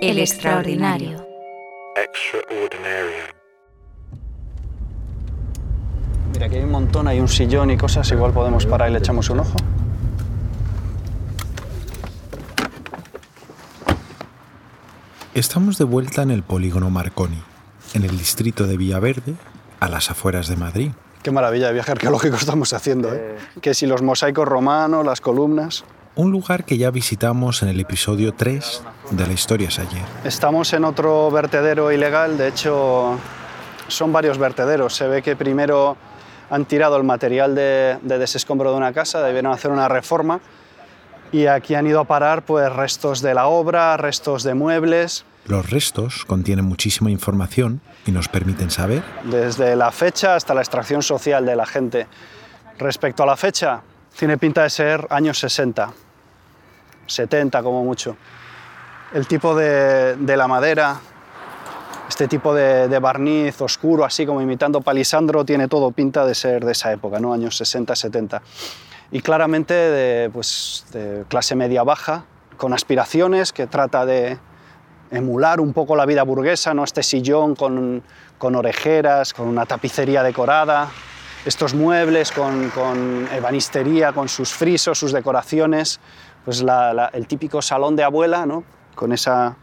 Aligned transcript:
El 0.00 0.20
extraordinario. 0.20 1.26
Mira, 6.32 6.46
aquí 6.46 6.54
hay 6.54 6.62
un 6.62 6.70
montón, 6.70 7.08
hay 7.08 7.18
un 7.18 7.26
sillón 7.26 7.72
y 7.72 7.76
cosas, 7.76 8.08
igual 8.12 8.32
podemos 8.32 8.64
parar 8.64 8.90
y 8.90 8.92
le 8.92 9.00
echamos 9.00 9.28
un 9.28 9.40
ojo. 9.40 9.56
Estamos 15.34 15.78
de 15.78 15.84
vuelta 15.84 16.22
en 16.22 16.30
el 16.30 16.44
polígono 16.44 16.90
Marconi, 16.90 17.42
en 17.94 18.04
el 18.04 18.16
distrito 18.16 18.68
de 18.68 18.76
Villaverde, 18.76 19.34
a 19.80 19.88
las 19.88 20.12
afueras 20.12 20.46
de 20.46 20.54
Madrid. 20.54 20.92
Qué 21.24 21.32
maravilla 21.32 21.66
de 21.66 21.72
viaje 21.72 21.90
arqueológico 21.90 22.36
estamos 22.36 22.72
haciendo, 22.72 23.12
¿eh? 23.12 23.36
Que 23.60 23.74
si 23.74 23.86
los 23.86 24.02
mosaicos 24.02 24.46
romanos, 24.46 25.04
las 25.04 25.20
columnas... 25.20 25.84
Un 26.18 26.32
lugar 26.32 26.64
que 26.64 26.76
ya 26.76 26.90
visitamos 26.90 27.62
en 27.62 27.68
el 27.68 27.78
episodio 27.78 28.34
3 28.34 28.82
de 29.12 29.24
La 29.24 29.32
Historia 29.32 29.68
es 29.68 29.78
ayer. 29.78 30.02
Estamos 30.24 30.72
en 30.72 30.84
otro 30.84 31.30
vertedero 31.30 31.92
ilegal, 31.92 32.36
de 32.36 32.48
hecho 32.48 33.16
son 33.86 34.12
varios 34.12 34.36
vertederos. 34.36 34.96
Se 34.96 35.06
ve 35.06 35.22
que 35.22 35.36
primero 35.36 35.96
han 36.50 36.64
tirado 36.64 36.96
el 36.96 37.04
material 37.04 37.54
de, 37.54 37.98
de 38.02 38.18
desescombro 38.18 38.72
de 38.72 38.76
una 38.78 38.92
casa, 38.92 39.22
debieron 39.22 39.52
hacer 39.52 39.70
una 39.70 39.86
reforma 39.86 40.40
y 41.30 41.46
aquí 41.46 41.76
han 41.76 41.86
ido 41.86 42.00
a 42.00 42.04
parar 42.04 42.44
pues 42.44 42.68
restos 42.72 43.22
de 43.22 43.34
la 43.34 43.46
obra, 43.46 43.96
restos 43.96 44.42
de 44.42 44.54
muebles. 44.54 45.24
Los 45.46 45.70
restos 45.70 46.24
contienen 46.24 46.64
muchísima 46.64 47.12
información 47.12 47.80
y 48.06 48.10
nos 48.10 48.26
permiten 48.26 48.72
saber 48.72 49.04
desde 49.22 49.76
la 49.76 49.92
fecha 49.92 50.34
hasta 50.34 50.52
la 50.52 50.62
extracción 50.62 51.00
social 51.00 51.46
de 51.46 51.54
la 51.54 51.64
gente. 51.64 52.08
Respecto 52.76 53.22
a 53.22 53.26
la 53.26 53.36
fecha, 53.36 53.82
tiene 54.18 54.36
pinta 54.36 54.64
de 54.64 54.70
ser 54.70 55.06
años 55.10 55.38
60, 55.38 55.92
70 57.08 57.62
como 57.62 57.82
mucho. 57.84 58.16
El 59.12 59.26
tipo 59.26 59.56
de, 59.56 60.16
de 60.16 60.36
la 60.36 60.46
madera, 60.46 61.00
este 62.08 62.26
tipo 62.26 62.54
de, 62.54 62.98
barniz 62.98 63.60
oscuro, 63.60 64.04
así 64.04 64.24
como 64.24 64.40
imitando 64.40 64.80
palisandro, 64.80 65.44
tiene 65.44 65.68
todo 65.68 65.90
pinta 65.90 66.24
de 66.24 66.34
ser 66.34 66.64
de 66.64 66.72
esa 66.72 66.90
época, 66.90 67.20
¿no? 67.20 67.34
años 67.34 67.56
60, 67.56 67.94
70. 67.94 68.42
Y 69.12 69.20
claramente 69.20 69.74
de, 69.74 70.30
pues, 70.30 70.86
clase 71.28 71.54
media-baja, 71.54 72.24
con 72.56 72.72
aspiraciones, 72.72 73.52
que 73.52 73.66
trata 73.66 74.06
de 74.06 74.38
emular 75.10 75.60
un 75.60 75.72
poco 75.72 75.96
la 75.96 76.06
vida 76.06 76.22
burguesa, 76.22 76.74
¿no? 76.74 76.82
este 76.82 77.02
sillón 77.02 77.54
con, 77.54 78.02
con 78.38 78.56
orejeras, 78.56 79.32
con 79.32 79.46
una 79.46 79.66
tapicería 79.66 80.22
decorada, 80.22 80.88
estos 81.44 81.74
muebles 81.74 82.32
con, 82.32 82.70
con 82.70 83.28
ebanistería, 83.32 84.12
con 84.12 84.28
sus 84.28 84.52
frisos, 84.52 84.98
sus 84.98 85.12
decoraciones, 85.12 86.00
pues 86.44 86.62
la, 86.62 86.92
la, 86.92 87.06
el 87.06 87.26
típico 87.26 87.62
salón 87.62 87.96
de 87.96 88.04
abuela, 88.04 88.46
¿no? 88.46 88.64
con 88.98 89.12
esa 89.12 89.56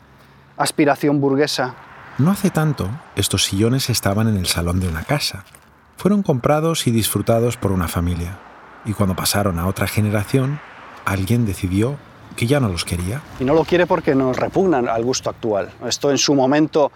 aspiración 0.57 1.19
burguesa. 1.19 1.75
No 2.17 2.31
hace 2.31 2.49
tanto, 2.49 2.89
estos 3.17 3.43
sillones 3.43 3.89
estaban 3.89 4.29
en 4.29 4.37
el 4.37 4.47
salón 4.47 4.79
de 4.79 4.87
una 4.87 5.03
casa. 5.03 5.43
Fueron 5.97 6.23
comprados 6.23 6.87
y 6.87 6.91
disfrutados 6.91 7.57
por 7.57 7.73
una 7.73 7.89
familia. 7.89 8.39
Y 8.85 8.93
cuando 8.93 9.15
pasaron 9.15 9.59
a 9.59 9.67
otra 9.67 9.87
generación, 9.87 10.59
alguien 11.03 11.45
decidió 11.45 11.97
que 12.37 12.47
ya 12.47 12.61
no 12.61 12.69
los 12.69 12.85
quería. 12.85 13.21
Y 13.39 13.43
no 13.43 13.53
lo 13.53 13.65
quiere 13.65 13.85
porque 13.85 14.15
nos 14.15 14.37
repugnan 14.37 14.87
al 14.87 15.03
gusto 15.03 15.29
actual. 15.29 15.71
Esto 15.85 16.11
en 16.11 16.17
su 16.17 16.33
momento 16.33 16.91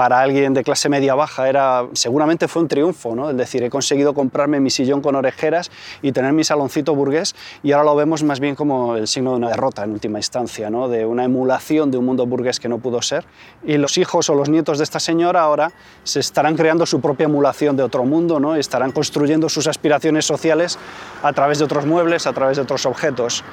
para 0.00 0.22
alguien 0.22 0.54
de 0.54 0.64
clase 0.64 0.88
media 0.88 1.14
baja 1.14 1.46
era 1.46 1.84
seguramente 1.92 2.48
fue 2.48 2.62
un 2.62 2.68
triunfo, 2.68 3.14
¿no? 3.14 3.28
Es 3.28 3.36
decir, 3.36 3.62
he 3.62 3.68
conseguido 3.68 4.14
comprarme 4.14 4.58
mi 4.58 4.70
sillón 4.70 5.02
con 5.02 5.14
orejeras 5.14 5.70
y 6.00 6.12
tener 6.12 6.32
mi 6.32 6.42
saloncito 6.42 6.94
burgués 6.94 7.36
y 7.62 7.72
ahora 7.72 7.84
lo 7.84 7.96
vemos 7.96 8.22
más 8.22 8.40
bien 8.40 8.54
como 8.54 8.96
el 8.96 9.06
signo 9.06 9.32
de 9.32 9.36
una 9.36 9.50
derrota 9.50 9.84
en 9.84 9.90
última 9.90 10.18
instancia, 10.18 10.70
¿no? 10.70 10.88
De 10.88 11.04
una 11.04 11.24
emulación 11.24 11.90
de 11.90 11.98
un 11.98 12.06
mundo 12.06 12.24
burgués 12.24 12.58
que 12.58 12.66
no 12.66 12.78
pudo 12.78 13.02
ser. 13.02 13.26
Y 13.62 13.76
los 13.76 13.98
hijos 13.98 14.30
o 14.30 14.34
los 14.34 14.48
nietos 14.48 14.78
de 14.78 14.84
esta 14.84 15.00
señora 15.00 15.42
ahora 15.42 15.70
se 16.02 16.20
estarán 16.20 16.56
creando 16.56 16.86
su 16.86 17.02
propia 17.02 17.24
emulación 17.24 17.76
de 17.76 17.82
otro 17.82 18.06
mundo, 18.06 18.40
¿no? 18.40 18.56
Y 18.56 18.60
estarán 18.60 18.92
construyendo 18.92 19.50
sus 19.50 19.66
aspiraciones 19.66 20.24
sociales 20.24 20.78
a 21.22 21.34
través 21.34 21.58
de 21.58 21.66
otros 21.66 21.84
muebles, 21.84 22.26
a 22.26 22.32
través 22.32 22.56
de 22.56 22.62
otros 22.62 22.86
objetos 22.86 23.44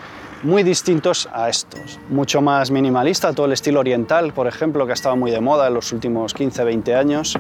muy 0.44 0.64
distintos 0.64 1.28
a 1.34 1.50
estos. 1.50 2.00
Mucho 2.10 2.42
más 2.42 2.72
minimalista, 2.72 3.34
todo 3.34 3.46
el 3.46 3.54
estilo 3.54 3.80
oriental, 3.80 4.34
por 4.34 4.48
ejemplo, 4.48 4.86
que 4.86 4.92
ha 4.92 4.94
estado 4.94 5.16
muy 5.16 5.32
de 5.32 5.42
moda 5.42 5.68
en 5.68 5.74
los 5.74 5.92
últimos 5.92 6.34
15, 6.34 6.64
20 6.64 6.96
años. 6.96 7.38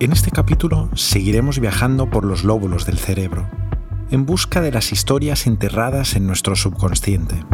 En 0.00 0.12
este 0.12 0.30
capítulo 0.30 0.88
seguiremos 0.94 1.60
viajando 1.60 2.10
por 2.10 2.24
los 2.24 2.44
lóbulos 2.44 2.84
del 2.84 2.98
cerebro, 2.98 3.48
en 4.10 4.26
busca 4.26 4.60
de 4.60 4.72
las 4.72 4.92
historias 4.92 5.46
enterradas 5.46 6.16
en 6.16 6.26
nuestro 6.26 6.56
subconsciente. 6.56 7.44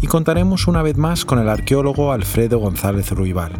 Y 0.00 0.06
contaremos 0.06 0.66
una 0.66 0.82
vez 0.82 0.96
más 0.96 1.24
con 1.24 1.38
el 1.38 1.48
arqueólogo 1.48 2.12
Alfredo 2.12 2.58
González 2.58 3.10
Ruibal, 3.12 3.52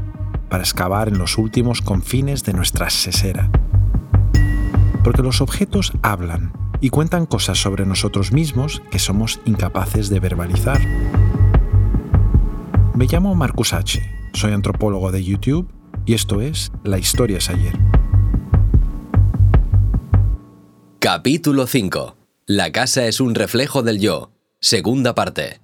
para 0.48 0.62
excavar 0.62 1.08
en 1.08 1.18
los 1.18 1.38
últimos 1.38 1.82
confines 1.82 2.44
de 2.44 2.53
nuestra 2.53 2.91
sesera. 2.91 3.50
Porque 5.04 5.22
los 5.22 5.41
objetos 5.41 5.92
hablan 6.03 6.53
y 6.81 6.91
cuentan 6.91 7.26
cosas 7.26 7.59
sobre 7.59 7.87
nosotros 7.87 8.32
mismos 8.32 8.82
que 8.91 8.98
somos 8.98 9.41
incapaces 9.44 10.09
de 10.09 10.20
verbalizar. 10.20 10.81
Me 12.94 13.06
llamo 13.06 13.34
Marcus 13.34 13.72
H., 13.72 14.03
soy 14.32 14.53
antropólogo 14.53 15.12
de 15.12 15.25
YouTube 15.25 15.72
y 16.04 16.15
esto 16.15 16.41
es 16.41 16.72
La 16.84 16.98
Historia 16.98 17.38
es 17.38 17.50
ayer. 17.50 17.78
Capítulo 20.98 21.66
5. 21.66 22.16
La 22.47 22.72
casa 22.72 23.06
es 23.06 23.20
un 23.20 23.34
reflejo 23.34 23.82
del 23.82 24.00
yo. 24.00 24.32
Segunda 24.60 25.15
parte. 25.15 25.60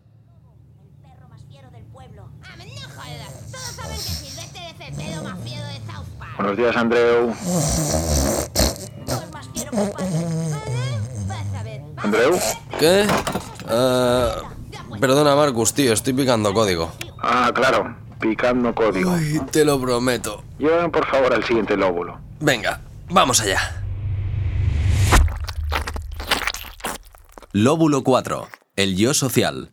Buenos 6.37 6.57
días, 6.57 6.77
Andreu. 6.77 7.33
¿Andreu? 12.03 12.39
¿Qué? 12.79 13.07
Uh, 13.65 14.99
perdona, 14.99 15.37
Marcus, 15.37 15.73
tío, 15.73 15.93
estoy 15.93 16.13
picando 16.13 16.53
código. 16.53 16.93
Ah, 17.21 17.51
claro, 17.55 17.97
picando 18.21 18.75
código. 18.75 19.13
Ay, 19.13 19.41
te 19.51 19.65
lo 19.65 19.81
prometo. 19.81 20.43
Lleven 20.59 20.91
por 20.91 21.07
favor 21.07 21.33
al 21.33 21.45
siguiente 21.45 21.77
lóbulo. 21.77 22.19
Venga, 22.41 22.81
vamos 23.09 23.41
allá. 23.41 23.83
Lóbulo 27.53 28.03
4. 28.03 28.49
El 28.77 28.97
yo 28.97 29.15
social. 29.15 29.73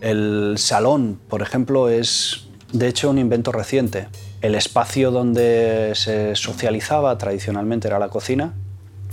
El 0.00 0.54
salón, 0.58 1.20
por 1.28 1.42
ejemplo, 1.42 1.88
es 1.88 2.48
de 2.72 2.88
hecho 2.88 3.10
un 3.10 3.18
invento 3.18 3.52
reciente. 3.52 4.08
El 4.40 4.54
espacio 4.54 5.10
donde 5.10 5.92
se 5.94 6.34
socializaba 6.36 7.16
tradicionalmente 7.18 7.88
era 7.88 7.98
la 7.98 8.08
cocina, 8.08 8.54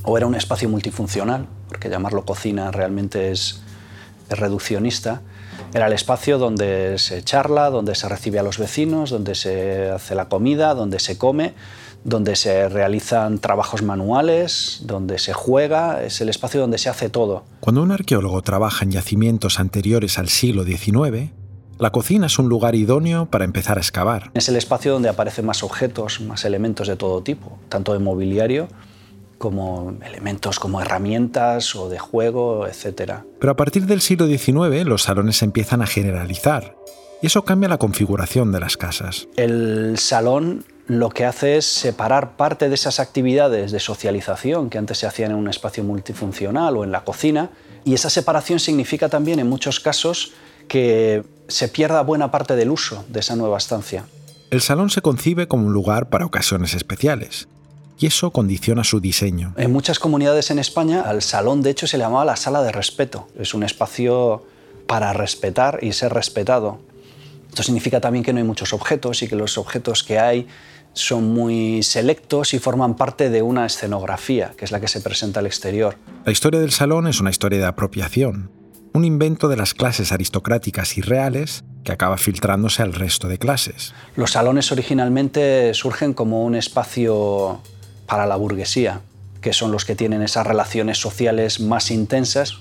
o 0.03 0.17
era 0.17 0.25
un 0.25 0.35
espacio 0.35 0.69
multifuncional, 0.69 1.47
porque 1.67 1.89
llamarlo 1.89 2.23
cocina 2.23 2.71
realmente 2.71 3.31
es, 3.31 3.61
reduccionista. 4.29 5.21
Era 5.73 5.87
el 5.87 5.93
espacio 5.93 6.37
donde 6.37 6.97
se 6.97 7.23
charla, 7.23 7.69
donde 7.69 7.95
se 7.95 8.07
recibe 8.07 8.39
a 8.39 8.43
los 8.43 8.57
vecinos, 8.57 9.09
donde 9.09 9.35
se 9.35 9.89
hace 9.89 10.15
la 10.15 10.29
comida, 10.29 10.73
donde 10.73 10.99
se 10.99 11.17
come, 11.17 11.53
donde 12.07 12.37
se 12.37 12.69
realizan 12.69 13.37
trabajos 13.39 13.83
manuales, 13.83 14.79
donde 14.85 15.19
se 15.19 15.33
juega, 15.33 16.03
es 16.03 16.21
el 16.21 16.29
espacio 16.29 16.61
donde 16.61 16.77
se 16.77 16.87
hace 16.87 17.09
todo. 17.09 17.43
Cuando 17.59 17.83
un 17.83 17.91
arqueólogo 17.91 18.41
trabaja 18.41 18.85
en 18.85 18.91
yacimientos 18.91 19.59
anteriores 19.59 20.17
al 20.17 20.29
siglo 20.29 20.63
XIX, 20.63 21.31
la 21.77 21.91
cocina 21.91 22.27
es 22.27 22.39
un 22.39 22.47
lugar 22.47 22.75
idóneo 22.75 23.25
para 23.25 23.43
empezar 23.43 23.77
a 23.77 23.81
excavar. 23.81 24.31
Es 24.35 24.47
el 24.47 24.55
espacio 24.55 24.93
donde 24.93 25.09
aparecen 25.09 25.45
más 25.45 25.63
objetos, 25.63 26.21
más 26.21 26.45
elementos 26.45 26.87
de 26.87 26.95
todo 26.95 27.21
tipo, 27.23 27.59
tanto 27.67 27.91
de 27.91 27.99
mobiliario 27.99 28.69
como 29.37 29.93
elementos 30.03 30.59
como 30.61 30.79
herramientas 30.81 31.75
o 31.75 31.89
de 31.89 31.99
juego, 31.99 32.67
etc. 32.67 33.15
Pero 33.37 33.51
a 33.51 33.57
partir 33.57 33.85
del 33.85 33.99
siglo 33.99 34.27
XIX 34.27 34.85
los 34.85 35.03
salones 35.03 35.35
se 35.35 35.45
empiezan 35.45 35.81
a 35.81 35.87
generalizar 35.87 36.77
y 37.21 37.27
eso 37.27 37.43
cambia 37.43 37.67
la 37.67 37.77
configuración 37.77 38.53
de 38.53 38.61
las 38.61 38.77
casas. 38.77 39.27
El 39.35 39.97
salón 39.99 40.63
lo 40.87 41.09
que 41.09 41.25
hace 41.25 41.57
es 41.57 41.65
separar 41.65 42.37
parte 42.37 42.69
de 42.69 42.75
esas 42.75 42.99
actividades 42.99 43.71
de 43.71 43.79
socialización 43.79 44.69
que 44.69 44.77
antes 44.77 44.97
se 44.97 45.05
hacían 45.05 45.31
en 45.31 45.37
un 45.37 45.49
espacio 45.49 45.83
multifuncional 45.83 46.77
o 46.77 46.83
en 46.83 46.91
la 46.91 47.03
cocina 47.03 47.49
y 47.83 47.93
esa 47.93 48.09
separación 48.09 48.59
significa 48.59 49.09
también 49.09 49.39
en 49.39 49.49
muchos 49.49 49.79
casos 49.79 50.31
que 50.67 51.23
se 51.47 51.67
pierda 51.67 52.01
buena 52.03 52.31
parte 52.31 52.55
del 52.55 52.71
uso 52.71 53.05
de 53.09 53.19
esa 53.19 53.35
nueva 53.35 53.57
estancia. 53.57 54.05
El 54.49 54.61
salón 54.61 54.89
se 54.89 55.01
concibe 55.01 55.47
como 55.47 55.67
un 55.67 55.73
lugar 55.73 56.09
para 56.09 56.25
ocasiones 56.25 56.73
especiales 56.73 57.49
y 57.99 58.05
eso 58.05 58.31
condiciona 58.31 58.85
su 58.85 59.01
diseño. 59.01 59.53
En 59.57 59.73
muchas 59.73 59.99
comunidades 59.99 60.51
en 60.51 60.59
España 60.59 61.01
al 61.01 61.21
salón 61.21 61.63
de 61.63 61.71
hecho 61.71 61.87
se 61.87 61.97
le 61.97 62.03
llamaba 62.05 62.23
la 62.23 62.37
sala 62.37 62.61
de 62.61 62.71
respeto. 62.71 63.27
Es 63.37 63.53
un 63.53 63.63
espacio 63.63 64.45
para 64.87 65.11
respetar 65.11 65.79
y 65.81 65.91
ser 65.91 66.13
respetado. 66.13 66.79
Esto 67.49 67.63
significa 67.63 67.99
también 67.99 68.23
que 68.23 68.31
no 68.31 68.39
hay 68.39 68.45
muchos 68.45 68.71
objetos 68.71 69.23
y 69.23 69.27
que 69.27 69.35
los 69.35 69.57
objetos 69.57 70.03
que 70.03 70.19
hay 70.19 70.47
son 70.97 71.33
muy 71.33 71.83
selectos 71.83 72.53
y 72.53 72.59
forman 72.59 72.95
parte 72.95 73.29
de 73.29 73.41
una 73.41 73.65
escenografía, 73.65 74.53
que 74.57 74.65
es 74.65 74.71
la 74.71 74.79
que 74.79 74.87
se 74.87 75.01
presenta 75.01 75.39
al 75.39 75.45
exterior. 75.45 75.97
La 76.25 76.31
historia 76.31 76.59
del 76.59 76.71
salón 76.71 77.07
es 77.07 77.19
una 77.19 77.29
historia 77.29 77.59
de 77.59 77.65
apropiación, 77.65 78.51
un 78.93 79.05
invento 79.05 79.47
de 79.47 79.57
las 79.57 79.73
clases 79.73 80.11
aristocráticas 80.11 80.97
y 80.97 81.01
reales 81.01 81.63
que 81.83 81.91
acaba 81.91 82.17
filtrándose 82.17 82.81
al 82.81 82.93
resto 82.93 83.27
de 83.27 83.37
clases. 83.37 83.93
Los 84.15 84.31
salones 84.31 84.71
originalmente 84.71 85.73
surgen 85.73 86.13
como 86.13 86.43
un 86.43 86.55
espacio 86.55 87.61
para 88.07 88.25
la 88.25 88.35
burguesía, 88.35 89.01
que 89.41 89.53
son 89.53 89.71
los 89.71 89.85
que 89.85 89.95
tienen 89.95 90.21
esas 90.21 90.45
relaciones 90.47 90.97
sociales 90.97 91.59
más 91.59 91.91
intensas. 91.91 92.57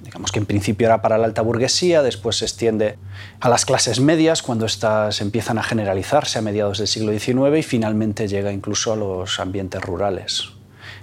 Digamos 0.00 0.30
que 0.30 0.38
en 0.38 0.46
principio 0.46 0.86
era 0.86 1.02
para 1.02 1.18
la 1.18 1.24
alta 1.24 1.42
burguesía, 1.42 2.02
después 2.02 2.36
se 2.36 2.44
extiende 2.44 2.98
a 3.40 3.48
las 3.48 3.64
clases 3.64 4.00
medias 4.00 4.42
cuando 4.42 4.66
estas 4.66 5.20
empiezan 5.20 5.58
a 5.58 5.62
generalizarse 5.62 6.38
a 6.38 6.42
mediados 6.42 6.78
del 6.78 6.86
siglo 6.86 7.12
XIX 7.12 7.58
y 7.58 7.62
finalmente 7.62 8.28
llega 8.28 8.52
incluso 8.52 8.92
a 8.92 8.96
los 8.96 9.40
ambientes 9.40 9.82
rurales. 9.82 10.56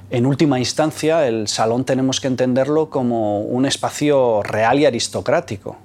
En 0.09 0.25
última 0.25 0.59
instancia, 0.59 1.27
el 1.27 1.47
salón 1.47 1.85
tenemos 1.85 2.21
que 2.21 2.27
entenderlo 2.27 2.89
como 2.89 3.41
un 3.41 3.65
espacio 3.65 4.43
real 4.43 4.79
y 4.79 4.85
aristocrático. 4.85 5.77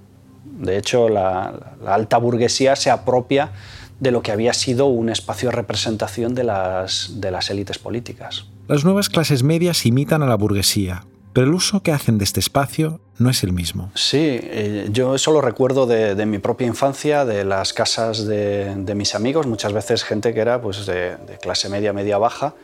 De 0.45 0.77
hecho, 0.77 1.09
la, 1.09 1.75
alta 1.87 2.19
burguesía 2.19 2.77
se 2.77 2.91
apropia 2.91 3.53
de 4.01 4.11
lo 4.11 4.23
que 4.23 4.31
había 4.31 4.53
sido 4.53 4.87
un 4.87 5.09
espacio 5.09 5.49
de 5.49 5.57
representación 5.57 6.35
de 6.35 6.45
las, 6.45 7.21
de 7.21 7.31
las 7.31 7.49
élites 7.51 7.79
políticas. 7.79 8.47
Las 8.69 8.85
nuevas 8.85 9.09
clases 9.09 9.43
medias 9.43 9.87
imitan 9.87 10.23
a 10.23 10.27
la 10.27 10.35
burguesía, 10.35 11.05
pero 11.39 11.51
el 11.51 11.55
uso 11.55 11.85
que 11.85 11.93
hacen 11.93 12.19
de 12.19 12.25
este 12.25 12.41
espacio 12.41 12.99
no 13.19 13.31
es 13.31 13.45
el 13.45 13.53
mismo. 13.53 13.93
Sí, 13.95 14.41
eh, 14.43 14.89
yo 14.91 15.15
eso 15.15 15.31
lo 15.31 15.41
recuerdo 15.41 15.87
de, 15.87 16.27
mi 16.27 16.41
propia 16.41 16.67
infancia, 16.67 17.25
de 17.25 17.45
las 17.45 17.73
casas 17.73 18.27
de, 18.27 18.75
de, 18.75 18.95
mis 18.97 19.15
amigos, 19.15 19.47
muchas 19.47 19.73
veces 19.73 20.03
gente 20.03 20.35
que 20.35 20.41
era 20.41 20.61
pues, 20.61 20.85
de, 20.85 21.17
clase 21.41 21.69
media, 21.69 21.93
media 21.93 22.19
baja, 22.19 22.55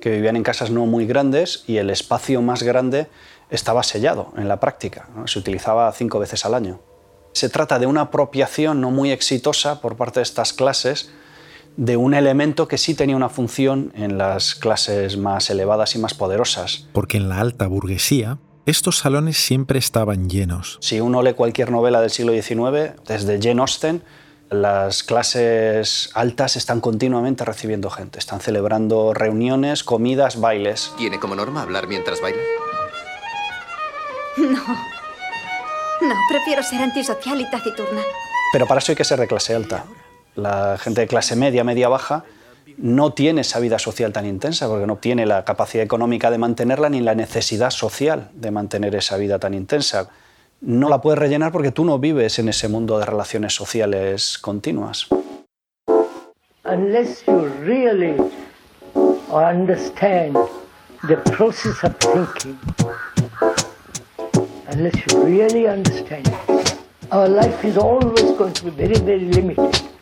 que 0.00 0.10
vivían 0.10 0.34
en 0.34 0.42
casas 0.42 0.72
no 0.72 0.84
muy 0.84 1.06
grandes 1.06 1.62
y 1.68 1.76
el 1.76 1.90
espacio 1.90 2.42
más 2.42 2.64
grande 2.64 3.06
estaba 3.50 3.84
sellado 3.84 4.32
en 4.36 4.48
la 4.48 4.58
práctica, 4.58 5.08
se 5.26 5.38
utilizaba 5.38 5.92
cinco 5.92 6.18
veces 6.18 6.44
al 6.44 6.54
año. 6.54 6.80
Se 7.34 7.48
trata 7.48 7.78
de 7.78 7.86
una 7.86 8.00
apropiación 8.00 8.80
no 8.80 8.90
muy 8.90 9.12
exitosa 9.12 9.80
por 9.80 9.94
parte 9.96 10.18
de 10.18 10.24
estas 10.24 10.52
clases 10.52 11.12
de 11.76 11.96
un 11.96 12.14
elemento 12.14 12.68
que 12.68 12.78
sí 12.78 12.94
tenía 12.94 13.16
una 13.16 13.28
función 13.28 13.92
en 13.94 14.18
las 14.18 14.54
clases 14.54 15.16
más 15.16 15.50
elevadas 15.50 15.94
y 15.94 15.98
más 15.98 16.14
poderosas. 16.14 16.88
Porque 16.92 17.16
en 17.16 17.28
la 17.28 17.40
alta 17.40 17.66
burguesía, 17.66 18.38
estos 18.66 18.98
salones 18.98 19.36
siempre 19.36 19.78
estaban 19.78 20.30
llenos. 20.30 20.78
Si 20.80 21.00
uno 21.00 21.22
lee 21.22 21.34
cualquier 21.34 21.70
novela 21.70 22.00
del 22.00 22.10
siglo 22.10 22.32
XIX, 22.32 22.94
desde 23.06 23.40
Jane 23.40 23.60
Austen, 23.60 24.02
las 24.50 25.02
clases 25.02 26.10
altas 26.14 26.56
están 26.56 26.80
continuamente 26.80 27.44
recibiendo 27.44 27.90
gente. 27.90 28.18
Están 28.18 28.40
celebrando 28.40 29.12
reuniones, 29.12 29.84
comidas, 29.84 30.40
bailes. 30.40 30.92
¿Tiene 30.96 31.18
como 31.18 31.34
norma 31.34 31.62
hablar 31.62 31.88
mientras 31.88 32.20
baila? 32.20 32.40
No. 34.36 34.62
No, 36.00 36.14
prefiero 36.28 36.62
ser 36.62 36.82
antisocial 36.82 37.40
y 37.40 37.50
taciturna. 37.50 38.00
Pero 38.52 38.66
para 38.66 38.78
eso 38.78 38.92
hay 38.92 38.96
que 38.96 39.04
ser 39.04 39.18
de 39.18 39.26
clase 39.26 39.54
alta. 39.54 39.84
La 40.36 40.76
gente 40.78 41.02
de 41.02 41.06
clase 41.06 41.36
media, 41.36 41.64
media 41.64 41.88
baja, 41.88 42.24
no 42.76 43.12
tiene 43.12 43.42
esa 43.42 43.60
vida 43.60 43.78
social 43.78 44.12
tan 44.12 44.26
intensa 44.26 44.68
porque 44.68 44.86
no 44.86 44.96
tiene 44.96 45.26
la 45.26 45.44
capacidad 45.44 45.84
económica 45.84 46.30
de 46.30 46.38
mantenerla 46.38 46.88
ni 46.88 47.00
la 47.00 47.14
necesidad 47.14 47.70
social 47.70 48.30
de 48.34 48.50
mantener 48.50 48.94
esa 48.94 49.16
vida 49.16 49.38
tan 49.38 49.54
intensa. 49.54 50.10
No 50.60 50.88
la 50.88 51.00
puedes 51.00 51.18
rellenar 51.18 51.52
porque 51.52 51.72
tú 51.72 51.84
no 51.84 51.98
vives 51.98 52.38
en 52.38 52.48
ese 52.48 52.68
mundo 52.68 52.98
de 52.98 53.06
relaciones 53.06 53.54
sociales 53.54 54.38
continuas. 54.38 55.06
Unless 56.64 57.24
you 57.26 57.50
really 57.60 58.16
understand 59.30 60.36
the 61.06 61.16
process 61.36 61.84
of 61.84 61.94
thinking, 61.98 62.58
unless 64.72 64.94
you 65.06 65.22
really 65.22 65.68
understand 65.68 66.26
our 67.10 67.28
life 67.28 67.62
is 67.64 67.76
always 67.76 68.32
going 68.38 68.54
to 68.54 68.64
be 68.64 68.70
very, 68.70 68.98
very 69.00 69.30
limited. 69.30 69.93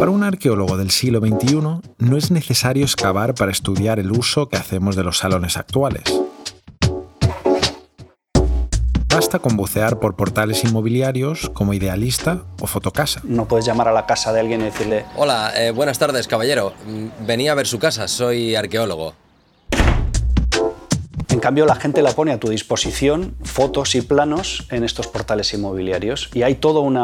Para 0.00 0.12
un 0.12 0.24
arqueólogo 0.24 0.78
del 0.78 0.90
siglo 0.90 1.20
XXI 1.20 1.60
no 1.98 2.16
es 2.16 2.30
necesario 2.30 2.84
excavar 2.84 3.34
para 3.34 3.52
estudiar 3.52 3.98
el 3.98 4.10
uso 4.12 4.48
que 4.48 4.56
hacemos 4.56 4.96
de 4.96 5.04
los 5.04 5.18
salones 5.18 5.58
actuales. 5.58 6.04
Basta 9.14 9.40
con 9.40 9.58
bucear 9.58 10.00
por 10.00 10.16
portales 10.16 10.64
inmobiliarios 10.64 11.50
como 11.50 11.74
Idealista 11.74 12.44
o 12.62 12.66
Fotocasa. 12.66 13.20
No 13.24 13.46
puedes 13.46 13.66
llamar 13.66 13.88
a 13.88 13.92
la 13.92 14.06
casa 14.06 14.32
de 14.32 14.40
alguien 14.40 14.62
y 14.62 14.64
decirle... 14.64 15.04
Hola, 15.16 15.52
eh, 15.54 15.70
buenas 15.70 15.98
tardes, 15.98 16.26
caballero. 16.26 16.72
Mm, 16.86 17.26
Venía 17.26 17.52
a 17.52 17.54
ver 17.54 17.66
su 17.66 17.78
casa, 17.78 18.08
soy 18.08 18.54
arqueólogo. 18.54 19.12
En 21.28 21.40
cambio, 21.40 21.66
la 21.66 21.74
gente 21.74 22.00
la 22.00 22.12
pone 22.12 22.32
a 22.32 22.40
tu 22.40 22.48
disposición 22.48 23.34
fotos 23.44 23.94
y 23.94 24.00
planos 24.00 24.66
en 24.70 24.82
estos 24.82 25.08
portales 25.08 25.52
inmobiliarios 25.52 26.30
y 26.32 26.42
hay 26.42 26.54
todo 26.54 26.80
un 26.80 26.98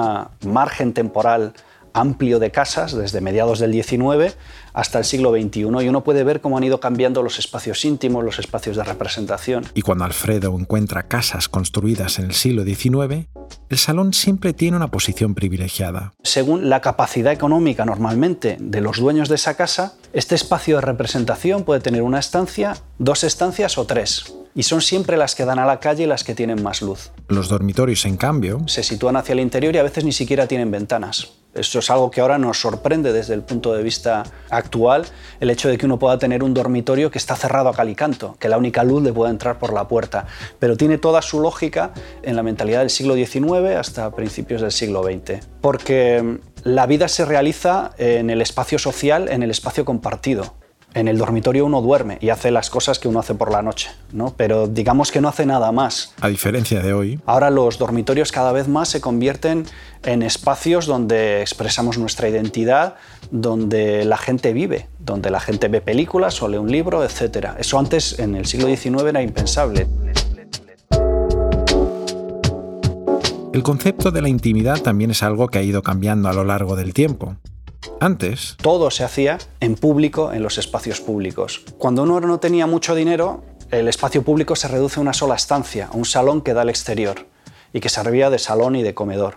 margen 0.50 0.94
temporal 0.94 1.52
amplio 1.96 2.38
de 2.38 2.50
casas 2.50 2.94
desde 2.94 3.20
mediados 3.20 3.58
del 3.58 3.72
XIX 3.72 4.36
hasta 4.74 4.98
el 4.98 5.04
siglo 5.04 5.32
XXI 5.32 5.60
y 5.60 5.88
uno 5.88 6.04
puede 6.04 6.22
ver 6.22 6.42
cómo 6.42 6.58
han 6.58 6.64
ido 6.64 6.78
cambiando 6.78 7.22
los 7.22 7.38
espacios 7.38 7.84
íntimos, 7.84 8.22
los 8.22 8.38
espacios 8.38 8.76
de 8.76 8.84
representación. 8.84 9.64
Y 9.74 9.80
cuando 9.80 10.04
Alfredo 10.04 10.54
encuentra 10.58 11.08
casas 11.08 11.48
construidas 11.48 12.18
en 12.18 12.26
el 12.26 12.34
siglo 12.34 12.64
XIX, 12.64 13.26
el 13.70 13.78
salón 13.78 14.12
siempre 14.12 14.52
tiene 14.52 14.76
una 14.76 14.90
posición 14.90 15.34
privilegiada. 15.34 16.12
Según 16.22 16.68
la 16.68 16.82
capacidad 16.82 17.32
económica 17.32 17.86
normalmente 17.86 18.58
de 18.60 18.80
los 18.82 18.98
dueños 18.98 19.30
de 19.30 19.36
esa 19.36 19.54
casa, 19.54 19.94
este 20.12 20.34
espacio 20.34 20.76
de 20.76 20.82
representación 20.82 21.64
puede 21.64 21.80
tener 21.80 22.02
una 22.02 22.18
estancia, 22.18 22.76
dos 22.98 23.24
estancias 23.24 23.78
o 23.78 23.86
tres. 23.86 24.34
Y 24.54 24.62
son 24.62 24.80
siempre 24.80 25.16
las 25.16 25.34
que 25.34 25.44
dan 25.44 25.58
a 25.58 25.66
la 25.66 25.80
calle 25.80 26.04
y 26.04 26.06
las 26.06 26.24
que 26.24 26.34
tienen 26.34 26.62
más 26.62 26.80
luz. 26.80 27.10
Los 27.28 27.48
dormitorios, 27.48 28.04
en 28.06 28.16
cambio, 28.16 28.62
se 28.66 28.82
sitúan 28.82 29.16
hacia 29.16 29.34
el 29.34 29.40
interior 29.40 29.74
y 29.74 29.78
a 29.78 29.82
veces 29.82 30.04
ni 30.04 30.12
siquiera 30.12 30.46
tienen 30.46 30.70
ventanas. 30.70 31.28
Esto 31.56 31.78
es 31.78 31.90
algo 31.90 32.10
que 32.10 32.20
ahora 32.20 32.38
nos 32.38 32.60
sorprende 32.60 33.12
desde 33.12 33.34
el 33.34 33.42
punto 33.42 33.72
de 33.74 33.82
vista 33.82 34.24
actual, 34.50 35.06
el 35.40 35.50
hecho 35.50 35.68
de 35.68 35.78
que 35.78 35.86
uno 35.86 35.98
pueda 35.98 36.18
tener 36.18 36.42
un 36.42 36.52
dormitorio 36.52 37.10
que 37.10 37.18
está 37.18 37.34
cerrado 37.34 37.68
a 37.68 37.74
calicanto, 37.74 38.36
que 38.38 38.48
la 38.48 38.58
única 38.58 38.84
luz 38.84 39.02
le 39.02 39.12
pueda 39.12 39.30
entrar 39.30 39.58
por 39.58 39.72
la 39.72 39.88
puerta. 39.88 40.26
Pero 40.58 40.76
tiene 40.76 40.98
toda 40.98 41.22
su 41.22 41.40
lógica 41.40 41.92
en 42.22 42.36
la 42.36 42.42
mentalidad 42.42 42.80
del 42.80 42.90
siglo 42.90 43.14
XIX 43.14 43.76
hasta 43.76 44.10
principios 44.10 44.60
del 44.60 44.72
siglo 44.72 45.02
XX. 45.02 45.46
Porque 45.60 46.38
la 46.62 46.86
vida 46.86 47.08
se 47.08 47.24
realiza 47.24 47.92
en 47.96 48.28
el 48.28 48.42
espacio 48.42 48.78
social, 48.78 49.28
en 49.28 49.42
el 49.42 49.50
espacio 49.50 49.84
compartido 49.84 50.54
en 50.96 51.08
el 51.08 51.18
dormitorio 51.18 51.66
uno 51.66 51.82
duerme 51.82 52.16
y 52.22 52.30
hace 52.30 52.50
las 52.50 52.70
cosas 52.70 52.98
que 52.98 53.06
uno 53.06 53.20
hace 53.20 53.34
por 53.34 53.52
la 53.52 53.60
noche, 53.60 53.90
¿no? 54.12 54.32
pero 54.34 54.66
digamos 54.66 55.12
que 55.12 55.20
no 55.20 55.28
hace 55.28 55.44
nada 55.44 55.70
más. 55.70 56.14
A 56.22 56.28
diferencia 56.28 56.80
de 56.80 56.94
hoy. 56.94 57.20
Ahora 57.26 57.50
los 57.50 57.76
dormitorios 57.76 58.32
cada 58.32 58.50
vez 58.50 58.66
más 58.66 58.88
se 58.88 59.02
convierten 59.02 59.66
en 60.04 60.22
espacios 60.22 60.86
donde 60.86 61.42
expresamos 61.42 61.98
nuestra 61.98 62.30
identidad, 62.30 62.94
donde 63.30 64.06
la 64.06 64.16
gente 64.16 64.54
vive, 64.54 64.88
donde 64.98 65.28
la 65.30 65.38
gente 65.38 65.68
ve 65.68 65.82
películas 65.82 66.40
o 66.42 66.48
lee 66.48 66.56
un 66.56 66.72
libro, 66.72 67.04
etc. 67.04 67.48
Eso 67.58 67.78
antes, 67.78 68.18
en 68.18 68.34
el 68.34 68.46
siglo 68.46 68.66
XIX, 68.66 69.04
era 69.04 69.22
impensable. 69.22 69.86
El 73.52 73.62
concepto 73.62 74.10
de 74.10 74.22
la 74.22 74.30
intimidad 74.30 74.80
también 74.80 75.10
es 75.10 75.22
algo 75.22 75.48
que 75.48 75.58
ha 75.58 75.62
ido 75.62 75.82
cambiando 75.82 76.30
a 76.30 76.32
lo 76.32 76.44
largo 76.44 76.74
del 76.74 76.94
tiempo. 76.94 77.36
Antes, 78.00 78.56
todo 78.60 78.90
se 78.90 79.04
hacía 79.04 79.38
en 79.60 79.74
público, 79.74 80.32
en 80.32 80.42
los 80.42 80.58
espacios 80.58 81.00
públicos. 81.00 81.62
Cuando 81.78 82.02
uno 82.02 82.20
no 82.20 82.40
tenía 82.40 82.66
mucho 82.66 82.94
dinero, 82.94 83.42
el 83.70 83.88
espacio 83.88 84.22
público 84.22 84.54
se 84.54 84.68
reduce 84.68 85.00
a 85.00 85.02
una 85.02 85.12
sola 85.12 85.34
estancia, 85.34 85.88
a 85.92 85.96
un 85.96 86.04
salón 86.04 86.40
que 86.42 86.54
da 86.54 86.62
al 86.62 86.68
exterior 86.68 87.26
y 87.72 87.80
que 87.80 87.88
servía 87.88 88.30
de 88.30 88.38
salón 88.38 88.76
y 88.76 88.82
de 88.82 88.94
comedor. 88.94 89.34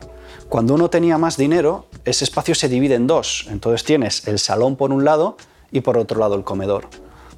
Cuando 0.49 0.73
uno 0.73 0.89
tenía 0.89 1.17
más 1.17 1.37
dinero, 1.37 1.87
ese 2.05 2.23
espacio 2.23 2.55
se 2.55 2.69
divide 2.69 2.95
en 2.95 3.07
dos. 3.07 3.47
Entonces 3.49 3.83
tienes 3.83 4.27
el 4.27 4.39
salón 4.39 4.75
por 4.75 4.91
un 4.91 5.03
lado 5.03 5.37
y 5.71 5.81
por 5.81 5.97
otro 5.97 6.19
lado 6.19 6.35
el 6.35 6.43
comedor. 6.43 6.87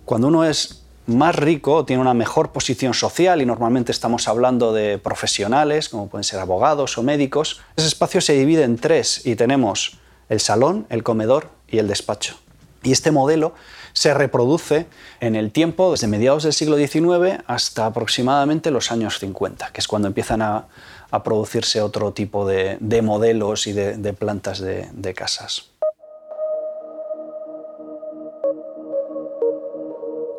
Cuando 0.05 0.27
uno 0.27 0.46
es 0.46 0.84
más 1.08 1.36
rico, 1.36 1.86
tiene 1.86 2.01
una 2.01 2.13
mejor 2.13 2.51
posición 2.51 2.93
social 2.93 3.41
y 3.41 3.46
normalmente 3.46 3.91
estamos 3.91 4.27
hablando 4.27 4.74
de 4.74 4.98
profesionales, 4.98 5.89
como 5.89 6.08
pueden 6.08 6.24
ser 6.24 6.39
abogados 6.39 6.98
o 6.98 7.03
médicos, 7.03 7.62
ese 7.75 7.88
espacio 7.88 8.22
se 8.22 8.34
divide 8.34 8.63
en 8.63 8.77
tres 8.77 9.25
y 9.25 9.36
tenemos 9.36 10.00
el 10.31 10.39
salón, 10.39 10.88
el 10.89 11.03
comedor 11.03 11.50
y 11.67 11.77
el 11.79 11.89
despacho. 11.89 12.35
Y 12.83 12.93
este 12.93 13.11
modelo 13.11 13.53
se 13.91 14.13
reproduce 14.13 14.88
en 15.19 15.35
el 15.35 15.51
tiempo 15.51 15.91
desde 15.91 16.07
mediados 16.07 16.43
del 16.43 16.53
siglo 16.53 16.77
XIX 16.77 17.43
hasta 17.47 17.85
aproximadamente 17.85 18.71
los 18.71 18.93
años 18.93 19.19
50, 19.19 19.71
que 19.73 19.81
es 19.81 19.89
cuando 19.89 20.07
empiezan 20.07 20.41
a, 20.41 20.67
a 21.11 21.23
producirse 21.23 21.81
otro 21.81 22.13
tipo 22.13 22.47
de, 22.47 22.77
de 22.79 23.01
modelos 23.01 23.67
y 23.67 23.73
de, 23.73 23.97
de 23.97 24.13
plantas 24.13 24.61
de, 24.61 24.88
de 24.93 25.13
casas. 25.13 25.69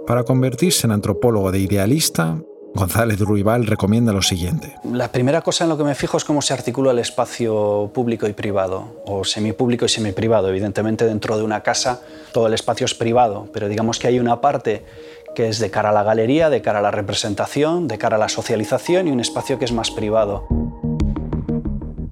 Para 0.07 0.25
convertirse 0.25 0.87
en 0.87 0.93
antropólogo 0.93 1.53
de 1.53 1.59
idealista, 1.59 2.41
González 2.75 3.21
Ruibal 3.21 3.67
recomienda 3.67 4.13
lo 4.13 4.23
siguiente. 4.23 4.75
La 4.85 5.13
primera 5.13 5.43
cosa 5.43 5.65
en 5.65 5.71
lo 5.71 5.77
que 5.77 5.85
me 5.85 5.95
fijo 5.95 6.17
es 6.17 6.25
cómo 6.25 6.41
se 6.41 6.55
articula 6.55 6.93
el 6.93 6.99
espacio 6.99 7.91
público 7.93 8.27
y 8.27 8.33
privado, 8.33 9.03
o 9.05 9.25
semipúblico 9.25 9.85
y 9.85 9.89
semiprivado. 9.89 10.49
Evidentemente 10.49 11.05
dentro 11.05 11.37
de 11.37 11.45
una 11.45 11.63
casa 11.63 12.01
todo 12.33 12.47
el 12.47 12.55
espacio 12.55 12.87
es 12.87 12.95
privado, 12.95 13.49
pero 13.53 13.69
digamos 13.69 13.99
que 13.99 14.09
hay 14.09 14.19
una 14.19 14.41
parte 14.41 14.85
que 15.35 15.49
es 15.49 15.59
de 15.59 15.71
cara 15.71 15.91
a 15.91 15.93
la 15.93 16.03
galería, 16.03 16.51
de 16.51 16.63
cara 16.63 16.81
a 16.81 16.83
la 16.83 16.91
representación, 16.91 17.89
de 17.89 17.99
cara 17.99 18.17
a 18.17 18.19
la 18.19 18.29
socialización 18.29 19.09
y 19.09 19.11
un 19.11 19.21
espacio 19.21 19.59
que 19.59 19.65
es 19.65 19.73
más 19.73 19.91
privado. 19.91 20.47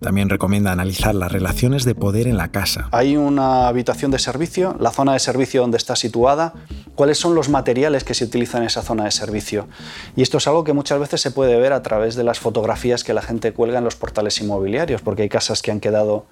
También 0.00 0.30
recomienda 0.30 0.72
analizar 0.72 1.14
las 1.14 1.30
relaciones 1.30 1.84
de 1.84 1.94
poder 1.94 2.26
en 2.26 2.38
la 2.38 2.48
casa. 2.48 2.88
Hay 2.90 3.18
una 3.18 3.68
habitación 3.68 4.10
de 4.10 4.18
servicio, 4.18 4.74
la 4.80 4.92
zona 4.92 5.12
de 5.12 5.18
servicio 5.18 5.60
donde 5.60 5.76
está 5.76 5.94
situada, 5.94 6.54
cuáles 6.94 7.18
son 7.18 7.34
los 7.34 7.50
materiales 7.50 8.02
que 8.02 8.14
se 8.14 8.24
utilizan 8.24 8.62
en 8.62 8.68
esa 8.68 8.80
zona 8.80 9.04
de 9.04 9.10
servicio. 9.10 9.68
Y 10.16 10.22
esto 10.22 10.38
es 10.38 10.46
algo 10.46 10.64
que 10.64 10.72
muchas 10.72 10.98
veces 10.98 11.20
se 11.20 11.30
puede 11.30 11.58
ver 11.60 11.74
a 11.74 11.82
través 11.82 12.14
de 12.14 12.24
las 12.24 12.38
fotografías 12.40 13.04
que 13.04 13.12
la 13.12 13.20
gente 13.20 13.52
cuelga 13.52 13.78
en 13.78 13.84
los 13.84 13.96
portales 13.96 14.40
inmobiliarios, 14.40 15.02
porque 15.02 15.22
hay 15.22 15.28
casas 15.28 15.60
que 15.60 15.70
han 15.70 15.80
quedado 15.80 16.24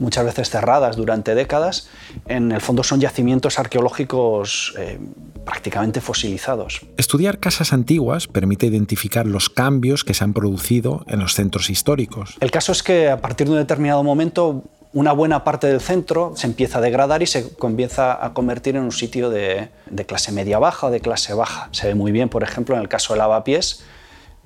muchas 0.00 0.24
veces 0.24 0.50
cerradas 0.50 0.96
durante 0.96 1.34
décadas, 1.34 1.88
en 2.26 2.50
el 2.50 2.60
fondo 2.60 2.82
son 2.82 3.00
yacimientos 3.00 3.58
arqueológicos 3.58 4.74
eh, 4.78 4.98
prácticamente 5.44 6.00
fosilizados. 6.00 6.80
Estudiar 6.96 7.38
casas 7.38 7.72
antiguas 7.72 8.26
permite 8.26 8.66
identificar 8.66 9.26
los 9.26 9.48
cambios 9.48 10.04
que 10.04 10.14
se 10.14 10.24
han 10.24 10.32
producido 10.32 11.04
en 11.06 11.20
los 11.20 11.34
centros 11.34 11.70
históricos. 11.70 12.36
El 12.40 12.50
caso 12.50 12.72
es 12.72 12.82
que 12.82 13.08
a 13.08 13.20
partir 13.20 13.46
de 13.46 13.52
un 13.52 13.58
determinado 13.58 14.02
momento 14.02 14.64
una 14.92 15.12
buena 15.12 15.44
parte 15.44 15.68
del 15.68 15.80
centro 15.80 16.32
se 16.34 16.48
empieza 16.48 16.78
a 16.78 16.80
degradar 16.80 17.22
y 17.22 17.26
se 17.26 17.54
comienza 17.54 18.24
a 18.24 18.32
convertir 18.32 18.74
en 18.74 18.82
un 18.82 18.92
sitio 18.92 19.30
de, 19.30 19.68
de 19.88 20.06
clase 20.06 20.32
media-baja 20.32 20.88
o 20.88 20.90
de 20.90 21.00
clase 21.00 21.32
baja. 21.32 21.68
Se 21.70 21.86
ve 21.86 21.94
muy 21.94 22.10
bien, 22.10 22.28
por 22.28 22.42
ejemplo, 22.42 22.74
en 22.74 22.82
el 22.82 22.88
caso 22.88 23.12
de 23.12 23.18
Lavapiés, 23.18 23.84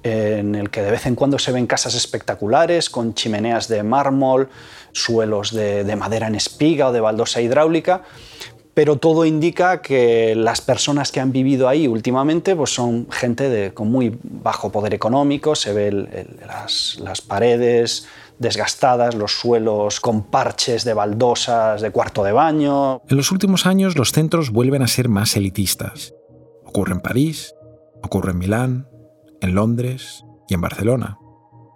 en 0.05 0.55
el 0.55 0.69
que 0.69 0.83
de 0.83 0.91
vez 0.91 1.07
en 1.07 1.15
cuando 1.15 1.39
se 1.39 1.51
ven 1.51 1.67
casas 1.67 1.95
espectaculares 1.95 2.91
con 2.91 3.15
chimeneas 3.15 3.69
de 3.69 3.83
mármol, 3.83 4.51
suelos 4.93 5.53
de, 5.53 5.97
madera 5.97 6.29
en 6.29 6.35
espiga 6.35 6.89
o 6.89 6.93
de 6.93 7.01
baldosa 7.01 7.41
hidráulica, 7.41 8.03
pero 8.75 8.97
todo 8.97 9.25
indica 9.25 9.81
que 9.81 10.35
las 10.37 10.61
personas 10.61 11.11
que 11.11 11.21
han 11.21 11.33
vivido 11.33 11.69
ahí 11.69 11.89
últimamente 11.89 12.55
pues 12.55 12.75
son 12.75 13.07
gente 13.11 13.73
con 13.73 13.91
muy 13.91 14.19
bajo 14.23 14.71
poder 14.71 14.93
económico, 14.93 15.55
se 15.55 15.73
ven 15.73 16.09
las 16.47 17.23
paredes 17.27 18.07
desgastadas, 18.39 19.15
los 19.15 19.33
suelos 19.33 20.01
con 20.01 20.25
parches 20.25 20.85
de 20.85 20.93
baldosas 20.93 21.81
de 21.81 21.91
cuarto 21.93 22.23
de 22.25 22.33
baño. 22.33 23.01
En 23.09 23.17
los 23.17 23.33
últimos 23.33 23.65
años 23.65 23.97
los 23.97 24.13
centros 24.13 24.51
vuelven 24.51 24.83
a 24.83 24.89
ser 24.89 25.09
más 25.09 25.35
elitistas. 25.35 26.13
Ocurre 26.67 26.93
en 26.93 27.01
París, 27.01 27.55
ocurre 28.03 28.33
en 28.33 28.39
Milán, 28.39 28.89
en 29.41 29.55
Londres 29.55 30.25
y 30.49 30.55
en 30.55 30.61
Barcelona. 30.61 31.19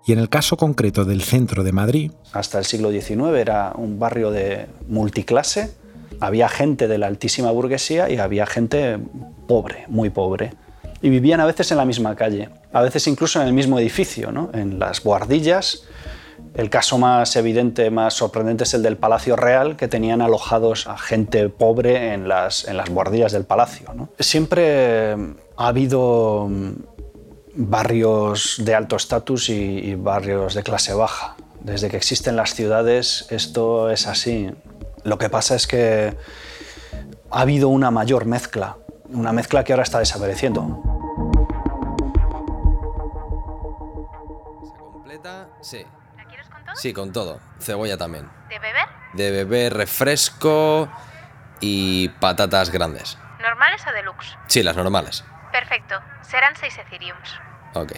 Y 0.08 0.12
en 0.12 0.18
el 0.18 0.30
caso 0.30 0.56
concreto 0.56 1.04
del 1.04 1.22
centro 1.22 1.64
de 1.64 1.72
Madrid... 1.72 2.12
Hasta 2.32 2.58
el 2.58 2.64
siglo 2.64 2.90
XIX 2.90 3.36
era 3.36 3.74
un 3.76 3.98
barrio 3.98 4.30
de 4.30 4.66
multiclase. 4.88 5.70
Había 6.18 6.48
gente 6.48 6.88
de 6.88 6.96
la 6.96 7.08
altísima 7.08 7.50
burguesía 7.50 8.08
y 8.08 8.16
había 8.16 8.46
gente 8.46 8.98
pobre, 9.46 9.84
muy 9.88 10.08
pobre. 10.08 10.54
Y 11.02 11.10
vivían 11.10 11.40
a 11.40 11.44
veces 11.44 11.70
en 11.72 11.76
la 11.76 11.84
misma 11.84 12.16
calle, 12.16 12.48
a 12.72 12.80
veces 12.80 13.06
incluso 13.06 13.40
en 13.40 13.48
el 13.48 13.52
mismo 13.52 13.78
edificio, 13.78 14.32
¿no? 14.32 14.50
en 14.54 14.78
las 14.78 15.02
guardillas. 15.04 15.84
El 16.54 16.70
caso 16.70 16.96
más 16.96 17.36
evidente, 17.36 17.90
más 17.90 18.14
sorprendente 18.14 18.64
es 18.64 18.72
el 18.72 18.82
del 18.82 18.96
Palacio 18.96 19.36
Real, 19.36 19.76
que 19.76 19.88
tenían 19.88 20.22
alojados 20.22 20.86
a 20.86 20.96
gente 20.96 21.50
pobre 21.50 22.14
en 22.14 22.28
las, 22.28 22.66
en 22.66 22.78
las 22.78 22.88
guardillas 22.88 23.32
del 23.32 23.44
palacio. 23.44 23.92
¿no? 23.94 24.08
Siempre 24.18 25.12
ha 25.56 25.68
habido 25.68 26.48
barrios 27.60 28.54
de 28.64 28.72
alto 28.76 28.94
estatus 28.94 29.48
y, 29.48 29.96
barrios 29.96 30.54
de 30.54 30.62
clase 30.62 30.94
baja. 30.94 31.34
Desde 31.60 31.90
que 31.90 31.96
existen 31.96 32.36
las 32.36 32.54
ciudades 32.54 33.26
esto 33.30 33.90
es 33.90 34.06
así. 34.06 34.54
Lo 35.02 35.18
que 35.18 35.28
pasa 35.28 35.56
es 35.56 35.66
que 35.66 36.16
ha 37.30 37.40
habido 37.40 37.68
una 37.68 37.90
mayor 37.90 38.26
mezcla, 38.26 38.76
una 39.08 39.32
mezcla 39.32 39.64
que 39.64 39.72
ahora 39.72 39.82
está 39.82 39.98
desapareciendo. 39.98 40.82
completa? 44.78 45.48
Sí. 45.60 45.84
¿La 46.16 46.24
quieres 46.26 46.48
con 46.48 46.64
todo? 46.64 46.76
Sí, 46.76 46.92
con 46.92 47.12
todo. 47.12 47.40
Cebolla 47.58 47.96
también. 47.98 48.30
¿De 48.48 48.58
beber? 48.60 48.86
De 49.14 49.30
beber 49.32 49.74
refresco 49.74 50.88
y 51.60 52.08
patatas 52.20 52.70
grandes. 52.70 53.18
¿Normales 53.40 53.82
o 53.84 53.92
deluxe? 53.92 54.36
Sí, 54.46 54.62
las 54.62 54.76
normales. 54.76 55.24
Perfecto. 55.50 55.96
Serán 56.22 56.54
seis 56.54 56.78
Ethereums. 56.78 57.47
Ok. 57.74 57.92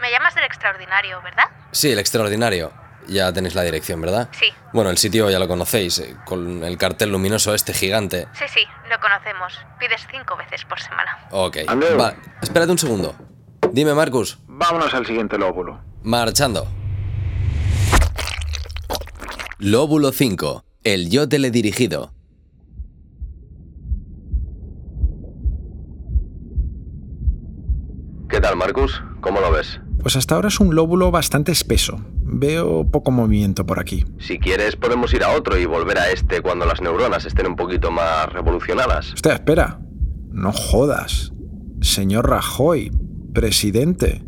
Me 0.00 0.10
llamas 0.10 0.34
del 0.34 0.44
extraordinario, 0.44 1.20
¿verdad? 1.22 1.44
Sí, 1.72 1.92
el 1.92 1.98
extraordinario. 1.98 2.72
Ya 3.06 3.32
tenéis 3.32 3.54
la 3.54 3.62
dirección, 3.62 4.00
¿verdad? 4.00 4.28
Sí. 4.32 4.46
Bueno, 4.72 4.90
el 4.90 4.96
sitio 4.98 5.28
ya 5.30 5.38
lo 5.38 5.46
conocéis, 5.46 5.98
eh, 5.98 6.16
con 6.24 6.64
el 6.64 6.78
cartel 6.78 7.10
luminoso 7.10 7.54
este 7.54 7.74
gigante. 7.74 8.28
Sí, 8.32 8.44
sí, 8.48 8.60
lo 8.90 8.98
conocemos. 8.98 9.58
Pides 9.78 10.06
cinco 10.10 10.36
veces 10.36 10.64
por 10.64 10.80
semana. 10.80 11.26
Ok. 11.30 11.58
Va, 12.00 12.14
espérate 12.40 12.72
un 12.72 12.78
segundo. 12.78 13.14
Dime, 13.72 13.92
Marcus. 13.94 14.38
Vámonos 14.46 14.94
al 14.94 15.04
siguiente 15.04 15.36
lóbulo. 15.36 15.80
Marchando. 16.02 16.66
Lóbulo 19.58 20.12
5. 20.12 20.64
El 20.82 21.08
yo 21.08 21.28
teledirigido. 21.28 22.12
¿Qué 28.28 28.40
tal, 28.40 28.53
Marcus? 28.64 29.02
¿Cómo 29.20 29.40
lo 29.40 29.52
ves? 29.52 29.78
Pues 30.00 30.16
hasta 30.16 30.36
ahora 30.36 30.48
es 30.48 30.58
un 30.58 30.74
lóbulo 30.74 31.10
bastante 31.10 31.52
espeso. 31.52 32.00
Veo 32.22 32.90
poco 32.90 33.10
movimiento 33.10 33.66
por 33.66 33.78
aquí. 33.78 34.06
Si 34.18 34.38
quieres, 34.38 34.74
podemos 34.76 35.12
ir 35.12 35.22
a 35.22 35.32
otro 35.32 35.58
y 35.58 35.66
volver 35.66 35.98
a 35.98 36.10
este 36.10 36.40
cuando 36.40 36.64
las 36.64 36.80
neuronas 36.80 37.26
estén 37.26 37.46
un 37.46 37.56
poquito 37.56 37.90
más 37.90 38.32
revolucionadas. 38.32 39.12
Espera, 39.12 39.34
espera. 39.34 39.80
No 40.30 40.50
jodas. 40.50 41.32
Señor 41.82 42.30
Rajoy, 42.30 42.90
presidente. 43.34 44.24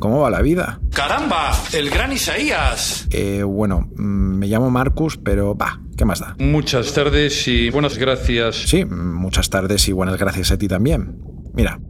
¿Cómo 0.00 0.22
va 0.22 0.30
la 0.30 0.42
vida? 0.42 0.80
¡Caramba! 0.92 1.52
¡El 1.72 1.88
gran 1.88 2.12
Isaías! 2.12 3.06
Eh, 3.12 3.44
bueno, 3.44 3.88
mm, 3.94 4.38
me 4.38 4.48
llamo 4.48 4.68
Marcus, 4.68 5.16
pero 5.16 5.56
va, 5.56 5.80
¿qué 5.96 6.04
más 6.04 6.18
da? 6.18 6.34
Muchas 6.40 6.92
tardes 6.92 7.46
y 7.46 7.70
buenas 7.70 7.98
gracias. 7.98 8.56
Sí, 8.56 8.84
muchas 8.84 9.48
tardes 9.48 9.88
y 9.88 9.92
buenas 9.92 10.18
gracias 10.18 10.50
a 10.50 10.58
ti 10.58 10.66
también. 10.66 11.18
Mira, 11.54 11.80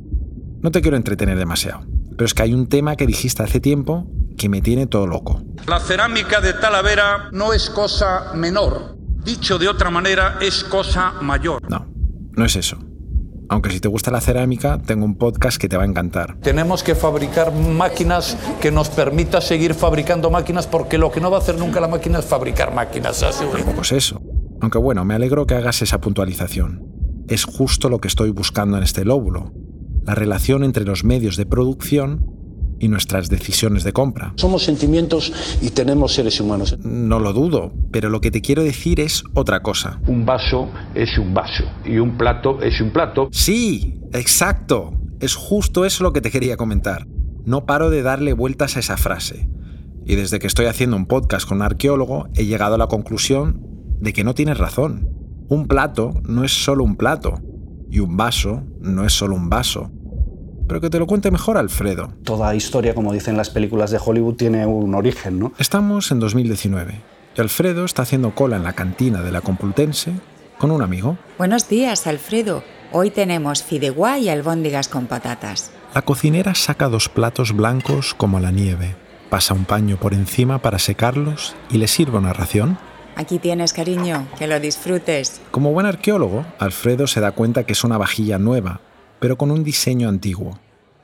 no 0.63 0.71
te 0.71 0.81
quiero 0.81 0.97
entretener 0.97 1.39
demasiado, 1.39 1.87
pero 2.17 2.27
es 2.27 2.35
que 2.35 2.43
hay 2.43 2.55
un 2.55 2.69
tema 2.69 2.97
que 2.97 3.07
dijiste 3.07 3.43
hace 3.43 3.61
tiempo 3.61 4.07
que 4.37 4.49
me 4.49 4.61
tiene 4.61 4.87
todo 4.87 5.07
loco. 5.07 5.43
La 5.67 5.81
cerámica 5.81 6.41
de 6.41 6.53
Talavera 6.53 7.29
no 7.33 7.53
es 7.53 7.71
cosa 7.71 8.33
menor. 8.35 8.97
Dicho 9.25 9.59
de 9.59 9.69
otra 9.69 9.91
manera, 9.91 10.39
es 10.41 10.63
cosa 10.65 11.15
mayor. 11.21 11.69
No, 11.69 11.87
no 12.33 12.45
es 12.45 12.57
eso. 12.57 12.79
Aunque 13.49 13.71
si 13.71 13.81
te 13.81 13.89
gusta 13.89 14.11
la 14.11 14.21
cerámica, 14.21 14.81
tengo 14.85 15.05
un 15.05 15.17
podcast 15.17 15.61
que 15.61 15.69
te 15.69 15.77
va 15.77 15.85
a 15.85 15.87
encantar. 15.87 16.37
Tenemos 16.43 16.83
que 16.83 16.95
fabricar 16.95 17.53
máquinas 17.53 18.37
que 18.61 18.73
nos 18.73 18.89
permita 18.89 19.41
seguir 19.41 19.75
fabricando 19.75 20.31
máquinas 20.31 20.67
porque 20.67 20.99
lo 20.99 21.13
que 21.13 21.21
no 21.21 21.31
va 21.31 21.39
a 21.39 21.41
hacer 21.41 21.57
nunca 21.57 21.81
la 21.81 21.89
máquina 21.89 22.19
es 22.19 22.25
fabricar 22.25 22.75
máquinas. 22.75 23.25
Pues 23.75 23.93
eso. 23.93 24.21
Aunque 24.61 24.79
bueno, 24.79 25.05
me 25.05 25.15
alegro 25.15 25.47
que 25.47 25.55
hagas 25.55 25.81
esa 25.83 26.01
puntualización. 26.01 26.85
Es 27.29 27.45
justo 27.45 27.89
lo 27.89 28.01
que 28.01 28.09
estoy 28.09 28.31
buscando 28.31 28.77
en 28.79 28.83
este 28.83 29.05
lóbulo 29.05 29.53
la 30.07 30.15
relación 30.15 30.65
entre 30.65 30.85
los 30.85 31.05
medios 31.05 31.37
de 31.37 31.47
producción 31.47 32.37
y 32.79 32.89
nuestras 32.89 33.29
decisiones 33.29 33.85
de 33.85 33.93
compra. 33.93 34.33
Somos 34.37 34.63
sentimientos 34.65 35.33
y 35.63 35.71
tenemos 35.71 36.15
seres 36.15 36.41
humanos. 36.41 36.79
No 36.83 37.19
lo 37.19 37.33
dudo, 37.33 37.73
pero 37.91 38.09
lo 38.09 38.21
que 38.21 38.31
te 38.31 38.43
quiero 38.43 38.63
decir 38.63 39.01
es 39.01 39.25
otra 39.35 39.61
cosa. 39.61 40.01
Un 40.07 40.27
vaso 40.27 40.71
es 40.95 41.19
un 41.19 41.35
vaso 41.35 41.65
y 41.85 41.99
un 41.99 42.17
plato 42.17 42.61
es 42.63 42.81
un 42.81 42.93
plato. 42.93 43.29
Sí, 43.33 44.01
exacto. 44.13 44.93
Es 45.21 45.35
justo 45.35 45.85
eso 45.85 46.05
lo 46.05 46.13
que 46.13 46.21
te 46.21 46.31
quería 46.31 46.57
comentar. 46.57 47.07
No 47.45 47.65
paro 47.65 47.91
de 47.91 48.03
darle 48.03 48.33
vueltas 48.33 48.77
a 48.77 48.81
esa 48.81 48.97
frase. 48.97 49.49
Y 50.05 50.15
desde 50.15 50.39
que 50.39 50.47
estoy 50.47 50.67
haciendo 50.67 50.97
un 50.97 51.07
podcast 51.07 51.49
con 51.49 51.59
un 51.59 51.63
arqueólogo 51.63 52.29
he 52.35 52.45
llegado 52.45 52.75
a 52.75 52.79
la 52.79 52.87
conclusión 52.87 53.61
de 54.01 54.13
que 54.13 54.25
no 54.25 54.35
tienes 54.35 54.59
razón. 54.59 55.09
Un 55.49 55.67
plato 55.67 56.13
no 56.25 56.45
es 56.45 56.53
solo 56.53 56.85
un 56.85 56.97
plato. 56.97 57.41
Y 57.91 58.01
un 58.01 58.17
vaso 58.17 58.65
no 58.81 59.05
es 59.05 59.13
solo 59.13 59.37
un 59.37 59.49
vaso. 59.49 59.91
Pero 60.67 60.81
que 60.81 60.91
te 60.91 60.99
lo 60.99 61.07
cuente 61.07 61.31
mejor 61.31 61.57
Alfredo. 61.57 62.13
Toda 62.25 62.55
historia, 62.55 62.95
como 62.95 63.13
dicen 63.13 63.37
las 63.37 63.51
películas 63.51 63.91
de 63.91 64.01
Hollywood, 64.05 64.35
tiene 64.35 64.67
un 64.67 64.95
origen, 64.95 65.39
¿no? 65.39 65.53
Estamos 65.59 66.11
en 66.11 66.21
2019 66.21 67.01
y 67.37 67.41
Alfredo 67.41 67.85
está 67.85 68.03
haciendo 68.03 68.35
cola 68.35 68.57
en 68.57 68.65
la 68.65 68.73
cantina 68.73 69.23
de 69.23 69.31
la 69.31 69.41
Complutense 69.41 70.13
con 70.59 70.71
un 70.71 70.83
amigo. 70.83 71.19
Buenos 71.39 71.69
días, 71.69 72.07
Alfredo. 72.07 72.65
Hoy 72.93 73.11
tenemos 73.11 73.63
fideuá 73.63 74.19
y 74.19 74.29
albóndigas 74.29 74.89
con 74.89 75.07
patatas. 75.07 75.71
La 75.95 76.03
cocinera 76.03 76.55
saca 76.55 76.89
dos 76.89 77.09
platos 77.09 77.55
blancos 77.55 78.15
como 78.15 78.41
la 78.41 78.51
nieve, 78.51 78.97
pasa 79.29 79.55
un 79.55 79.65
paño 79.65 79.99
por 79.99 80.15
encima 80.15 80.63
para 80.63 80.79
secarlos 80.79 81.55
y 81.71 81.79
le 81.79 81.89
sirve 81.89 82.19
una 82.19 82.33
ración. 82.33 82.79
Aquí 83.17 83.39
tienes, 83.39 83.73
cariño, 83.73 84.27
que 84.39 84.47
lo 84.47 84.61
disfrutes. 84.61 85.41
Como 85.51 85.73
buen 85.73 85.87
arqueólogo, 85.87 86.45
Alfredo 86.59 87.07
se 87.07 87.21
da 87.21 87.33
cuenta 87.33 87.65
que 87.65 87.73
es 87.73 87.83
una 87.83 87.97
vajilla 87.97 88.39
nueva, 88.39 88.81
pero 89.21 89.37
con 89.37 89.51
un 89.51 89.65
diseño 89.65 90.09
antiguo. 90.09 90.59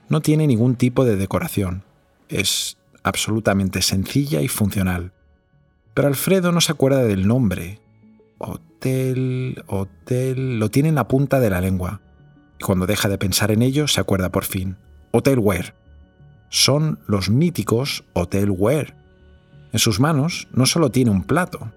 No 0.08 0.20
tiene 0.20 0.46
ningún 0.46 0.76
tipo 0.76 1.04
de 1.04 1.16
decoración. 1.16 1.84
Es 2.28 2.76
absolutamente 3.02 3.82
sencilla 3.82 4.40
y 4.40 4.48
funcional. 4.48 5.12
Pero 5.94 6.08
Alfredo 6.08 6.52
no 6.52 6.60
se 6.60 6.72
acuerda 6.72 7.04
del 7.04 7.26
nombre. 7.26 7.80
Hotel, 8.38 9.62
hotel, 9.66 10.58
lo 10.58 10.70
tiene 10.70 10.88
en 10.88 10.94
la 10.96 11.08
punta 11.08 11.40
de 11.40 11.50
la 11.50 11.60
lengua. 11.60 12.00
Y 12.58 12.64
cuando 12.64 12.86
deja 12.86 13.08
de 13.08 13.18
pensar 13.18 13.50
en 13.50 13.62
ello, 13.62 13.88
se 13.88 14.00
acuerda 14.00 14.30
por 14.30 14.44
fin. 14.44 14.76
Hotel 15.10 15.38
Ware. 15.38 15.74
Son 16.48 16.98
los 17.06 17.30
míticos 17.30 18.04
Hotel 18.12 18.50
Ware. 18.50 18.94
En 19.72 19.78
sus 19.78 20.00
manos 20.00 20.48
no 20.52 20.66
solo 20.66 20.90
tiene 20.90 21.10
un 21.10 21.24
plato, 21.24 21.72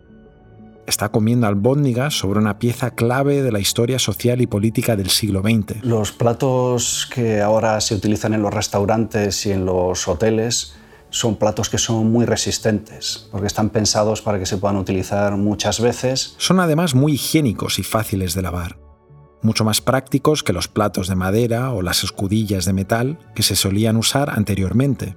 está 0.88 1.10
comiendo 1.10 1.48
albóndigas 1.48 2.18
sobre 2.18 2.40
una 2.40 2.60
pieza 2.60 2.92
clave 2.92 3.42
de 3.42 3.52
la 3.52 3.60
historia 3.60 4.00
social 4.00 4.42
y 4.42 4.48
política 4.48 4.96
del 4.96 5.10
siglo 5.10 5.42
XX. 5.42 5.84
Los 5.84 6.12
platos 6.12 7.10
que 7.14 7.42
ahora 7.42 7.82
se 7.82 7.96
utilizan 7.96 8.34
en 8.34 8.42
los 8.42 8.54
restaurantes 8.54 9.46
y 9.46 9.52
en 9.52 9.66
los 9.66 10.08
hoteles 10.08 10.76
son 11.10 11.38
platos 11.38 11.70
que 11.70 11.78
son 11.78 12.12
muy 12.12 12.26
resistentes, 12.26 13.28
porque 13.32 13.48
están 13.48 13.70
pensados 13.70 14.22
para 14.22 14.38
que 14.38 14.46
se 14.46 14.58
puedan 14.58 14.76
utilizar 14.78 15.38
muchas 15.38 15.80
veces. 15.80 16.36
Son 16.38 16.60
además 16.60 16.94
muy 16.94 17.14
higiénicos 17.14 17.80
y 17.80 17.84
fáciles 17.84 18.34
de 18.34 18.42
lavar, 18.42 18.78
mucho 19.42 19.64
más 19.64 19.80
prácticos 19.80 20.44
que 20.44 20.52
los 20.52 20.68
platos 20.68 21.08
de 21.08 21.16
madera 21.16 21.72
o 21.72 21.82
las 21.82 22.04
escudillas 22.04 22.66
de 22.66 22.74
metal 22.74 23.18
que 23.34 23.44
se 23.44 23.56
solían 23.56 23.96
usar 23.96 24.30
anteriormente. 24.30 25.16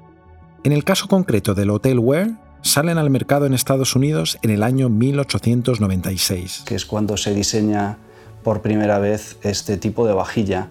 En 0.63 0.73
el 0.73 0.85
caso 0.85 1.09
concreto 1.09 1.55
del 1.55 1.71
Hotel 1.71 1.99
Ware, 1.99 2.35
salen 2.63 2.99
al 2.99 3.11
mercado 3.11 3.47
en 3.47 3.55
Estados 3.55 3.95
Unidos 3.97 4.39
en 4.43 4.51
el 4.51 4.63
año 4.63 4.89
1896. 4.89 6.63
Que 6.67 6.75
es 6.75 6.85
cuando 6.85 7.17
se 7.17 7.35
diseña 7.35 7.99
por 8.43 8.63
primera 8.63 8.99
vez 8.99 9.37
este 9.43 9.77
tipo 9.77 10.07
de 10.07 10.15
vajilla. 10.15 10.69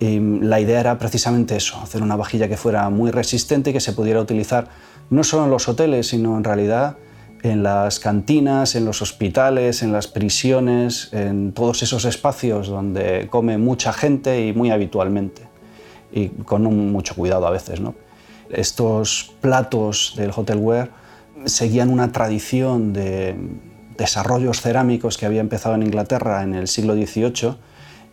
Y 0.00 0.20
la 0.20 0.60
idea 0.60 0.80
era 0.80 0.98
precisamente 0.98 1.56
eso, 1.56 1.80
hacer 1.82 2.02
una 2.02 2.16
vajilla 2.16 2.48
que 2.48 2.56
fuera 2.56 2.88
muy 2.90 3.10
resistente 3.10 3.70
y 3.70 3.72
que 3.72 3.80
se 3.80 3.92
pudiera 3.92 4.20
utilizar 4.20 4.68
no 5.10 5.24
solo 5.24 5.44
en 5.44 5.50
los 5.50 5.68
hoteles, 5.68 6.08
sino 6.08 6.36
en 6.36 6.44
realidad 6.44 6.96
en 7.42 7.62
las 7.62 8.00
cantinas, 8.00 8.74
en 8.74 8.84
los 8.84 9.02
hospitales, 9.02 9.82
en 9.82 9.92
las 9.92 10.06
prisiones, 10.06 11.10
en 11.12 11.52
todos 11.52 11.82
esos 11.82 12.04
espacios 12.04 12.68
donde 12.68 13.28
come 13.30 13.58
mucha 13.58 13.92
gente 13.92 14.46
y 14.46 14.52
muy 14.52 14.70
habitualmente, 14.70 15.42
y 16.12 16.28
con 16.28 16.64
mucho 16.92 17.14
cuidado 17.14 17.46
a 17.46 17.50
veces. 17.50 17.80
¿no? 17.80 17.94
Estos 18.50 19.32
platos 19.40 20.14
del 20.16 20.30
hotelware 20.34 20.90
seguían 21.46 21.90
una 21.90 22.12
tradición 22.12 22.92
de 22.92 23.36
desarrollos 23.96 24.60
cerámicos 24.60 25.18
que 25.18 25.26
había 25.26 25.40
empezado 25.40 25.74
en 25.74 25.82
Inglaterra 25.82 26.42
en 26.42 26.54
el 26.54 26.68
siglo 26.68 26.94
XVIII 26.94 27.56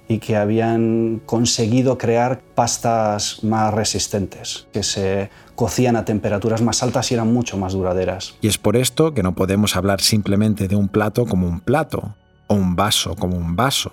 y 0.08 0.20
que 0.20 0.36
habían 0.36 1.22
conseguido 1.26 1.98
crear 1.98 2.40
pastas 2.40 3.44
más 3.44 3.74
resistentes, 3.74 4.68
que 4.72 4.84
se 4.84 5.30
cocían 5.56 5.96
a 5.96 6.06
temperaturas 6.06 6.62
más 6.62 6.84
altas 6.84 7.12
y 7.12 7.16
eran 7.16 7.34
mucho 7.34 7.58
más 7.58 7.74
duraderas. 7.74 8.36
Y 8.42 8.48
es 8.48 8.58
por 8.58 8.76
esto 8.76 9.14
que 9.14 9.24
no 9.24 9.34
podemos 9.34 9.76
hablar 9.76 10.02
simplemente 10.02 10.68
de 10.68 10.76
un 10.76 10.90
plato 10.90 11.26
como 11.26 11.48
un 11.48 11.60
plato 11.60 12.16
o 12.48 12.56
un 12.56 12.76
vaso 12.76 13.16
como 13.16 13.38
un 13.38 13.56
vaso. 13.56 13.92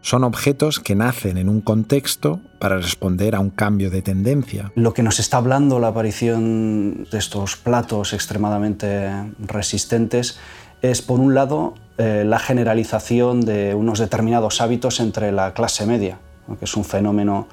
Son 0.00 0.24
objetos 0.24 0.80
que 0.80 0.94
nacen 0.94 1.36
en 1.38 1.48
un 1.48 1.60
contexto 1.60 2.40
para 2.58 2.78
responder 2.78 3.34
a 3.34 3.40
un 3.40 3.50
cambio 3.50 3.90
de 3.90 4.00
tendencia. 4.00 4.72
Lo 4.74 4.94
que 4.94 5.02
nos 5.02 5.18
está 5.18 5.38
hablando 5.38 5.80
la 5.80 5.88
aparición 5.88 7.06
de 7.10 7.18
estos 7.18 7.56
platos 7.56 8.12
extremadamente 8.12 9.10
resistentes 9.38 10.38
es, 10.80 11.02
por 11.02 11.18
un 11.20 11.34
lado, 11.34 11.74
eh, 11.98 12.22
la 12.24 12.38
generalización 12.38 13.40
de 13.40 13.74
unos 13.74 13.98
determinados 13.98 14.60
hábitos 14.60 15.00
entre 15.00 15.32
la 15.32 15.52
clase 15.52 15.84
media, 15.84 16.18
que 16.58 16.64
es 16.64 16.76
un 16.76 16.84
fenómeno 16.84 17.48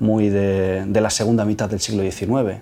muy 0.00 0.28
de, 0.28 0.84
de 0.86 1.00
la 1.00 1.10
segunda 1.10 1.44
mitad 1.44 1.70
del 1.70 1.80
siglo 1.80 2.02
XIX. 2.02 2.60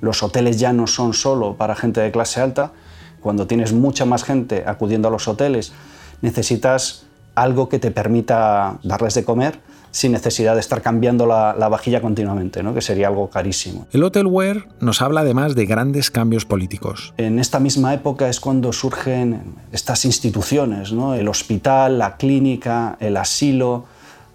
Los 0.00 0.22
hoteles 0.22 0.58
ya 0.58 0.72
no 0.72 0.86
son 0.86 1.12
solo 1.12 1.56
para 1.56 1.76
gente 1.76 2.00
de 2.00 2.10
clase 2.10 2.40
alta. 2.40 2.72
Cuando 3.20 3.46
tienes 3.46 3.74
mucha 3.74 4.06
más 4.06 4.24
gente 4.24 4.64
acudiendo 4.66 5.08
a 5.08 5.10
los 5.10 5.28
hoteles, 5.28 5.74
necesitas 6.22 7.04
algo 7.42 7.68
que 7.68 7.78
te 7.78 7.90
permita 7.90 8.78
darles 8.82 9.14
de 9.14 9.24
comer 9.24 9.60
sin 9.92 10.12
necesidad 10.12 10.54
de 10.54 10.60
estar 10.60 10.82
cambiando 10.82 11.26
la, 11.26 11.68
vajilla 11.68 12.00
continuamente, 12.00 12.62
¿no? 12.62 12.74
que 12.74 12.80
sería 12.80 13.08
algo 13.08 13.28
carísimo. 13.28 13.86
El 13.92 14.04
Hotelware 14.04 14.68
nos 14.80 15.02
habla 15.02 15.22
además 15.22 15.56
de 15.56 15.66
grandes 15.66 16.10
cambios 16.10 16.44
políticos. 16.44 17.12
En 17.16 17.38
esta 17.38 17.58
misma 17.58 17.92
época 17.92 18.28
es 18.28 18.38
cuando 18.38 18.72
surgen 18.72 19.56
estas 19.72 20.04
instituciones, 20.04 20.92
¿no? 20.92 21.14
el 21.14 21.26
hospital, 21.28 21.98
la 21.98 22.16
clínica, 22.16 22.96
el 23.00 23.16
asilo, 23.16 23.86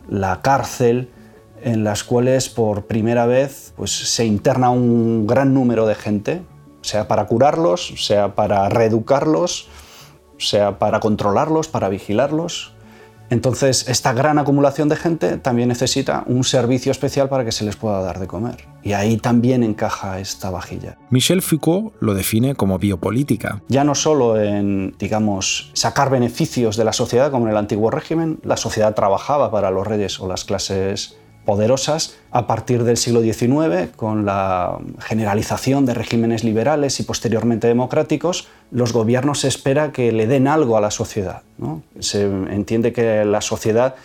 la 0.09 0.41
cárcel, 0.41 1.09
en 1.61 1.83
las 1.83 2.03
cuales 2.03 2.49
por 2.49 2.85
primera 2.85 3.25
vez 3.25 3.73
pues, 3.77 3.91
se 3.91 4.25
interna 4.25 4.69
un 4.71 5.25
gran 5.25 5.53
número 5.53 5.87
de 5.87 5.95
gente, 5.95 6.41
sea 6.81 7.07
para 7.07 7.25
curarlos, 7.25 7.93
sea 7.97 8.35
para 8.35 8.67
reeducarlos, 8.69 9.69
sea 10.37 10.79
para 10.79 10.99
controlarlos, 10.99 11.67
para 11.67 11.89
vigilarlos. 11.89 12.74
Entonces, 13.29 13.87
esta 13.87 14.13
gran 14.13 14.37
acumulación 14.37 14.89
de 14.89 14.95
gente 14.95 15.37
también 15.37 15.69
necesita 15.69 16.23
un 16.27 16.43
servicio 16.43 16.91
especial 16.91 17.29
para 17.29 17.43
que 17.43 17.51
se 17.51 17.65
les 17.65 17.75
pueda 17.75 18.01
dar 18.01 18.19
de 18.19 18.27
comer. 18.27 18.67
Y 18.83 18.93
ahí 18.93 19.17
también 19.17 19.63
encaja 19.63 20.19
esta 20.19 20.49
vajilla. 20.49 20.97
Michel 21.09 21.41
Foucault 21.41 21.93
lo 21.99 22.13
define 22.13 22.55
como 22.55 22.77
biopolítica. 22.77 23.61
Ya 23.67 23.83
no 23.83 23.95
solo 23.95 24.39
en, 24.39 24.95
digamos, 24.99 25.71
sacar 25.73 26.09
beneficios 26.09 26.77
de 26.77 26.83
la 26.83 26.93
sociedad, 26.93 27.31
como 27.31 27.45
en 27.45 27.51
el 27.51 27.57
antiguo 27.57 27.89
régimen, 27.89 28.39
la 28.43 28.57
sociedad 28.57 28.93
trabajaba 28.93 29.49
para 29.49 29.71
los 29.71 29.87
reyes 29.87 30.19
o 30.19 30.27
las 30.27 30.45
clases 30.45 31.17
poderosas 31.45 32.17
a 32.31 32.47
partir 32.47 32.83
del 32.83 32.97
siglo 32.97 33.21
XIX, 33.21 33.91
con 33.95 34.25
la 34.25 34.79
generalización 34.99 35.85
de 35.85 35.93
regímenes 35.93 36.43
liberales 36.43 36.99
y 36.99 37.03
posteriormente 37.03 37.67
democráticos, 37.67 38.47
los 38.71 38.91
gobiernos 38.91 39.41
se 39.41 39.47
espera 39.47 39.91
que 39.91 40.11
le 40.11 40.27
den 40.27 40.47
algo 40.47 40.75
a 40.75 40.81
la 40.81 40.91
sociedad. 40.91 41.43
Se 41.99 42.23
entiende 42.23 42.91
que 42.91 43.23
la 43.23 43.41
sociedad 43.41 43.95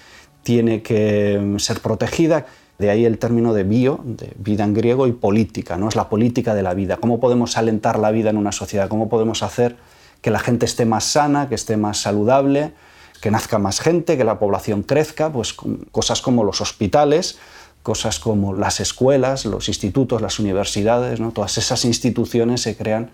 tiene 0.43 0.83
que 0.83 1.55
ser 1.59 1.81
protegida, 1.81 2.47
de 2.79 2.91
ahí 2.91 3.05
el 3.05 3.19
término 3.19 3.53
de 3.53 3.65
bio, 3.65 4.01
de 4.05 4.33
vida 4.39 4.65
en 4.65 4.73
griego, 4.73 5.07
y 5.07 5.13
política, 5.13 5.77
¿no? 5.77 5.89
es 5.89 5.97
la 5.97 6.09
política 6.09 6.55
de 6.55 6.63
la 6.63 6.73
vida. 6.73 6.97
¿Cómo 6.97 7.21
podemos 7.21 7.57
alentar 7.59 7.99
la 7.99 8.11
vida 8.11 8.31
en 8.31 8.37
una 8.37 8.53
sociedad? 8.53 8.89
¿Cómo 8.89 9.09
podemos 9.09 9.43
hacer 9.43 9.77
que 10.23 10.31
la 10.31 10.39
gente 10.39 10.65
esté 10.67 10.87
más 10.87 11.05
sana, 11.05 11.49
que 11.49 11.55
esté 11.55 11.77
más 11.77 11.99
saludable? 11.99 12.73
Que 13.21 13.31
nazca 13.31 13.59
más 13.59 13.81
gente, 13.81 14.17
que 14.17 14.25
la 14.25 14.39
población 14.39 14.83
crezca, 14.83 15.33
pues 15.33 15.55
cosas 15.91 16.23
como 16.23 16.45
los 16.45 16.61
hospitales, 16.61 17.39
cosas 17.83 18.19
como 18.19 18.55
las 18.55 18.81
escuelas, 18.81 19.45
los 19.45 19.69
institutos, 19.69 20.21
las 20.21 20.39
universidades, 20.39 21.21
¿no? 21.21 21.33
todas 21.33 21.59
esas 21.59 21.85
instituciones 21.85 22.63
se 22.63 22.77
crean 22.77 23.11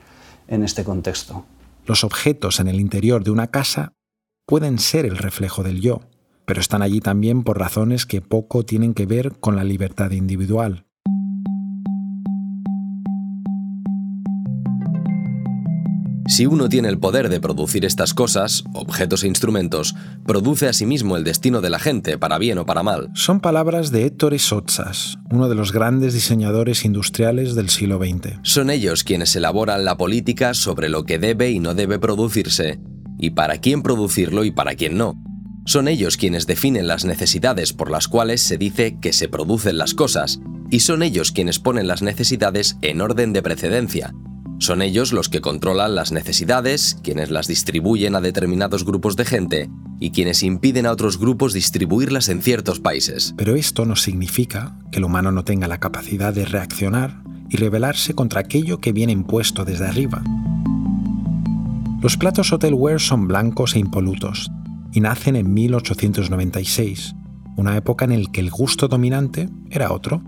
en 0.49 0.65
este 0.65 0.85
contexto. 0.85 1.45
Los 1.85 2.05
objetos 2.05 2.61
en 2.61 2.69
el 2.69 2.81
interior 2.81 3.23
de 3.23 3.31
una 3.31 3.49
casa 3.49 3.93
pueden 4.47 4.79
ser 4.79 5.07
el 5.07 5.19
reflejo 5.19 5.63
del 5.63 5.81
yo, 5.81 6.01
pero 6.45 6.61
están 6.61 6.83
allí 6.83 7.01
también 7.01 7.43
por 7.43 7.59
razones 7.59 8.07
que 8.07 8.21
poco 8.21 8.65
tienen 8.65 8.95
que 8.95 9.07
ver 9.07 9.39
con 9.39 9.57
la 9.57 9.65
libertad 9.65 10.13
individual. 10.13 10.86
Si 16.29 16.45
uno 16.45 16.69
tiene 16.69 16.89
el 16.89 16.99
poder 16.99 17.29
de 17.29 17.39
producir 17.39 17.85
estas 17.85 18.13
cosas, 18.13 18.65
objetos 18.75 19.23
e 19.23 19.29
instrumentos, 19.29 19.95
produce 20.27 20.67
a 20.67 20.73
sí 20.73 20.85
mismo 20.85 21.17
el 21.17 21.23
destino 21.23 21.61
de 21.61 21.71
la 21.71 21.79
gente, 21.79 22.19
para 22.19 22.39
bien 22.39 22.59
o 22.59 22.67
para 22.67 22.83
mal. 22.83 23.11
Son 23.15 23.39
palabras 23.39 23.93
de 23.93 24.07
Ettore 24.07 24.41
Sotsas, 24.41 25.19
uno 25.31 25.49
de 25.49 25.55
los 25.55 25.71
grandes 25.71 26.15
diseñadores 26.15 26.85
industriales 26.85 27.55
del 27.55 27.69
siglo 27.69 27.99
XX. 27.99 28.41
Son 28.43 28.71
ellos 28.71 29.05
quienes 29.05 29.37
elaboran 29.37 29.85
la 29.85 29.97
política 29.97 30.53
sobre 30.55 30.89
lo 30.89 31.05
que 31.05 31.21
debe 31.21 31.51
y 31.51 31.61
no 31.61 31.75
debe 31.75 32.01
producirse, 32.01 32.81
y 33.19 33.31
para 33.31 33.59
quién 33.59 33.83
producirlo 33.83 34.45
y 34.45 34.51
para 34.51 34.75
quién 34.75 34.99
no. 34.99 35.15
Son 35.65 35.87
ellos 35.87 36.17
quienes 36.17 36.47
definen 36.47 36.89
las 36.89 37.05
necesidades 37.05 37.73
por 37.73 37.89
las 37.89 38.09
cuales 38.09 38.41
se 38.41 38.59
dice 38.59 38.99
que 39.01 39.13
se 39.13 39.29
producen 39.29 39.79
las 39.79 39.95
cosas, 39.95 40.41
y 40.71 40.81
son 40.81 41.05
ellos 41.05 41.31
quienes 41.31 41.61
ponen 41.61 41.87
las 41.87 42.03
necesidades 42.03 42.79
en 42.83 43.01
orden 43.01 43.33
de 43.33 43.43
precedencia, 43.43 44.13
son 44.59 44.81
ellos 44.81 45.13
los 45.13 45.29
que 45.29 45.41
controlan 45.41 45.95
las 45.95 46.13
necesidades, 46.13 46.99
quienes 47.03 47.31
las 47.31 47.47
distribuyen 47.47 48.15
a 48.15 48.21
determinados 48.21 48.85
grupos 48.85 49.17
de 49.17 49.25
gente 49.25 49.71
y 50.01 50.11
quienes 50.11 50.43
impiden 50.43 50.87
a 50.87 50.93
otros 50.93 51.19
grupos 51.19 51.53
distribuirlas 51.53 52.29
en 52.29 52.43
ciertos 52.43 52.81
países. 52.81 53.35
Pero 53.37 53.55
esto 53.55 53.85
no 53.85 53.97
significa 53.97 54.77
que 54.91 54.99
el 54.99 55.05
humano 55.05 55.31
no 55.31 55.45
tenga 55.45 55.69
la 55.69 55.79
capacidad 55.79 56.33
de 56.33 56.47
reaccionar 56.47 57.23
y 57.51 57.57
rebelarse 57.59 58.15
contra 58.15 58.41
aquello 58.41 58.81
que 58.81 58.93
viene 58.93 59.13
impuesto 59.13 59.65
desde 59.65 59.87
arriba. 59.87 60.23
Los 62.01 62.17
platos 62.17 62.53
Hotelware 62.53 63.01
son 63.01 63.29
blancos 63.29 63.75
e 63.75 63.79
impolutos 63.79 64.51
y 64.93 65.01
nacen 65.01 65.37
en 65.37 65.53
1896, 65.53 67.15
una 67.57 67.77
época 67.77 68.05
en 68.07 68.23
la 68.23 68.31
que 68.31 68.41
el 68.41 68.51
gusto 68.51 68.89
dominante 68.89 69.49
era 69.71 69.93
otro 69.93 70.23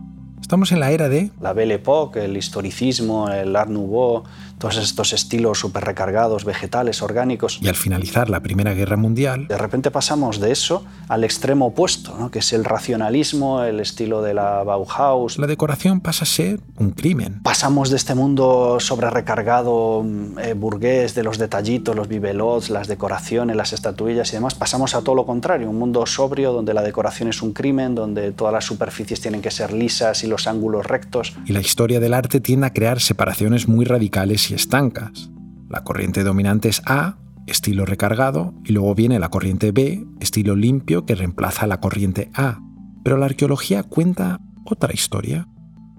Estamos 0.49 0.73
en 0.73 0.81
la 0.81 0.91
era 0.93 1.11
de... 1.11 1.31
La 1.43 1.53
Belle 1.53 1.75
Époque, 1.75 2.25
el 2.25 2.35
historicismo, 2.35 3.29
el 3.29 3.55
Art 3.55 3.69
Nouveau, 3.69 4.25
todos 4.59 4.77
estos 4.77 5.13
estilos 5.13 5.59
súper 5.61 5.85
recargados, 5.85 6.45
vegetales, 6.45 7.03
orgánicos. 7.03 7.59
Y 7.63 7.69
al 7.69 7.77
finalizar 7.77 8.29
la 8.29 8.41
Primera 8.41 8.75
Guerra 8.75 8.97
Mundial... 8.97 9.47
De 9.49 9.59
repente 9.59 9.91
pasamos 9.91 10.41
de 10.41 10.53
eso 10.53 10.85
al 11.09 11.25
extremo 11.25 11.67
opuesto, 11.67 12.17
¿no? 12.19 12.31
que 12.31 12.41
es 12.41 12.53
el 12.53 12.65
racionalismo, 12.65 13.63
el 13.63 13.81
estilo 13.81 14.23
de 14.23 14.35
la 14.35 14.63
Bauhaus. 14.65 15.39
La 15.39 15.47
decoración 15.47 16.01
pasa 16.01 16.25
a 16.25 16.27
ser 16.27 16.61
un 16.77 16.91
crimen. 16.91 17.41
Pasamos 17.43 17.91
de 17.91 17.97
este 17.97 18.15
mundo 18.15 18.79
sobre 18.81 19.11
recargado 19.11 20.05
eh, 20.43 20.55
burgués, 20.55 21.15
de 21.15 21.23
los 21.23 21.39
detallitos, 21.39 21.95
los 21.95 22.09
bibelots, 22.09 22.71
las 22.71 22.89
decoraciones, 22.89 23.57
las 23.57 23.73
estatuillas 23.73 24.31
y 24.31 24.37
demás, 24.37 24.55
pasamos 24.55 24.95
a 24.95 25.03
todo 25.03 25.15
lo 25.15 25.27
contrario, 25.27 25.71
un 25.71 25.79
mundo 25.79 26.05
sobrio 26.07 26.53
donde 26.53 26.75
la 26.75 26.83
decoración 26.83 27.29
es 27.29 27.43
un 27.43 27.53
crimen, 27.53 27.95
donde 27.95 28.33
todas 28.33 28.53
las 28.53 28.65
superficies 28.65 29.21
tienen 29.21 29.41
que 29.41 29.51
ser 29.51 29.73
lisas 29.73 30.25
y 30.25 30.27
los 30.27 30.47
ángulos 30.47 30.87
rectos. 30.87 31.35
Y 31.47 31.53
la 31.53 31.61
historia 31.61 32.01
del 32.01 32.15
arte 32.15 32.41
tiende 32.41 32.67
a 32.67 32.73
crear 32.73 33.01
separaciones 33.01 33.69
muy 33.69 33.85
radicales 33.85 34.48
estancas. 34.55 35.31
La 35.69 35.85
corriente 35.85 36.25
dominante 36.25 36.69
es 36.69 36.83
A, 36.87 37.19
estilo 37.47 37.85
recargado, 37.85 38.55
y 38.65 38.73
luego 38.73 38.95
viene 38.95 39.19
la 39.19 39.29
corriente 39.29 39.73
B, 39.73 40.07
estilo 40.21 40.57
limpio, 40.57 41.05
que 41.05 41.15
reemplaza 41.15 41.67
la 41.67 41.81
corriente 41.81 42.31
A. 42.35 42.61
Pero 43.05 43.17
la 43.17 43.27
arqueología 43.27 43.83
cuenta 43.83 44.41
otra 44.65 44.93
historia, 44.93 45.47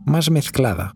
más 0.05 0.29
mezclada, 0.31 0.95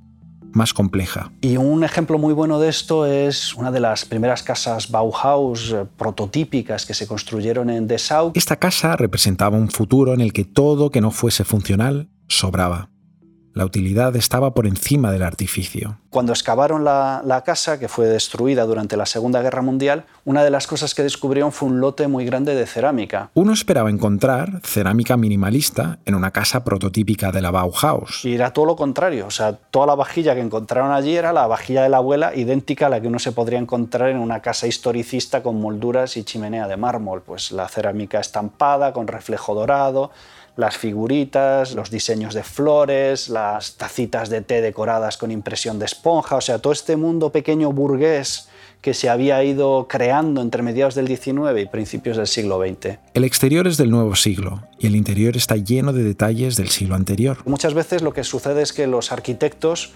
más 0.53 0.73
compleja. 0.73 1.31
Y 1.41 1.57
un 1.57 1.83
ejemplo 1.83 2.17
muy 2.17 2.33
bueno 2.33 2.59
de 2.59 2.69
esto 2.69 3.05
es 3.05 3.53
una 3.55 3.71
de 3.71 3.79
las 3.79 4.05
primeras 4.05 4.43
casas 4.43 4.89
Bauhaus 4.89 5.71
eh, 5.71 5.85
prototípicas 5.97 6.85
que 6.85 6.93
se 6.93 7.07
construyeron 7.07 7.69
en 7.69 7.87
Dessau. 7.87 8.31
Esta 8.35 8.57
casa 8.57 8.95
representaba 8.95 9.57
un 9.57 9.69
futuro 9.69 10.13
en 10.13 10.21
el 10.21 10.33
que 10.33 10.45
todo 10.45 10.91
que 10.91 11.01
no 11.01 11.11
fuese 11.11 11.43
funcional 11.43 12.09
sobraba. 12.27 12.92
La 13.53 13.65
utilidad 13.65 14.15
estaba 14.15 14.55
por 14.55 14.65
encima 14.65 15.11
del 15.11 15.21
artificio. 15.21 15.99
Cuando 16.09 16.31
excavaron 16.31 16.83
la, 16.83 17.43
casa, 17.45 17.77
que 17.77 17.87
fue 17.87 18.07
destruida 18.07 18.65
durante 18.65 18.97
la 18.97 19.05
Segunda 19.05 19.43
Guerra 19.43 19.61
Mundial, 19.61 20.05
una 20.25 20.43
de 20.43 20.49
las 20.49 20.65
cosas 20.65 20.95
que 20.95 21.03
descubrieron 21.03 21.51
fue 21.51 21.69
un 21.69 21.79
lote 21.79 22.07
muy 22.07 22.25
grande 22.25 22.55
de 22.55 22.65
cerámica. 22.65 23.29
Uno 23.35 23.53
esperaba 23.53 23.91
encontrar 23.91 24.61
cerámica 24.63 25.17
minimalista 25.17 25.99
en 26.05 26.15
una 26.15 26.31
casa 26.31 26.63
prototípica 26.63 27.31
de 27.31 27.41
la 27.41 27.51
Bauhaus. 27.51 28.25
Y 28.25 28.33
era 28.33 28.53
todo 28.53 28.65
lo 28.65 28.75
contrario. 28.75 29.27
O 29.27 29.31
sea, 29.31 29.53
toda 29.53 29.85
la 29.85 29.95
vajilla 29.95 30.33
que 30.33 30.41
encontraron 30.41 30.91
allí 30.91 31.15
era 31.15 31.31
la 31.31 31.45
vajilla 31.45 31.83
de 31.83 31.89
la 31.89 31.97
abuela, 31.97 32.35
idéntica 32.35 32.87
a 32.87 32.89
la 32.89 33.01
que 33.01 33.07
uno 33.07 33.19
se 33.19 33.33
podría 33.33 33.59
encontrar 33.59 34.09
en 34.09 34.17
una 34.17 34.41
casa 34.41 34.65
historicista 34.65 35.43
con 35.43 35.61
molduras 35.61 36.17
y 36.17 36.23
chimenea 36.23 36.67
de 36.67 36.77
mármol. 36.77 37.21
Pues 37.21 37.51
la 37.51 37.67
cerámica 37.67 38.19
estampada, 38.19 38.93
con 38.93 39.07
reflejo 39.07 39.53
dorado 39.53 40.11
las 40.55 40.77
figuritas, 40.77 41.73
los 41.73 41.89
diseños 41.89 42.33
de 42.33 42.43
flores, 42.43 43.29
las 43.29 43.75
tacitas 43.75 44.29
de 44.29 44.41
té 44.41 44.61
decoradas 44.61 45.17
con 45.17 45.31
impresión 45.31 45.79
de 45.79 45.85
esponja, 45.85 46.35
o 46.35 46.41
sea, 46.41 46.59
todo 46.59 46.73
este 46.73 46.95
mundo 46.95 47.31
pequeño 47.31 47.71
burgués 47.71 48.49
que 48.81 48.93
se 48.93 49.09
había 49.09 49.41
ido 49.43 49.87
creando 49.87 50.41
entre 50.41 50.61
mediados 50.61 50.93
del 50.93 51.07
XIX 51.07 51.57
y 51.61 51.65
principios 51.65 52.17
del 52.17 52.27
siglo 52.27 52.59
XX. 52.59 52.97
El 53.13 53.23
exterior 53.23 53.65
es 53.65 53.77
del 53.77 53.89
nuevo 53.89 54.15
siglo 54.15 54.61
y 54.77 54.87
el 54.87 54.97
interior 54.97 55.37
está 55.37 55.55
lleno 55.55 55.93
de 55.93 56.03
detalles 56.03 56.57
del 56.57 56.67
siglo 56.67 56.95
anterior. 56.95 57.37
Muchas 57.45 57.73
veces 57.73 58.01
lo 58.01 58.13
que 58.13 58.25
sucede 58.25 58.61
es 58.61 58.73
que 58.73 58.85
los 58.85 59.13
arquitectos 59.13 59.93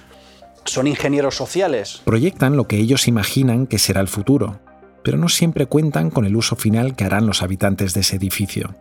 son 0.63 0.87
ingenieros 0.87 1.35
sociales. 1.35 2.01
Proyectan 2.05 2.55
lo 2.55 2.67
que 2.67 2.77
ellos 2.77 3.09
imaginan 3.09 3.67
que 3.67 3.77
será 3.77 3.99
el 3.99 4.07
futuro, 4.07 4.59
pero 5.03 5.17
no 5.17 5.27
siempre 5.27 5.65
cuentan 5.65 6.09
con 6.09 6.25
el 6.25 6.35
uso 6.37 6.55
final 6.55 6.95
que 6.95 7.03
harán 7.03 7.27
los 7.27 7.41
habitantes 7.41 7.93
de 7.93 8.01
ese 8.01 8.15
edificio. 8.15 8.73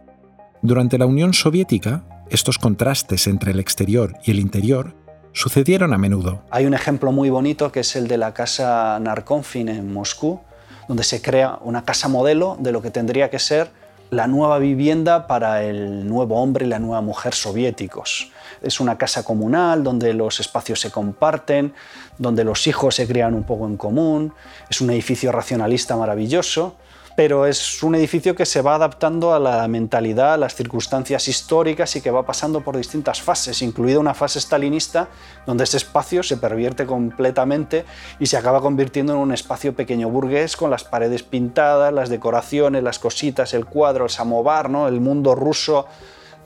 Durante 0.62 0.98
la 0.98 1.06
Unión 1.06 1.34
Soviética, 1.34 2.02
estos 2.30 2.58
contrastes 2.58 3.26
entre 3.26 3.52
el 3.52 3.60
exterior 3.60 4.16
y 4.24 4.30
el 4.30 4.40
interior 4.40 4.94
sucedieron 5.32 5.92
a 5.92 5.98
menudo. 5.98 6.42
Hay 6.50 6.64
un 6.64 6.74
ejemplo 6.74 7.12
muy 7.12 7.28
bonito 7.30 7.70
que 7.70 7.80
es 7.80 7.94
el 7.94 8.08
de 8.08 8.16
la 8.16 8.32
casa 8.32 8.98
Narkonfin 8.98 9.68
en 9.68 9.92
Moscú, 9.92 10.40
donde 10.88 11.04
se 11.04 11.20
crea 11.20 11.58
una 11.62 11.84
casa 11.84 12.08
modelo 12.08 12.56
de 12.58 12.72
lo 12.72 12.80
que 12.80 12.90
tendría 12.90 13.28
que 13.28 13.38
ser 13.38 13.70
la 14.10 14.26
nueva 14.28 14.58
vivienda 14.58 15.26
para 15.26 15.62
el 15.62 16.08
nuevo 16.08 16.40
hombre 16.40 16.64
y 16.64 16.68
la 16.68 16.78
nueva 16.78 17.00
mujer 17.00 17.34
soviéticos. 17.34 18.30
Es 18.62 18.80
una 18.80 18.96
casa 18.96 19.24
comunal 19.24 19.84
donde 19.84 20.14
los 20.14 20.40
espacios 20.40 20.80
se 20.80 20.90
comparten, 20.90 21.74
donde 22.16 22.44
los 22.44 22.66
hijos 22.66 22.94
se 22.94 23.06
crean 23.06 23.34
un 23.34 23.44
poco 23.44 23.66
en 23.66 23.76
común, 23.76 24.32
es 24.70 24.80
un 24.80 24.90
edificio 24.90 25.32
racionalista 25.32 25.96
maravilloso 25.96 26.76
pero 27.16 27.46
es 27.46 27.82
un 27.82 27.94
edificio 27.94 28.36
que 28.36 28.44
se 28.44 28.60
va 28.60 28.74
adaptando 28.74 29.34
a 29.34 29.40
la 29.40 29.66
mentalidad, 29.68 30.34
a 30.34 30.36
las 30.36 30.54
circunstancias 30.54 31.28
históricas 31.28 31.96
y 31.96 32.02
que 32.02 32.10
va 32.10 32.26
pasando 32.26 32.60
por 32.60 32.76
distintas 32.76 33.22
fases, 33.22 33.62
incluida 33.62 33.98
una 33.98 34.12
fase 34.12 34.38
stalinista 34.38 35.08
donde 35.46 35.64
ese 35.64 35.78
espacio 35.78 36.22
se 36.22 36.36
pervierte 36.36 36.84
completamente 36.84 37.86
y 38.20 38.26
se 38.26 38.36
acaba 38.36 38.60
convirtiendo 38.60 39.14
en 39.14 39.20
un 39.20 39.32
espacio 39.32 39.74
pequeño 39.74 40.10
burgués 40.10 40.58
con 40.58 40.70
las 40.70 40.84
paredes 40.84 41.22
pintadas, 41.22 41.90
las 41.90 42.10
decoraciones, 42.10 42.82
las 42.82 42.98
cositas, 42.98 43.54
el 43.54 43.64
cuadro, 43.64 44.04
el 44.04 44.10
samovar, 44.10 44.68
¿no? 44.68 44.86
el 44.86 45.00
mundo 45.00 45.34
ruso 45.34 45.86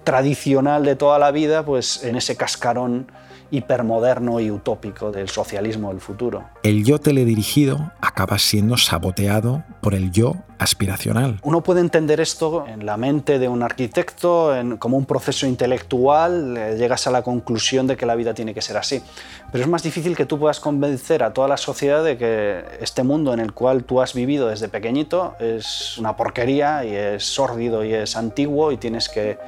tradicional 0.04 0.84
de 0.84 0.94
toda 0.94 1.18
la 1.18 1.32
vida, 1.32 1.64
pues 1.64 2.04
en 2.04 2.14
ese 2.14 2.36
cascarón 2.36 3.08
hipermoderno 3.50 4.40
y 4.40 4.50
utópico 4.50 5.10
del 5.10 5.28
socialismo 5.28 5.88
del 5.90 6.00
futuro. 6.00 6.44
El 6.62 6.84
yo 6.84 6.98
teledirigido 6.98 7.92
acaba 8.00 8.38
siendo 8.38 8.76
saboteado 8.76 9.64
por 9.80 9.94
el 9.94 10.10
yo 10.10 10.36
aspiracional. 10.58 11.40
Uno 11.42 11.62
puede 11.62 11.80
entender 11.80 12.20
esto 12.20 12.66
en 12.66 12.84
la 12.84 12.98
mente 12.98 13.38
de 13.38 13.48
un 13.48 13.62
arquitecto 13.62 14.52
como 14.78 14.98
un 14.98 15.06
proceso 15.06 15.46
intelectual, 15.46 16.76
llegas 16.76 17.06
a 17.06 17.10
la 17.10 17.22
conclusión 17.22 17.86
de 17.86 17.96
que 17.96 18.04
la 18.04 18.14
vida 18.14 18.34
tiene 18.34 18.52
que 18.52 18.60
ser 18.60 18.76
así. 18.76 19.02
Pero 19.50 19.64
es 19.64 19.70
más 19.70 19.82
difícil 19.82 20.14
que 20.14 20.26
tú 20.26 20.38
puedas 20.38 20.60
convencer 20.60 21.22
a 21.22 21.32
toda 21.32 21.48
la 21.48 21.56
sociedad 21.56 22.04
de 22.04 22.18
que 22.18 22.62
este 22.80 23.02
mundo 23.02 23.32
en 23.32 23.40
el 23.40 23.52
cual 23.52 23.84
tú 23.84 24.02
has 24.02 24.12
vivido 24.12 24.48
desde 24.48 24.68
pequeñito 24.68 25.34
es 25.40 25.96
una 25.96 26.14
porquería 26.14 26.84
y 26.84 26.94
es 26.94 27.24
sórdido 27.24 27.82
y 27.82 27.94
es 27.94 28.14
antiguo 28.16 28.70
y 28.70 28.76
tienes 28.76 29.08
que 29.08 29.38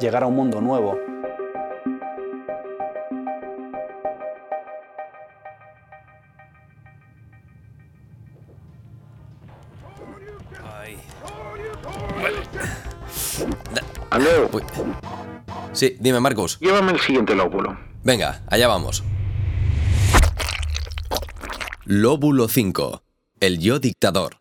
llegar 0.00 0.22
a 0.22 0.26
un 0.26 0.36
mundo 0.36 0.62
nuevo. 0.62 1.11
Andreu. 14.10 14.48
Sí, 15.72 15.96
dime, 16.00 16.20
Marcos. 16.20 16.58
Llévame 16.60 16.92
el 16.92 17.00
siguiente 17.00 17.34
lóbulo. 17.34 17.76
Venga, 18.04 18.42
allá 18.48 18.68
vamos. 18.68 19.02
Lóbulo 21.84 22.48
5. 22.48 23.02
El 23.40 23.58
yo 23.58 23.78
dictador. 23.78 24.36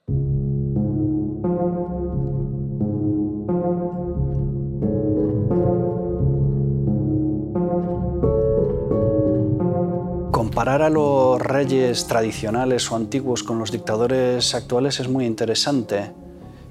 Comparar 10.32 10.82
a 10.82 10.90
los 10.90 11.42
reyes 11.42 12.08
tradicionales 12.08 12.92
o 12.92 12.96
antiguos 12.96 13.42
con 13.42 13.58
los 13.58 13.72
dictadores 13.72 14.54
actuales 14.54 15.00
es 15.00 15.08
muy 15.08 15.26
interesante. 15.26 16.12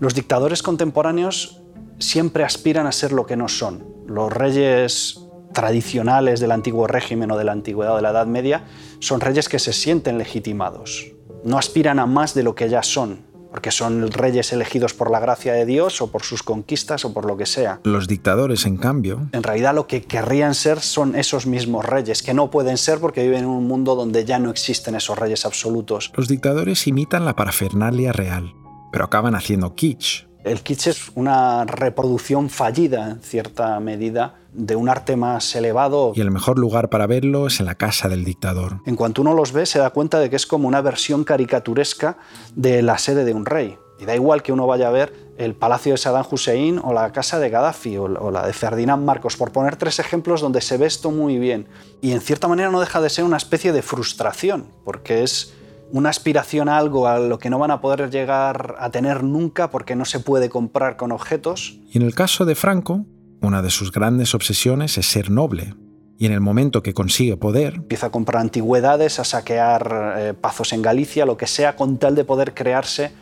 Los 0.00 0.14
dictadores 0.14 0.62
contemporáneos 0.62 1.59
siempre 2.00 2.44
aspiran 2.44 2.86
a 2.86 2.92
ser 2.92 3.12
lo 3.12 3.26
que 3.26 3.36
no 3.36 3.48
son. 3.48 3.86
Los 4.06 4.32
reyes 4.32 5.20
tradicionales 5.52 6.40
del 6.40 6.52
antiguo 6.52 6.86
régimen 6.86 7.30
o 7.30 7.36
de 7.36 7.44
la 7.44 7.52
antigüedad 7.52 7.94
o 7.94 7.96
de 7.96 8.02
la 8.02 8.10
Edad 8.10 8.26
Media 8.26 8.64
son 8.98 9.20
reyes 9.20 9.48
que 9.48 9.58
se 9.58 9.72
sienten 9.72 10.18
legitimados. 10.18 11.12
No 11.44 11.58
aspiran 11.58 11.98
a 11.98 12.06
más 12.06 12.34
de 12.34 12.42
lo 12.42 12.54
que 12.54 12.68
ya 12.68 12.82
son, 12.82 13.22
porque 13.50 13.70
son 13.70 14.10
reyes 14.10 14.52
elegidos 14.52 14.94
por 14.94 15.10
la 15.10 15.20
gracia 15.20 15.52
de 15.52 15.66
Dios 15.66 16.00
o 16.00 16.10
por 16.10 16.22
sus 16.22 16.42
conquistas 16.42 17.04
o 17.04 17.12
por 17.12 17.24
lo 17.24 17.36
que 17.36 17.46
sea. 17.46 17.80
Los 17.84 18.06
dictadores, 18.06 18.64
en 18.66 18.76
cambio... 18.76 19.28
En 19.32 19.42
realidad 19.42 19.74
lo 19.74 19.86
que 19.86 20.02
querrían 20.02 20.54
ser 20.54 20.80
son 20.80 21.16
esos 21.16 21.46
mismos 21.46 21.84
reyes, 21.84 22.22
que 22.22 22.34
no 22.34 22.50
pueden 22.50 22.76
ser 22.76 23.00
porque 23.00 23.22
viven 23.22 23.40
en 23.40 23.46
un 23.46 23.66
mundo 23.66 23.96
donde 23.96 24.24
ya 24.24 24.38
no 24.38 24.50
existen 24.50 24.94
esos 24.94 25.18
reyes 25.18 25.44
absolutos. 25.46 26.12
Los 26.16 26.28
dictadores 26.28 26.86
imitan 26.86 27.24
la 27.24 27.34
parafernalia 27.34 28.12
real, 28.12 28.54
pero 28.92 29.04
acaban 29.04 29.34
haciendo 29.34 29.74
kitsch, 29.74 30.29
el 30.44 30.62
kitsch 30.62 30.88
es 30.88 31.10
una 31.14 31.64
reproducción 31.64 32.50
fallida, 32.50 33.10
en 33.10 33.20
cierta 33.20 33.78
medida, 33.80 34.36
de 34.52 34.74
un 34.76 34.88
arte 34.88 35.16
más 35.16 35.54
elevado. 35.54 36.12
Y 36.14 36.20
el 36.20 36.30
mejor 36.30 36.58
lugar 36.58 36.88
para 36.88 37.06
verlo 37.06 37.46
es 37.46 37.60
en 37.60 37.66
la 37.66 37.74
casa 37.74 38.08
del 38.08 38.24
dictador. 38.24 38.80
En 38.86 38.96
cuanto 38.96 39.22
uno 39.22 39.34
los 39.34 39.52
ve, 39.52 39.66
se 39.66 39.78
da 39.78 39.90
cuenta 39.90 40.18
de 40.18 40.30
que 40.30 40.36
es 40.36 40.46
como 40.46 40.66
una 40.66 40.80
versión 40.80 41.24
caricaturesca 41.24 42.18
de 42.54 42.82
la 42.82 42.98
sede 42.98 43.24
de 43.24 43.34
un 43.34 43.46
rey. 43.46 43.78
Y 43.98 44.06
da 44.06 44.14
igual 44.14 44.42
que 44.42 44.52
uno 44.52 44.66
vaya 44.66 44.88
a 44.88 44.90
ver 44.90 45.12
el 45.36 45.54
palacio 45.54 45.92
de 45.92 45.98
Saddam 45.98 46.24
Hussein 46.30 46.80
o 46.82 46.94
la 46.94 47.12
casa 47.12 47.38
de 47.38 47.50
Gaddafi 47.50 47.98
o 47.98 48.30
la 48.30 48.46
de 48.46 48.52
Ferdinand 48.54 49.04
Marcos, 49.04 49.36
por 49.36 49.52
poner 49.52 49.76
tres 49.76 49.98
ejemplos 49.98 50.40
donde 50.40 50.62
se 50.62 50.78
ve 50.78 50.86
esto 50.86 51.10
muy 51.10 51.38
bien. 51.38 51.68
Y 52.00 52.12
en 52.12 52.22
cierta 52.22 52.48
manera 52.48 52.70
no 52.70 52.80
deja 52.80 53.02
de 53.02 53.10
ser 53.10 53.24
una 53.24 53.36
especie 53.36 53.72
de 53.72 53.82
frustración, 53.82 54.68
porque 54.84 55.22
es 55.22 55.52
una 55.92 56.08
aspiración 56.08 56.68
a 56.68 56.78
algo 56.78 57.08
a 57.08 57.18
lo 57.18 57.38
que 57.38 57.50
no 57.50 57.58
van 57.58 57.70
a 57.70 57.80
poder 57.80 58.10
llegar 58.10 58.76
a 58.78 58.90
tener 58.90 59.24
nunca 59.24 59.70
porque 59.70 59.96
no 59.96 60.04
se 60.04 60.20
puede 60.20 60.48
comprar 60.48 60.96
con 60.96 61.12
objetos. 61.12 61.78
Y 61.90 61.98
en 61.98 62.04
el 62.04 62.14
caso 62.14 62.44
de 62.44 62.54
Franco, 62.54 63.06
una 63.40 63.62
de 63.62 63.70
sus 63.70 63.92
grandes 63.92 64.34
obsesiones 64.34 64.98
es 64.98 65.06
ser 65.06 65.30
noble, 65.30 65.74
y 66.20 66.26
en 66.26 66.32
el 66.32 66.40
momento 66.40 66.82
que 66.82 66.92
consigue 66.92 67.38
poder, 67.38 67.76
empieza 67.76 68.08
a 68.08 68.10
comprar 68.10 68.42
antigüedades, 68.42 69.18
a 69.18 69.24
saquear 69.24 70.14
eh, 70.18 70.34
pazos 70.38 70.74
en 70.74 70.82
Galicia, 70.82 71.24
lo 71.24 71.38
que 71.38 71.46
sea, 71.46 71.76
con 71.76 71.96
tal 71.96 72.14
de 72.14 72.24
poder 72.24 72.52
crearse 72.52 73.12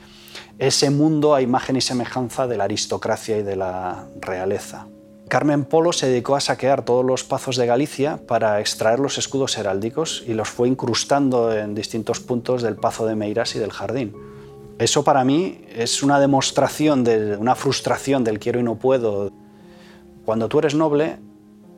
ese 0.58 0.90
mundo 0.90 1.36
a 1.36 1.40
imagen 1.40 1.76
y 1.76 1.80
semejanza 1.80 2.48
de 2.48 2.56
la 2.56 2.64
aristocracia 2.64 3.38
y 3.38 3.44
de 3.44 3.54
la 3.54 4.08
realeza. 4.20 4.88
Carmen 5.28 5.64
Polo 5.64 5.92
se 5.92 6.08
dedicó 6.08 6.36
a 6.36 6.40
saquear 6.40 6.84
todos 6.84 7.04
los 7.04 7.22
pazos 7.22 7.56
de 7.56 7.66
Galicia 7.66 8.20
para 8.26 8.60
extraer 8.60 8.98
los 8.98 9.18
escudos 9.18 9.56
heráldicos 9.58 10.24
y 10.26 10.34
los 10.34 10.48
fue 10.48 10.68
incrustando 10.68 11.56
en 11.56 11.74
distintos 11.74 12.20
puntos 12.20 12.62
del 12.62 12.76
pazo 12.76 13.06
de 13.06 13.14
Meiras 13.14 13.54
y 13.54 13.58
del 13.58 13.70
jardín. 13.70 14.14
Eso 14.78 15.04
para 15.04 15.24
mí 15.24 15.60
es 15.74 16.02
una 16.02 16.20
demostración 16.20 17.04
de 17.04 17.36
una 17.36 17.54
frustración 17.54 18.24
del 18.24 18.38
quiero 18.38 18.60
y 18.60 18.62
no 18.62 18.76
puedo. 18.76 19.30
Cuando 20.24 20.48
tú 20.48 20.60
eres 20.60 20.74
noble, 20.74 21.18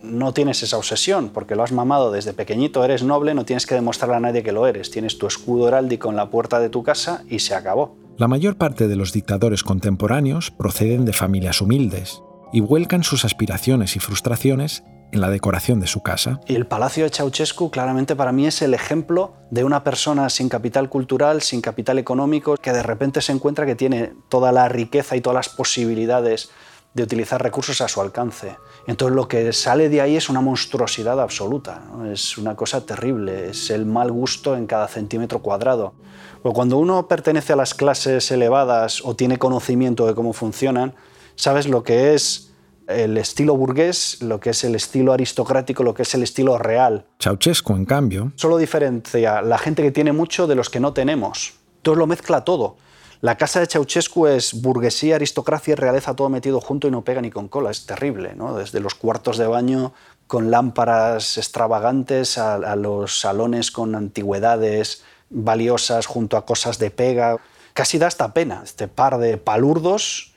no 0.03 0.33
tienes 0.33 0.63
esa 0.63 0.77
obsesión, 0.77 1.31
porque 1.31 1.57
lo 1.57 1.63
has 1.63 1.73
mamado 1.73 2.11
desde 2.11 2.33
pequeñito, 2.33 2.85
eres 2.85 3.03
noble, 3.03 3.35
no 3.35 3.45
tienes 3.45 3.67
que 3.67 3.75
demostrarle 3.75 4.17
a 4.17 4.21
nadie 4.21 4.43
que 4.43 4.53
lo 4.53 4.67
eres. 4.67 4.91
Tienes 4.91 5.19
tu 5.19 5.27
escudo 5.27 5.69
heráldico 5.69 6.11
en 6.11 6.17
la 6.17 6.31
puerta 6.31 6.61
de 6.61 6.69
tu 6.69 6.83
casa 6.83 7.25
y 7.29 7.39
se 7.41 7.55
acabó. 7.55 7.97
La 8.17 8.29
mayor 8.29 8.57
parte 8.57 8.87
de 8.87 8.97
los 8.97 9.13
dictadores 9.13 9.63
contemporáneos 9.65 10.51
proceden 10.51 11.05
de 11.05 11.13
familias 11.13 11.61
humildes 11.63 12.23
y 12.53 12.61
vuelcan 12.61 13.05
sus 13.05 13.25
aspiraciones 13.25 13.97
y 13.97 14.01
frustraciones 14.01 14.83
en 15.13 15.21
la 15.21 15.31
decoración 15.31 15.81
de 15.81 15.87
su 15.87 16.03
casa. 16.03 16.41
Y 16.47 16.55
el 16.55 16.67
Palacio 16.67 17.05
de 17.05 17.11
Ceausescu 17.11 17.71
claramente 17.71 18.15
para 18.15 18.33
mí 18.33 18.47
es 18.47 18.63
el 18.63 18.75
ejemplo 18.75 19.35
de 19.51 19.65
una 19.65 19.83
persona 19.83 20.29
sin 20.31 20.49
capital 20.49 20.89
cultural, 20.89 21.43
sin 21.43 21.61
capital 21.61 21.99
económico, 21.99 22.57
que 22.57 22.73
de 22.73 22.83
repente 22.83 23.21
se 23.21 23.33
encuentra 23.33 23.67
que 23.67 23.75
tiene 23.75 24.13
toda 24.29 24.53
la 24.53 24.69
riqueza 24.69 25.17
y 25.17 25.21
todas 25.21 25.47
las 25.47 25.49
posibilidades 25.49 26.51
de 26.95 27.05
utilizar 27.05 27.41
recursos 27.41 27.81
a 27.81 27.89
su 27.89 28.01
alcance. 28.01 28.57
Entonces 28.87 29.15
lo 29.15 29.29
que 29.29 29.53
sale 29.53 29.89
de 29.89 30.01
ahí 30.01 30.17
es 30.17 30.29
una 30.29 30.41
monstruosidad 30.41 31.21
absoluta, 31.21 31.83
es 32.13 32.37
una 32.37 32.57
cosa 32.57 32.85
terrible, 32.85 33.51
es 33.51 33.71
el 33.71 33.87
mal 33.87 34.11
gusto 34.11 34.57
en 34.57 34.67
cada 34.67 34.89
centímetro 34.89 35.41
cuadrado. 35.41 35.95
Pero 36.43 36.53
cuando 36.53 36.79
uno 36.79 37.07
pertenece 37.07 37.53
a 37.53 37.57
las 37.57 37.75
clases 37.75 38.31
elevadas 38.31 39.03
o 39.05 39.15
tiene 39.15 39.39
conocimiento 39.39 40.07
de 40.07 40.15
cómo 40.15 40.33
funcionan, 40.33 40.95
sabes 41.41 41.67
lo 41.69 41.83
que 41.83 42.15
es 42.15 42.51
el 42.87 43.17
estilo 43.19 43.57
burgués, 43.57 44.21
lo 44.21 44.41
que 44.41 44.51
es 44.51 44.65
el 44.65 44.75
estilo 44.75 45.13
aristocrático, 45.13 45.83
lo 45.83 45.95
que 45.95 46.03
es 46.03 46.15
el 46.15 46.23
estilo 46.23 46.59
real. 46.59 47.07
Ceausescu, 47.21 47.75
en 47.75 47.85
cambio, 47.85 48.33
solo 48.35 48.59
diferencia 48.59 49.43
la 49.43 49.59
gente 49.59 49.83
que 49.83 49.93
tiene 49.93 50.13
mucho 50.13 50.47
de 50.47 50.55
los 50.55 50.71
que 50.71 50.81
no 50.81 50.93
tenemos. 50.93 51.55
Entonces 51.77 51.99
lo 51.99 52.07
mezcla 52.07 52.45
todo. 52.45 52.77
La 53.21 53.37
casa 53.37 53.61
de 53.61 53.67
Ceausescu 53.67 54.27
es 54.27 54.61
burguesía, 54.61 55.17
aristocracia 55.17 55.73
y 55.73 55.75
realeza 55.77 56.17
todo 56.17 56.29
metido 56.29 56.61
junto 56.61 56.89
y 56.89 56.91
no 56.91 57.05
pega 57.05 57.21
ni 57.21 57.31
con 57.31 57.49
cola. 57.49 57.71
Es 57.71 57.87
terrible, 57.87 58.35
¿no? 58.35 58.57
Desde 58.57 58.81
los 58.81 58.95
cuartos 58.95 59.37
de 59.37 59.47
baño 59.47 59.93
con 60.27 60.51
lámparas 60.51 61.37
extravagantes 61.39 62.39
a, 62.39 62.55
a 62.55 62.77
los 62.77 63.21
salones 63.21 63.71
con 63.71 63.95
antigüedades 63.95 65.03
valiosas 65.29 66.07
junto 66.07 66.37
a 66.37 66.47
cosas 66.47 66.79
de 66.79 66.91
pega. 66.91 67.37
Casi 67.75 67.99
da 67.99 68.07
hasta 68.07 68.33
pena 68.33 68.63
este 68.65 68.89
par 68.89 69.19
de 69.19 69.37
palurdos 69.37 70.30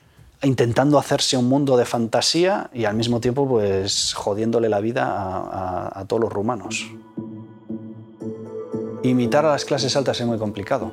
intentando 0.44 1.00
hacerse 1.00 1.38
un 1.38 1.48
mundo 1.48 1.78
de 1.78 1.86
fantasía 1.86 2.70
y 2.74 2.86
al 2.86 2.96
mismo 2.96 3.20
tiempo 3.20 3.48
pues 3.48 4.14
jodiéndole 4.14 4.70
la 4.70 4.80
vida 4.80 5.06
a, 5.08 6.06
todos 6.08 6.22
los 6.22 6.32
rumanos. 6.32 6.92
Imitar 9.04 9.46
a 9.46 9.52
las 9.52 9.66
clases 9.66 9.96
altas 9.96 10.20
es 10.20 10.28
muy 10.28 10.38
complicado 10.38 10.92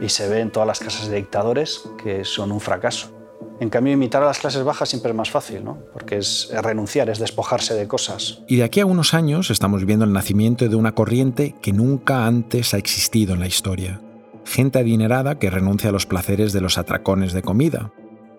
y 0.00 0.08
se 0.08 0.28
ve 0.28 0.40
en 0.40 0.50
todas 0.50 0.66
las 0.66 0.78
casas 0.78 1.08
de 1.08 1.16
dictadores 1.16 1.82
que 2.02 2.24
son 2.24 2.52
un 2.52 2.60
fracaso. 2.60 3.12
En 3.58 3.70
cambio, 3.70 3.94
imitar 3.94 4.22
a 4.22 4.26
las 4.26 4.38
clases 4.38 4.64
bajas 4.64 4.90
siempre 4.90 5.12
es 5.12 5.16
más 5.16 5.30
fácil, 5.30 5.64
¿no? 5.64 5.78
porque 5.92 6.18
es 6.18 6.50
renunciar, 6.62 7.08
es 7.08 7.18
despojarse 7.18 7.74
de 7.74 7.88
cosas. 7.88 8.42
Y 8.46 8.56
de 8.56 8.64
aquí 8.64 8.80
a 8.80 8.86
unos 8.86 9.14
años 9.14 9.50
estamos 9.50 9.86
viendo 9.86 10.04
el 10.04 10.12
nacimiento 10.12 10.68
de 10.68 10.76
una 10.76 10.94
corriente 10.94 11.54
que 11.62 11.72
nunca 11.72 12.26
antes 12.26 12.74
ha 12.74 12.78
existido 12.78 13.32
en 13.32 13.40
la 13.40 13.46
historia. 13.46 14.00
Gente 14.44 14.78
adinerada 14.78 15.38
que 15.38 15.50
renuncia 15.50 15.88
a 15.88 15.92
los 15.92 16.06
placeres 16.06 16.52
de 16.52 16.60
los 16.60 16.76
atracones 16.76 17.32
de 17.32 17.42
comida, 17.42 17.92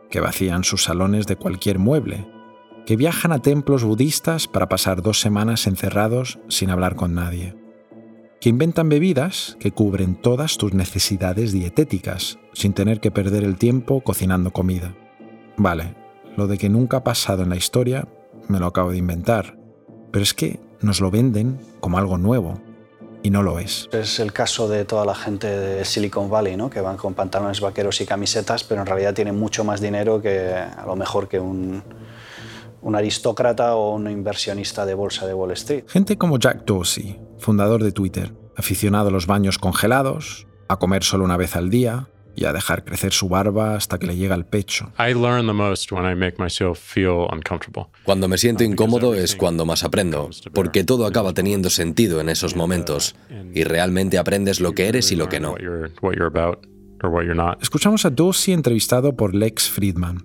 que 0.09 0.19
vacían 0.19 0.63
sus 0.63 0.83
salones 0.83 1.27
de 1.27 1.35
cualquier 1.35 1.79
mueble, 1.79 2.27
que 2.85 2.95
viajan 2.95 3.31
a 3.31 3.41
templos 3.41 3.83
budistas 3.83 4.47
para 4.47 4.69
pasar 4.69 5.01
dos 5.01 5.19
semanas 5.19 5.67
encerrados 5.67 6.39
sin 6.47 6.69
hablar 6.69 6.95
con 6.95 7.13
nadie 7.13 7.55
que 8.39 8.49
inventan 8.49 8.89
bebidas 8.89 9.57
que 9.59 9.71
cubren 9.71 10.15
todas 10.15 10.57
tus 10.57 10.73
necesidades 10.73 11.51
dietéticas, 11.51 12.39
sin 12.53 12.73
tener 12.73 12.99
que 12.99 13.11
perder 13.11 13.43
el 13.43 13.57
tiempo 13.57 14.01
cocinando 14.01 14.51
comida. 14.51 14.95
Vale, 15.57 15.95
lo 16.35 16.47
de 16.47 16.57
que 16.57 16.69
nunca 16.69 16.97
ha 16.97 17.03
pasado 17.03 17.43
en 17.43 17.49
la 17.49 17.55
historia 17.55 18.07
me 18.47 18.59
lo 18.59 18.67
acabo 18.67 18.91
de 18.91 18.97
inventar, 18.97 19.57
pero 20.11 20.23
es 20.23 20.33
que 20.33 20.59
nos 20.81 21.01
lo 21.01 21.09
venden 21.09 21.59
como 21.79 21.97
algo 21.97 22.17
nuevo, 22.17 22.61
y 23.23 23.29
no 23.29 23.43
lo 23.43 23.59
es. 23.59 23.89
Es 23.91 24.19
el 24.19 24.33
caso 24.33 24.67
de 24.67 24.85
toda 24.85 25.05
la 25.05 25.15
gente 25.15 25.47
de 25.47 25.85
Silicon 25.85 26.29
Valley, 26.29 26.55
¿no? 26.55 26.69
que 26.69 26.81
van 26.81 26.97
con 26.97 27.13
pantalones 27.13 27.61
vaqueros 27.61 28.01
y 28.01 28.05
camisetas, 28.05 28.63
pero 28.63 28.81
en 28.81 28.87
realidad 28.87 29.13
tienen 29.13 29.37
mucho 29.37 29.63
más 29.63 29.81
dinero 29.81 30.21
que 30.21 30.53
a 30.53 30.85
lo 30.85 30.95
mejor 30.95 31.27
que 31.27 31.39
un, 31.39 31.83
un 32.81 32.95
aristócrata 32.95 33.75
o 33.75 33.95
un 33.95 34.09
inversionista 34.09 34.85
de 34.85 34.93
bolsa 34.93 35.27
de 35.27 35.33
Wall 35.33 35.51
Street. 35.51 35.85
Gente 35.87 36.17
como 36.17 36.39
Jack 36.39 36.65
Dorsey, 36.65 37.19
fundador 37.37 37.83
de 37.83 37.91
Twitter, 37.91 38.33
aficionado 38.55 39.09
a 39.09 39.11
los 39.11 39.27
baños 39.27 39.57
congelados, 39.57 40.47
a 40.69 40.77
comer 40.77 41.03
solo 41.03 41.23
una 41.23 41.37
vez 41.37 41.55
al 41.55 41.69
día 41.69 42.09
y 42.37 42.45
a 42.45 42.53
dejar 42.53 42.85
crecer 42.85 43.13
su 43.13 43.27
barba 43.27 43.75
hasta 43.75 43.97
que 43.97 44.05
le 44.05 44.15
llega 44.15 44.35
al 44.35 44.45
pecho. 44.45 44.93
Cuando 48.03 48.27
me 48.27 48.37
siento 48.37 48.63
incómodo 48.63 49.15
es 49.15 49.35
cuando 49.35 49.65
más 49.65 49.83
aprendo, 49.83 50.29
porque 50.53 50.83
todo 50.83 51.07
acaba 51.07 51.33
teniendo 51.33 51.71
sentido 51.71 52.21
en 52.21 52.29
esos 52.29 52.55
momentos 52.55 53.15
y 53.55 53.63
realmente 53.63 54.19
aprendes 54.19 54.61
lo 54.61 54.73
que 54.73 54.87
eres 54.87 55.11
y 55.11 55.15
lo 55.15 55.27
que 55.27 55.39
no. 55.39 55.55
Escuchamos 57.59 58.05
a 58.05 58.11
Dorsey 58.11 58.53
entrevistado 58.53 59.15
por 59.15 59.33
Lex 59.33 59.69
Friedman. 59.69 60.23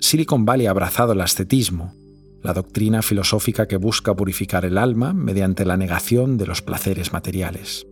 Silicon 0.00 0.44
Valley 0.44 0.66
ha 0.66 0.70
abrazado 0.70 1.14
el 1.14 1.20
ascetismo, 1.22 1.94
la 2.42 2.52
doctrina 2.52 3.00
filosófica 3.00 3.66
que 3.66 3.78
busca 3.78 4.14
purificar 4.14 4.66
el 4.66 4.76
alma 4.76 5.14
mediante 5.14 5.64
la 5.64 5.78
negación 5.78 6.36
de 6.36 6.46
los 6.46 6.60
placeres 6.60 7.14
materiales. 7.14 7.86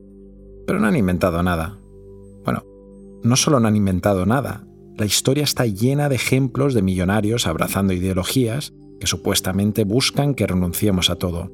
Pero 0.66 0.78
no 0.78 0.88
han 0.88 0.96
inventado 0.96 1.42
nada. 1.42 1.78
Bueno, 2.44 2.64
no 3.22 3.36
solo 3.36 3.60
no 3.60 3.68
han 3.68 3.76
inventado 3.76 4.26
nada, 4.26 4.64
la 4.96 5.06
historia 5.06 5.44
está 5.44 5.66
llena 5.66 6.08
de 6.08 6.16
ejemplos 6.16 6.74
de 6.74 6.82
millonarios 6.82 7.46
abrazando 7.46 7.92
ideologías 7.92 8.72
que 9.00 9.06
supuestamente 9.06 9.84
buscan 9.84 10.34
que 10.34 10.46
renunciemos 10.46 11.10
a 11.10 11.16
todo. 11.16 11.50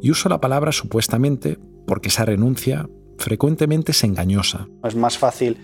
Y 0.00 0.10
uso 0.10 0.28
la 0.28 0.40
palabra 0.40 0.72
supuestamente 0.72 1.58
porque 1.86 2.08
esa 2.08 2.24
renuncia 2.24 2.88
frecuentemente 3.18 3.92
es 3.92 4.04
engañosa. 4.04 4.68
Es 4.84 4.96
más 4.96 5.18
fácil 5.18 5.56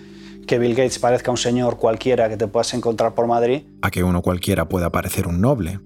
que 0.46 0.58
Bill 0.58 0.74
Gates 0.74 0.98
parezca 0.98 1.30
un 1.30 1.36
señor 1.36 1.78
cualquiera 1.78 2.28
que 2.28 2.36
te 2.36 2.46
puedas 2.46 2.74
encontrar 2.74 3.14
por 3.14 3.26
Madrid. 3.26 3.62
A 3.82 3.90
que 3.90 4.04
uno 4.04 4.22
cualquiera 4.22 4.68
pueda 4.68 4.92
parecer 4.92 5.26
un 5.26 5.40
noble. 5.40 5.80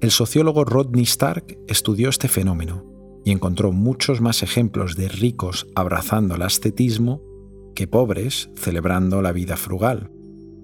El 0.00 0.10
sociólogo 0.10 0.64
Rodney 0.64 1.04
Stark 1.04 1.58
estudió 1.66 2.08
este 2.08 2.28
fenómeno 2.28 2.84
y 3.24 3.32
encontró 3.32 3.72
muchos 3.72 4.20
más 4.20 4.42
ejemplos 4.42 4.94
de 4.94 5.08
ricos 5.08 5.66
abrazando 5.74 6.36
el 6.36 6.42
ascetismo 6.42 7.22
que 7.76 7.86
pobres 7.86 8.50
celebrando 8.56 9.22
la 9.22 9.30
vida 9.30 9.56
frugal. 9.56 10.10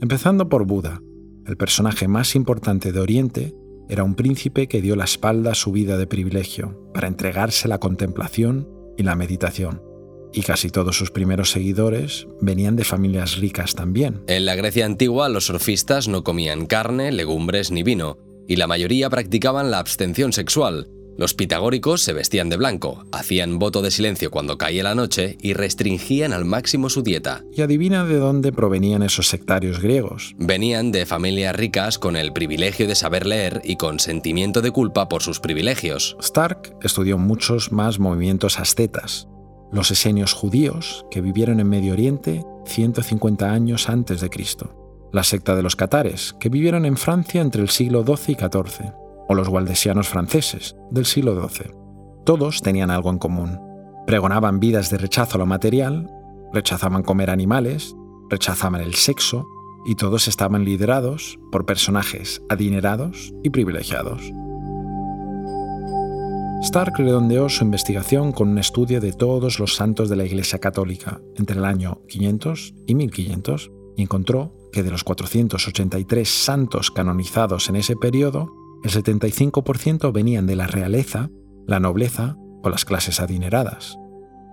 Empezando 0.00 0.48
por 0.48 0.66
Buda, 0.66 1.00
el 1.46 1.56
personaje 1.56 2.08
más 2.08 2.34
importante 2.34 2.90
de 2.90 2.98
Oriente 2.98 3.54
era 3.88 4.02
un 4.02 4.16
príncipe 4.16 4.66
que 4.66 4.82
dio 4.82 4.96
la 4.96 5.04
espalda 5.04 5.52
a 5.52 5.54
su 5.54 5.70
vida 5.70 5.96
de 5.96 6.08
privilegio 6.08 6.90
para 6.92 7.06
entregarse 7.06 7.68
a 7.68 7.68
la 7.68 7.78
contemplación 7.78 8.68
y 8.96 9.04
la 9.04 9.14
meditación. 9.14 9.80
Y 10.32 10.42
casi 10.42 10.70
todos 10.70 10.96
sus 10.96 11.10
primeros 11.10 11.50
seguidores 11.50 12.26
venían 12.40 12.74
de 12.74 12.84
familias 12.84 13.36
ricas 13.36 13.74
también. 13.74 14.22
En 14.26 14.46
la 14.46 14.54
Grecia 14.54 14.86
antigua 14.86 15.28
los 15.28 15.46
surfistas 15.46 16.08
no 16.08 16.24
comían 16.24 16.66
carne, 16.66 17.12
legumbres 17.12 17.70
ni 17.70 17.82
vino, 17.82 18.16
y 18.48 18.56
la 18.56 18.66
mayoría 18.66 19.10
practicaban 19.10 19.70
la 19.70 19.78
abstención 19.78 20.32
sexual. 20.32 20.88
Los 21.16 21.34
pitagóricos 21.34 22.02
se 22.02 22.12
vestían 22.12 22.48
de 22.48 22.56
blanco, 22.56 23.04
hacían 23.12 23.58
voto 23.58 23.82
de 23.82 23.90
silencio 23.90 24.30
cuando 24.30 24.58
caía 24.58 24.82
la 24.82 24.94
noche 24.94 25.36
y 25.40 25.52
restringían 25.52 26.32
al 26.32 26.44
máximo 26.44 26.88
su 26.88 27.02
dieta. 27.02 27.44
Y 27.52 27.62
adivina 27.62 28.04
de 28.04 28.16
dónde 28.16 28.52
provenían 28.52 29.02
esos 29.02 29.28
sectarios 29.28 29.80
griegos. 29.80 30.34
Venían 30.38 30.90
de 30.90 31.06
familias 31.06 31.54
ricas 31.54 31.98
con 31.98 32.16
el 32.16 32.32
privilegio 32.32 32.86
de 32.86 32.94
saber 32.94 33.26
leer 33.26 33.60
y 33.64 33.76
con 33.76 34.00
sentimiento 34.00 34.62
de 34.62 34.70
culpa 34.70 35.08
por 35.08 35.22
sus 35.22 35.40
privilegios. 35.40 36.16
Stark 36.20 36.76
estudió 36.82 37.18
muchos 37.18 37.72
más 37.72 37.98
movimientos 37.98 38.58
ascetas, 38.58 39.28
los 39.70 39.90
esenios 39.90 40.32
judíos 40.32 41.04
que 41.10 41.20
vivieron 41.20 41.60
en 41.60 41.68
Medio 41.68 41.92
Oriente 41.92 42.44
150 42.66 43.50
años 43.50 43.88
antes 43.88 44.20
de 44.20 44.30
Cristo 44.30 44.78
la 45.12 45.22
secta 45.22 45.54
de 45.54 45.62
los 45.62 45.76
catares, 45.76 46.34
que 46.40 46.48
vivieron 46.48 46.86
en 46.86 46.96
Francia 46.96 47.42
entre 47.42 47.62
el 47.62 47.68
siglo 47.68 48.02
XII 48.02 48.32
y 48.32 48.34
XIV, 48.34 48.92
o 49.28 49.34
los 49.34 49.48
waldesianos 49.48 50.08
franceses, 50.08 50.76
del 50.90 51.06
siglo 51.06 51.48
XII. 51.48 51.74
Todos 52.24 52.62
tenían 52.62 52.90
algo 52.90 53.10
en 53.10 53.18
común. 53.18 53.60
Pregonaban 54.06 54.60
vidas 54.60 54.90
de 54.90 54.98
rechazo 54.98 55.36
a 55.36 55.38
lo 55.38 55.46
material, 55.46 56.10
rechazaban 56.52 57.02
comer 57.02 57.30
animales, 57.30 57.94
rechazaban 58.30 58.80
el 58.80 58.94
sexo, 58.94 59.46
y 59.84 59.96
todos 59.96 60.28
estaban 60.28 60.64
liderados 60.64 61.38
por 61.50 61.66
personajes 61.66 62.42
adinerados 62.48 63.32
y 63.42 63.50
privilegiados. 63.50 64.32
Stark 66.62 66.94
redondeó 66.96 67.48
su 67.48 67.64
investigación 67.64 68.30
con 68.30 68.48
un 68.50 68.58
estudio 68.58 69.00
de 69.00 69.12
todos 69.12 69.58
los 69.58 69.74
santos 69.74 70.08
de 70.08 70.14
la 70.14 70.24
Iglesia 70.24 70.60
Católica 70.60 71.20
entre 71.34 71.58
el 71.58 71.64
año 71.64 72.02
500 72.08 72.74
y 72.86 72.94
1500 72.94 73.72
y 73.96 74.02
encontró 74.02 74.54
que 74.72 74.84
de 74.84 74.92
los 74.92 75.02
483 75.02 76.28
santos 76.28 76.92
canonizados 76.92 77.68
en 77.68 77.76
ese 77.76 77.96
periodo, 77.96 78.54
el 78.82 78.90
75% 78.90 80.12
venían 80.12 80.46
de 80.46 80.56
la 80.56 80.66
realeza, 80.66 81.30
la 81.66 81.80
nobleza 81.80 82.36
o 82.62 82.68
las 82.68 82.84
clases 82.84 83.20
adineradas. 83.20 83.96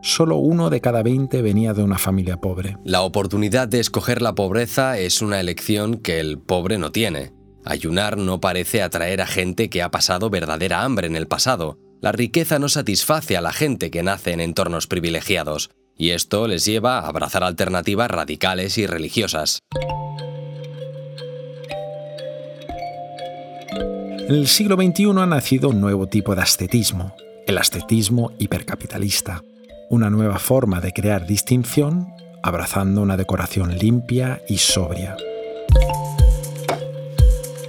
Solo 0.02 0.38
uno 0.38 0.70
de 0.70 0.80
cada 0.80 1.04
20 1.04 1.42
venía 1.42 1.74
de 1.74 1.84
una 1.84 1.98
familia 1.98 2.38
pobre. 2.38 2.78
La 2.86 3.02
oportunidad 3.02 3.68
de 3.68 3.80
escoger 3.80 4.22
la 4.22 4.34
pobreza 4.34 4.98
es 4.98 5.22
una 5.22 5.40
elección 5.40 5.98
que 5.98 6.20
el 6.20 6.40
pobre 6.40 6.78
no 6.78 6.92
tiene. 6.92 7.34
Ayunar 7.66 8.18
no 8.18 8.40
parece 8.40 8.82
atraer 8.82 9.22
a 9.22 9.28
gente 9.28 9.70
que 9.70 9.82
ha 9.82 9.92
pasado 9.92 10.30
verdadera 10.30 10.84
hambre 10.84 11.08
en 11.08 11.18
el 11.18 11.28
pasado. 11.28 11.78
La 12.02 12.14
riqueza 12.14 12.60
no 12.60 12.70
satisface 12.70 13.36
a 13.36 13.42
la 13.42 13.52
gente 13.52 13.92
que 13.92 14.04
nace 14.04 14.32
en 14.32 14.40
entornos 14.40 14.88
privilegiados, 14.88 15.70
y 15.98 16.12
esto 16.12 16.48
les 16.48 16.64
lleva 16.64 17.00
a 17.00 17.08
abrazar 17.08 17.44
alternativas 17.44 18.10
radicales 18.10 18.78
y 18.78 18.88
religiosas. 18.88 19.60
En 24.30 24.36
el 24.36 24.48
siglo 24.48 24.76
XXI 24.76 25.06
ha 25.18 25.26
nacido 25.26 25.70
un 25.70 25.82
nuevo 25.82 26.06
tipo 26.06 26.36
de 26.36 26.44
ascetismo, 26.44 27.16
el 27.48 27.58
ascetismo 27.58 28.32
hipercapitalista, 28.38 29.44
una 29.90 30.12
nueva 30.12 30.38
forma 30.38 30.82
de 30.82 30.94
crear 30.94 31.26
distinción 31.26 32.14
abrazando 32.44 33.02
una 33.02 33.18
decoración 33.18 33.76
limpia 33.80 34.40
y 34.48 34.60
sobria. 34.60 35.18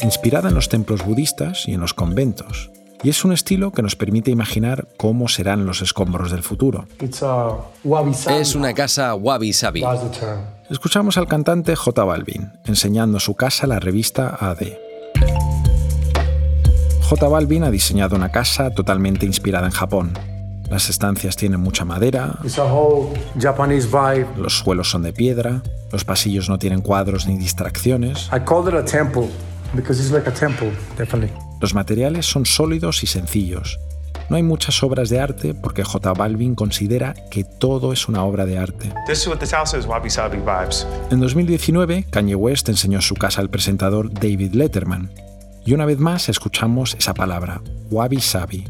Inspirada 0.03 0.51
en 0.51 0.55
los 0.55 0.69
templos 0.69 1.03
budistas 1.03 1.67
y 1.67 1.73
en 1.73 1.81
los 1.81 1.95
conventos, 1.95 2.71
y 3.03 3.09
es 3.09 3.25
un 3.25 3.33
estilo 3.33 3.73
que 3.73 3.81
nos 3.81 3.97
permite 3.97 4.31
imaginar 4.31 4.87
cómo 4.99 5.29
serán 5.29 5.65
los 5.65 5.81
escombros 5.81 6.31
del 6.31 6.43
futuro. 6.43 6.87
Es 6.99 8.55
una 8.55 8.75
casa 8.75 9.15
wabi 9.15 9.55
sabi. 9.55 9.83
Escuchamos 10.69 11.17
al 11.17 11.27
cantante 11.27 11.75
J 11.75 12.05
Balvin 12.05 12.53
enseñando 12.67 13.19
su 13.19 13.35
casa 13.35 13.65
a 13.65 13.69
la 13.69 13.81
revista 13.81 14.37
AD. 14.39 14.90
J 17.11 17.27
Balvin 17.27 17.65
ha 17.65 17.73
diseñado 17.73 18.15
una 18.15 18.31
casa 18.31 18.71
totalmente 18.71 19.27
inspirada 19.27 19.67
en 19.67 19.73
Japón. 19.73 20.13
Las 20.69 20.89
estancias 20.89 21.35
tienen 21.35 21.59
mucha 21.59 21.85
madera, 21.85 22.39
los 24.37 24.59
suelos 24.59 24.91
son 24.91 25.03
de 25.03 25.13
piedra, 25.13 25.61
los 25.91 26.05
pasillos 26.05 26.49
no 26.49 26.61
tienen 26.61 26.83
cuadros 26.83 27.27
ni 27.27 27.37
distracciones. 27.37 28.29
Los 31.61 31.75
materiales 31.75 32.27
son 32.27 32.47
sólidos 32.47 33.03
y 33.03 33.09
sencillos. 33.09 33.81
No 34.29 34.37
hay 34.37 34.45
muchas 34.45 34.81
obras 34.85 35.09
de 35.09 35.19
arte 35.19 35.53
porque 35.53 35.83
J 35.83 36.13
Balvin 36.13 36.55
considera 36.55 37.15
que 37.29 37.43
todo 37.43 37.93
es 37.93 38.07
una 38.07 38.23
obra 38.23 38.47
de 38.47 38.57
arte. 38.57 38.93
En 41.11 41.19
2019, 41.19 42.07
Kanye 42.09 42.37
West 42.37 42.69
enseñó 42.69 43.01
su 43.01 43.17
casa 43.17 43.41
al 43.41 43.51
presentador 43.51 44.13
David 44.13 44.55
Letterman, 44.55 45.11
y 45.65 45.73
una 45.75 45.87
vez 45.87 45.99
más 45.99 46.29
escuchamos 46.29 46.95
esa 46.99 47.15
palabra, 47.15 47.61
wabi 47.91 48.21
sabi. 48.21 48.67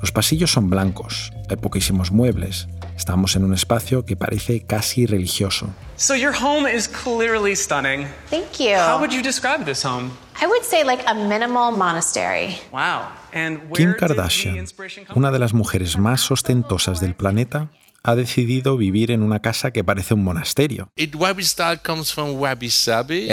Los 0.00 0.12
pasillos 0.12 0.52
son 0.52 0.68
blancos, 0.68 1.32
hay 1.48 1.56
poquísimos 1.56 2.10
muebles. 2.10 2.68
Estamos 2.96 3.36
en 3.36 3.44
un 3.44 3.52
espacio 3.52 4.04
que 4.04 4.16
parece 4.16 4.64
casi 4.64 5.06
religioso. 5.06 5.68
So 5.96 6.14
your 6.14 6.32
home 6.32 6.66
is 6.66 6.88
clearly 6.88 7.54
stunning. 7.54 8.06
Thank 8.30 8.58
you. 8.58 8.76
How 8.76 8.98
would 8.98 9.12
you 9.12 9.22
describe 9.22 9.64
this 9.64 9.84
home? 9.84 10.10
I 10.40 10.46
would 10.46 10.64
say 10.64 10.84
like 10.84 11.02
a 11.06 11.14
minimal 11.14 11.72
monastery. 11.72 12.58
Wow. 12.72 13.08
And 13.32 13.58
where 13.70 13.74
Kim 13.74 13.94
Kardashian, 13.98 14.66
una 15.14 15.30
de 15.30 15.38
las 15.38 15.52
mujeres 15.52 15.98
más 15.98 16.30
ostentosas 16.30 17.00
del 17.00 17.14
planeta, 17.14 17.68
ha 18.06 18.14
decidido 18.14 18.76
vivir 18.76 19.10
en 19.10 19.22
una 19.22 19.40
casa 19.40 19.72
que 19.72 19.82
parece 19.82 20.14
un 20.14 20.22
monasterio. 20.22 20.92
El 20.94 21.10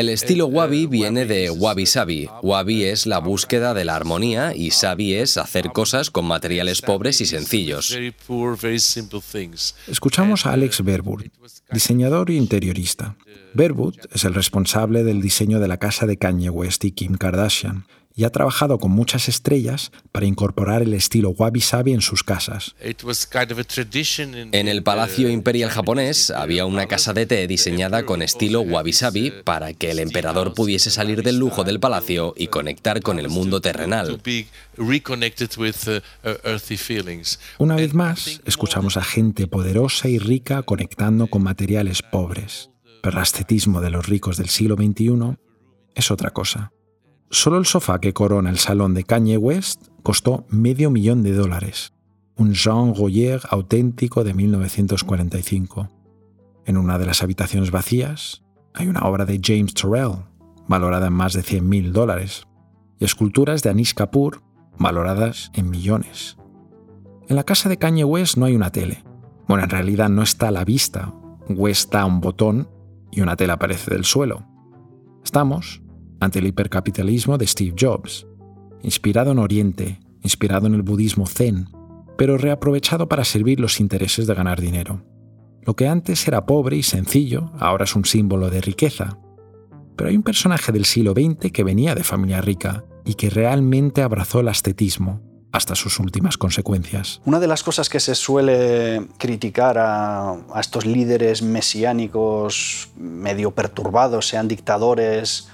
estilo 0.10 0.48
wabi 0.48 0.88
viene 0.88 1.26
de 1.26 1.52
wabi 1.52 1.86
sabi. 1.86 2.28
Wabi 2.42 2.86
es 2.86 3.06
la 3.06 3.20
búsqueda 3.20 3.76
de 3.76 3.86
la 3.86 3.96
armonía 3.96 4.56
y 4.56 4.72
sabi 4.72 5.14
es 5.14 5.38
hacer 5.38 5.72
cosas 5.72 6.10
con 6.10 6.26
materiales 6.26 6.82
pobres 6.82 7.22
y 7.22 7.28
sencillos. 7.28 7.96
Escuchamos 9.88 10.48
a 10.48 10.54
Alex 10.54 10.84
Verwood, 10.84 11.26
diseñador 11.72 12.32
e 12.32 12.34
interiorista. 12.34 13.16
Verwood 13.54 13.98
es 14.12 14.26
el 14.26 14.34
responsable 14.34 15.04
del 15.04 15.22
diseño 15.22 15.60
de 15.60 15.68
la 15.68 15.78
casa 15.78 16.08
de 16.08 16.18
Kanye 16.18 16.50
West 16.50 16.84
y 16.86 16.94
Kim 16.94 17.16
Kardashian 17.16 17.86
y 18.16 18.26
ha 18.26 18.30
trabajado 18.32 18.78
con 18.78 18.92
muchas 18.92 19.28
estrellas 19.28 19.92
para 20.12 20.26
incorporar 20.26 20.82
el 20.82 20.94
estilo 20.94 21.32
wabi-sabi 21.32 21.94
en 21.94 22.02
sus 22.02 22.24
casas. 22.24 22.76
En 22.80 24.68
el 24.68 24.84
Palacio 24.84 25.30
Imperial 25.30 25.70
japonés 25.70 26.30
había 26.30 26.66
una 26.66 26.88
casa 26.88 27.14
de 27.14 27.26
té 27.26 27.48
diseñada 27.48 28.06
con 28.06 28.22
estilo 28.22 28.62
wabi-sabi 28.62 29.32
para 29.44 29.74
que 29.74 29.92
el 29.92 30.00
emperador 30.00 30.54
pudiese 30.54 30.92
salir 30.92 31.24
del 31.24 31.38
lujo 31.38 31.64
del 31.64 31.80
palacio 31.80 32.34
y 32.38 32.48
conectar 32.48 33.02
con 33.02 33.20
el 33.20 33.30
mundo 33.30 33.62
terrenal. 33.62 34.22
Una 37.58 37.76
vez 37.76 37.94
más, 37.94 38.42
escuchamos 38.46 38.98
a 38.98 39.04
gente 39.04 39.48
poderosa 39.48 40.08
y 40.08 40.20
rica 40.20 40.62
conectando 40.64 41.28
con 41.28 41.44
materiales 41.44 42.02
pobres. 42.02 42.70
Pero 43.02 43.18
el 43.18 43.24
ascetismo 43.24 43.82
de 43.82 43.90
los 43.90 44.08
ricos 44.08 44.38
del 44.38 44.50
siglo 44.50 44.76
XXI 44.76 45.38
es 45.96 46.12
otra 46.12 46.30
cosa. 46.30 46.72
Solo 47.34 47.58
el 47.58 47.66
sofá 47.66 48.00
que 48.00 48.14
corona 48.14 48.52
el 48.52 48.60
salón 48.60 48.94
de 48.94 49.06
Kanye 49.06 49.38
West 49.38 49.88
costó 50.04 50.46
medio 50.50 50.92
millón 50.92 51.24
de 51.24 51.34
dólares, 51.34 51.92
un 52.36 52.54
Jean 52.54 52.94
Royer 52.94 53.42
auténtico 53.50 54.24
de 54.24 54.36
1945. 54.36 55.90
En 56.68 56.78
una 56.78 57.00
de 57.00 57.08
las 57.08 57.24
habitaciones 57.24 57.72
vacías 57.72 58.44
hay 58.76 58.88
una 58.88 59.02
obra 59.08 59.26
de 59.26 59.42
James 59.44 59.74
Turrell, 59.74 60.28
valorada 60.68 61.08
en 61.08 61.14
más 61.14 61.34
de 61.34 61.42
100.000 61.42 61.92
dólares, 61.92 62.46
y 63.00 63.06
esculturas 63.06 63.64
de 63.64 63.72
Anish 63.72 63.96
Kapoor, 63.96 64.44
valoradas 64.78 65.50
en 65.56 65.72
millones. 65.72 66.38
En 67.28 67.36
la 67.36 67.44
casa 67.44 67.68
de 67.68 67.78
Kanye 67.78 68.04
West 68.04 68.38
no 68.38 68.46
hay 68.46 68.56
una 68.56 68.72
tele. 68.72 69.04
Bueno, 69.48 69.64
en 69.64 69.72
realidad 69.72 70.08
no 70.08 70.22
está 70.22 70.50
a 70.50 70.52
la 70.52 70.66
vista. 70.66 71.12
West 71.50 71.92
da 71.92 72.06
un 72.06 72.22
botón 72.22 72.70
y 73.12 73.22
una 73.22 73.36
tela 73.36 73.54
aparece 73.54 73.90
del 73.90 74.06
suelo. 74.06 74.46
Estamos 75.24 75.83
ante 76.24 76.40
el 76.40 76.48
hipercapitalismo 76.48 77.38
de 77.38 77.48
Steve 77.48 77.76
Jobs, 77.80 78.26
inspirado 78.82 79.32
en 79.32 79.40
Oriente, 79.40 80.00
inspirado 80.22 80.68
en 80.68 80.74
el 80.74 80.82
budismo 80.82 81.28
zen, 81.28 81.70
pero 82.18 82.38
reaprovechado 82.38 83.08
para 83.08 83.26
servir 83.26 83.60
los 83.60 83.80
intereses 83.80 84.28
de 84.28 84.34
ganar 84.34 84.62
dinero. 84.62 85.04
Lo 85.62 85.76
que 85.76 85.88
antes 85.88 86.28
era 86.28 86.46
pobre 86.46 86.78
y 86.78 86.84
sencillo, 86.84 87.52
ahora 87.60 87.86
es 87.86 87.96
un 87.96 88.06
símbolo 88.06 88.50
de 88.50 88.62
riqueza. 88.62 89.18
Pero 89.96 90.10
hay 90.10 90.16
un 90.16 90.24
personaje 90.24 90.72
del 90.72 90.86
siglo 90.86 91.14
XX 91.14 91.52
que 91.52 91.64
venía 91.64 91.96
de 91.96 92.04
familia 92.04 92.42
rica 92.42 92.86
y 93.06 93.14
que 93.16 93.30
realmente 93.30 94.02
abrazó 94.02 94.40
el 94.40 94.48
ascetismo 94.48 95.22
hasta 95.52 95.76
sus 95.76 96.00
últimas 96.00 96.38
consecuencias. 96.38 97.22
Una 97.26 97.40
de 97.40 97.48
las 97.48 97.64
cosas 97.64 97.88
que 97.88 98.00
se 98.00 98.16
suele 98.16 99.08
criticar 99.20 99.78
a, 99.78 100.32
a 100.32 100.60
estos 100.60 100.86
líderes 100.86 101.44
mesiánicos 101.44 102.90
medio 102.98 103.52
perturbados, 103.52 104.28
sean 104.28 104.48
dictadores, 104.48 105.48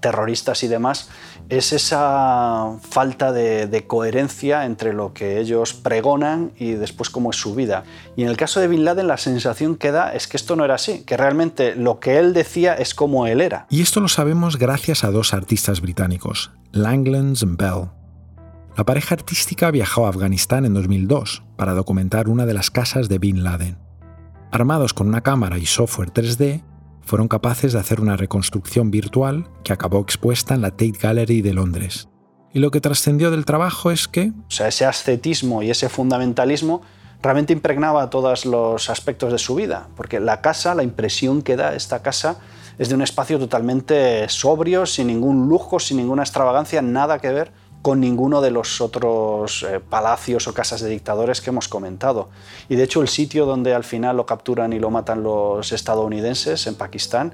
terroristas 0.00 0.62
y 0.62 0.68
demás, 0.68 1.08
es 1.48 1.72
esa 1.72 2.78
falta 2.80 3.32
de, 3.32 3.84
coherencia 3.86 4.66
entre 4.66 4.92
lo 4.92 5.12
que 5.12 5.40
ellos 5.40 5.74
pregonan 5.74 6.52
y 6.58 6.72
después 6.72 7.10
cómo 7.10 7.30
es 7.30 7.36
su 7.36 7.54
vida. 7.54 7.84
Y 8.16 8.22
en 8.22 8.28
el 8.28 8.36
caso 8.36 8.60
de 8.60 8.68
Bin 8.68 8.84
Laden 8.84 9.06
la 9.06 9.16
sensación 9.16 9.76
que 9.76 9.90
da 9.90 10.12
es 10.14 10.28
que 10.28 10.36
esto 10.36 10.54
no 10.54 10.64
era 10.64 10.74
así, 10.74 11.02
que 11.04 11.16
realmente 11.16 11.74
lo 11.74 11.98
que 11.98 12.18
él 12.18 12.32
decía 12.32 12.74
es 12.74 12.94
como 12.94 13.26
él 13.26 13.40
era. 13.40 13.66
Y 13.70 13.82
esto 13.82 14.00
lo 14.00 14.08
sabemos 14.08 14.58
gracias 14.58 15.02
a 15.02 15.10
dos 15.10 15.34
artistas 15.34 15.80
británicos, 15.80 16.52
Langlands 16.72 17.42
y 17.42 17.46
Bell. 17.46 17.90
La 18.76 18.84
pareja 18.84 19.14
artística 19.14 19.70
viajó 19.70 20.06
a 20.06 20.10
Afganistán 20.10 20.64
en 20.64 20.74
2002 20.74 21.42
para 21.56 21.74
documentar 21.74 22.28
una 22.28 22.46
de 22.46 22.54
las 22.54 22.70
casas 22.70 23.08
de 23.08 23.18
Bin 23.18 23.42
Laden. 23.42 23.76
Armados 24.52 24.94
con 24.94 25.08
una 25.08 25.20
cámara 25.20 25.58
y 25.58 25.66
software 25.66 26.12
3D, 26.12 26.62
fueron 27.10 27.26
capaces 27.26 27.72
de 27.72 27.80
hacer 27.80 28.00
una 28.00 28.16
reconstrucción 28.16 28.92
virtual 28.92 29.48
que 29.64 29.72
acabó 29.72 29.98
expuesta 29.98 30.54
en 30.54 30.60
la 30.60 30.70
Tate 30.70 30.92
Gallery 31.02 31.42
de 31.42 31.52
Londres. 31.52 32.08
Y 32.52 32.60
lo 32.60 32.70
que 32.70 32.80
trascendió 32.80 33.32
del 33.32 33.44
trabajo 33.44 33.90
es 33.90 34.06
que... 34.06 34.28
O 34.28 34.50
sea, 34.50 34.68
ese 34.68 34.86
ascetismo 34.86 35.60
y 35.64 35.72
ese 35.72 35.88
fundamentalismo 35.88 36.82
realmente 37.20 37.52
impregnaba 37.52 38.10
todos 38.10 38.46
los 38.46 38.90
aspectos 38.90 39.32
de 39.32 39.38
su 39.38 39.56
vida, 39.56 39.88
porque 39.96 40.20
la 40.20 40.40
casa, 40.40 40.76
la 40.76 40.84
impresión 40.84 41.42
que 41.42 41.56
da 41.56 41.74
esta 41.74 42.00
casa 42.00 42.38
es 42.78 42.90
de 42.90 42.94
un 42.94 43.02
espacio 43.02 43.40
totalmente 43.40 44.28
sobrio, 44.28 44.86
sin 44.86 45.08
ningún 45.08 45.48
lujo, 45.48 45.80
sin 45.80 45.96
ninguna 45.96 46.22
extravagancia, 46.22 46.80
nada 46.80 47.18
que 47.18 47.32
ver 47.32 47.50
con 47.82 48.00
ninguno 48.00 48.40
de 48.40 48.50
los 48.50 48.80
otros 48.80 49.64
eh, 49.68 49.80
palacios 49.80 50.46
o 50.48 50.54
casas 50.54 50.80
de 50.80 50.90
dictadores 50.90 51.40
que 51.40 51.50
hemos 51.50 51.68
comentado. 51.68 52.28
Y 52.68 52.76
de 52.76 52.84
hecho 52.84 53.00
el 53.00 53.08
sitio 53.08 53.46
donde 53.46 53.74
al 53.74 53.84
final 53.84 54.16
lo 54.16 54.26
capturan 54.26 54.72
y 54.72 54.78
lo 54.78 54.90
matan 54.90 55.22
los 55.22 55.72
estadounidenses, 55.72 56.66
en 56.66 56.74
Pakistán, 56.74 57.32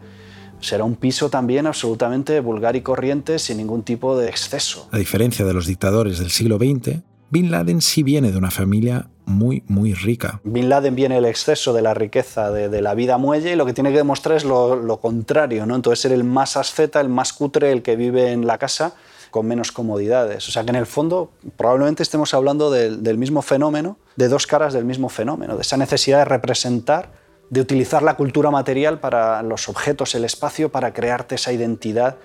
será 0.60 0.84
un 0.84 0.96
piso 0.96 1.30
también 1.30 1.66
absolutamente 1.66 2.40
vulgar 2.40 2.76
y 2.76 2.82
corriente, 2.82 3.38
sin 3.38 3.58
ningún 3.58 3.82
tipo 3.82 4.16
de 4.16 4.28
exceso. 4.28 4.88
A 4.92 4.98
diferencia 4.98 5.44
de 5.44 5.52
los 5.52 5.66
dictadores 5.66 6.18
del 6.18 6.30
siglo 6.30 6.58
XX, 6.58 7.00
Bin 7.28 7.50
Laden 7.50 7.82
sí 7.82 8.02
viene 8.02 8.30
de 8.30 8.38
una 8.38 8.52
familia 8.52 9.08
muy, 9.24 9.64
muy 9.66 9.94
rica. 9.94 10.40
Bin 10.44 10.68
Laden 10.68 10.94
viene 10.94 11.18
el 11.18 11.24
exceso 11.24 11.72
de 11.72 11.82
la 11.82 11.92
riqueza 11.92 12.52
de, 12.52 12.68
de 12.68 12.80
la 12.80 12.94
vida 12.94 13.18
muelle 13.18 13.52
y 13.52 13.56
lo 13.56 13.66
que 13.66 13.72
tiene 13.72 13.90
que 13.90 13.96
demostrar 13.96 14.36
es 14.36 14.44
lo, 14.44 14.76
lo, 14.76 15.00
contrario, 15.00 15.66
¿no? 15.66 15.74
Entonces 15.74 16.00
ser 16.00 16.12
el 16.12 16.22
más 16.22 16.56
asceta, 16.56 17.00
el 17.00 17.08
más 17.08 17.32
cutre, 17.32 17.72
el 17.72 17.82
que 17.82 17.96
vive 17.96 18.30
en 18.30 18.46
la 18.46 18.58
casa 18.58 18.94
con 19.36 19.46
menos 19.46 19.70
comodidades. 19.70 20.48
O 20.48 20.50
sea 20.50 20.64
que 20.64 20.70
en 20.70 20.76
el 20.76 20.86
fondo 20.86 21.30
probablemente 21.58 22.02
estemos 22.02 22.32
hablando 22.32 22.70
del, 22.70 23.18
mismo 23.18 23.42
fenómeno, 23.42 23.98
de 24.16 24.28
dos 24.28 24.46
caras 24.46 24.72
del 24.72 24.86
mismo 24.86 25.10
fenómeno, 25.10 25.56
de 25.56 25.60
esa 25.60 25.76
necesidad 25.76 26.20
de 26.20 26.24
representar, 26.24 27.12
de 27.50 27.60
utilizar 27.60 28.02
la 28.02 28.16
cultura 28.16 28.50
material 28.50 28.98
para 28.98 29.42
los 29.42 29.68
objetos, 29.68 30.14
el 30.14 30.24
espacio, 30.24 30.70
para 30.70 30.94
crearte 30.94 31.34
esa 31.34 31.52
identidad, 31.52 32.16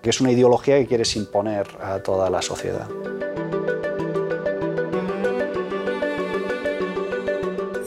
que 0.00 0.10
es 0.10 0.20
una 0.20 0.30
ideología 0.30 0.78
que 0.78 0.86
quieres 0.86 1.16
imponer 1.16 1.66
a 1.82 1.98
toda 2.04 2.30
la 2.30 2.40
sociedad. 2.40 2.86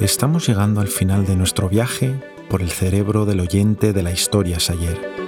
Estamos 0.01 0.45
llegando 0.45 0.81
al 0.81 0.89
final 0.89 1.25
de 1.25 1.37
nuestro 1.37 1.69
viaje 1.69 2.19
por 2.49 2.61
el 2.61 2.69
cerebro 2.69 3.23
del 3.23 3.39
oyente 3.39 3.93
de 3.93 4.03
la 4.03 4.11
historia 4.11 4.59
Sayer. 4.59 5.22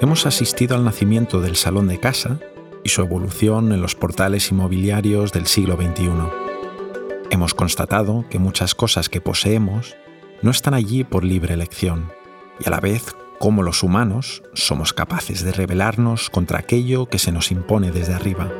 Hemos 0.00 0.24
asistido 0.24 0.76
al 0.76 0.84
nacimiento 0.84 1.42
del 1.42 1.56
salón 1.56 1.86
de 1.86 2.00
casa 2.00 2.40
y 2.82 2.88
su 2.88 3.02
evolución 3.02 3.70
en 3.72 3.82
los 3.82 3.94
portales 3.94 4.50
inmobiliarios 4.50 5.30
del 5.30 5.46
siglo 5.46 5.76
XXI. 5.76 6.10
Hemos 7.28 7.52
constatado 7.52 8.24
que 8.30 8.38
muchas 8.38 8.74
cosas 8.74 9.10
que 9.10 9.20
poseemos 9.20 9.96
no 10.40 10.50
están 10.50 10.72
allí 10.72 11.04
por 11.04 11.22
libre 11.22 11.52
elección 11.52 12.10
y 12.58 12.66
a 12.66 12.70
la 12.70 12.80
vez 12.80 13.14
cómo 13.38 13.62
los 13.62 13.82
humanos 13.82 14.42
somos 14.54 14.94
capaces 14.94 15.44
de 15.44 15.52
rebelarnos 15.52 16.30
contra 16.30 16.60
aquello 16.60 17.04
que 17.04 17.18
se 17.18 17.30
nos 17.30 17.50
impone 17.50 17.90
desde 17.90 18.14
arriba. 18.14 18.50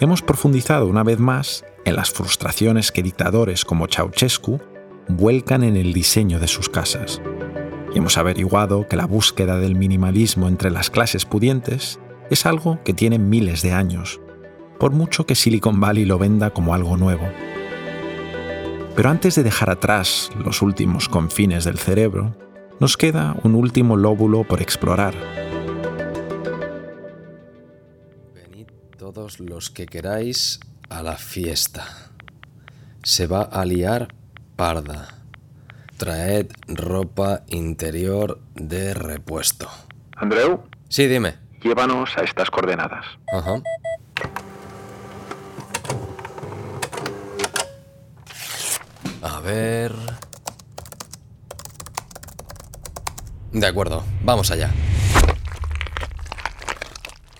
Hemos 0.00 0.22
profundizado 0.22 0.86
una 0.86 1.02
vez 1.02 1.18
más 1.18 1.66
en 1.84 1.94
las 1.94 2.10
frustraciones 2.10 2.90
que 2.90 3.02
dictadores 3.02 3.66
como 3.66 3.86
Ceausescu 3.86 4.62
vuelcan 5.08 5.62
en 5.62 5.76
el 5.76 5.92
diseño 5.92 6.40
de 6.40 6.48
sus 6.48 6.70
casas. 6.70 7.20
Y 7.96 7.98
hemos 7.98 8.18
averiguado 8.18 8.86
que 8.86 8.94
la 8.94 9.06
búsqueda 9.06 9.58
del 9.58 9.74
minimalismo 9.74 10.48
entre 10.48 10.70
las 10.70 10.90
clases 10.90 11.24
pudientes 11.24 11.98
es 12.28 12.44
algo 12.44 12.78
que 12.84 12.92
tiene 12.92 13.18
miles 13.18 13.62
de 13.62 13.72
años, 13.72 14.20
por 14.78 14.92
mucho 14.92 15.24
que 15.24 15.34
Silicon 15.34 15.80
Valley 15.80 16.04
lo 16.04 16.18
venda 16.18 16.50
como 16.50 16.74
algo 16.74 16.98
nuevo. 16.98 17.26
Pero 18.94 19.08
antes 19.08 19.34
de 19.34 19.44
dejar 19.44 19.70
atrás 19.70 20.30
los 20.44 20.60
últimos 20.60 21.08
confines 21.08 21.64
del 21.64 21.78
cerebro, 21.78 22.36
nos 22.80 22.98
queda 22.98 23.34
un 23.44 23.54
último 23.54 23.96
lóbulo 23.96 24.44
por 24.44 24.60
explorar. 24.60 25.14
Venid 28.34 28.66
todos 28.98 29.40
los 29.40 29.70
que 29.70 29.86
queráis 29.86 30.60
a 30.90 31.02
la 31.02 31.16
fiesta. 31.16 32.10
Se 33.02 33.26
va 33.26 33.40
a 33.40 33.64
liar 33.64 34.14
parda. 34.54 35.15
Traed 35.96 36.48
ropa 36.68 37.42
interior 37.48 38.38
de 38.54 38.92
repuesto. 38.92 39.68
Andreu. 40.14 40.64
Sí, 40.88 41.06
dime. 41.06 41.36
Llévanos 41.62 42.16
a 42.18 42.22
estas 42.22 42.50
coordenadas. 42.50 43.06
Ajá. 43.32 43.62
A 49.22 49.40
ver... 49.40 49.92
De 53.52 53.66
acuerdo, 53.66 54.04
vamos 54.22 54.50
allá. 54.50 54.70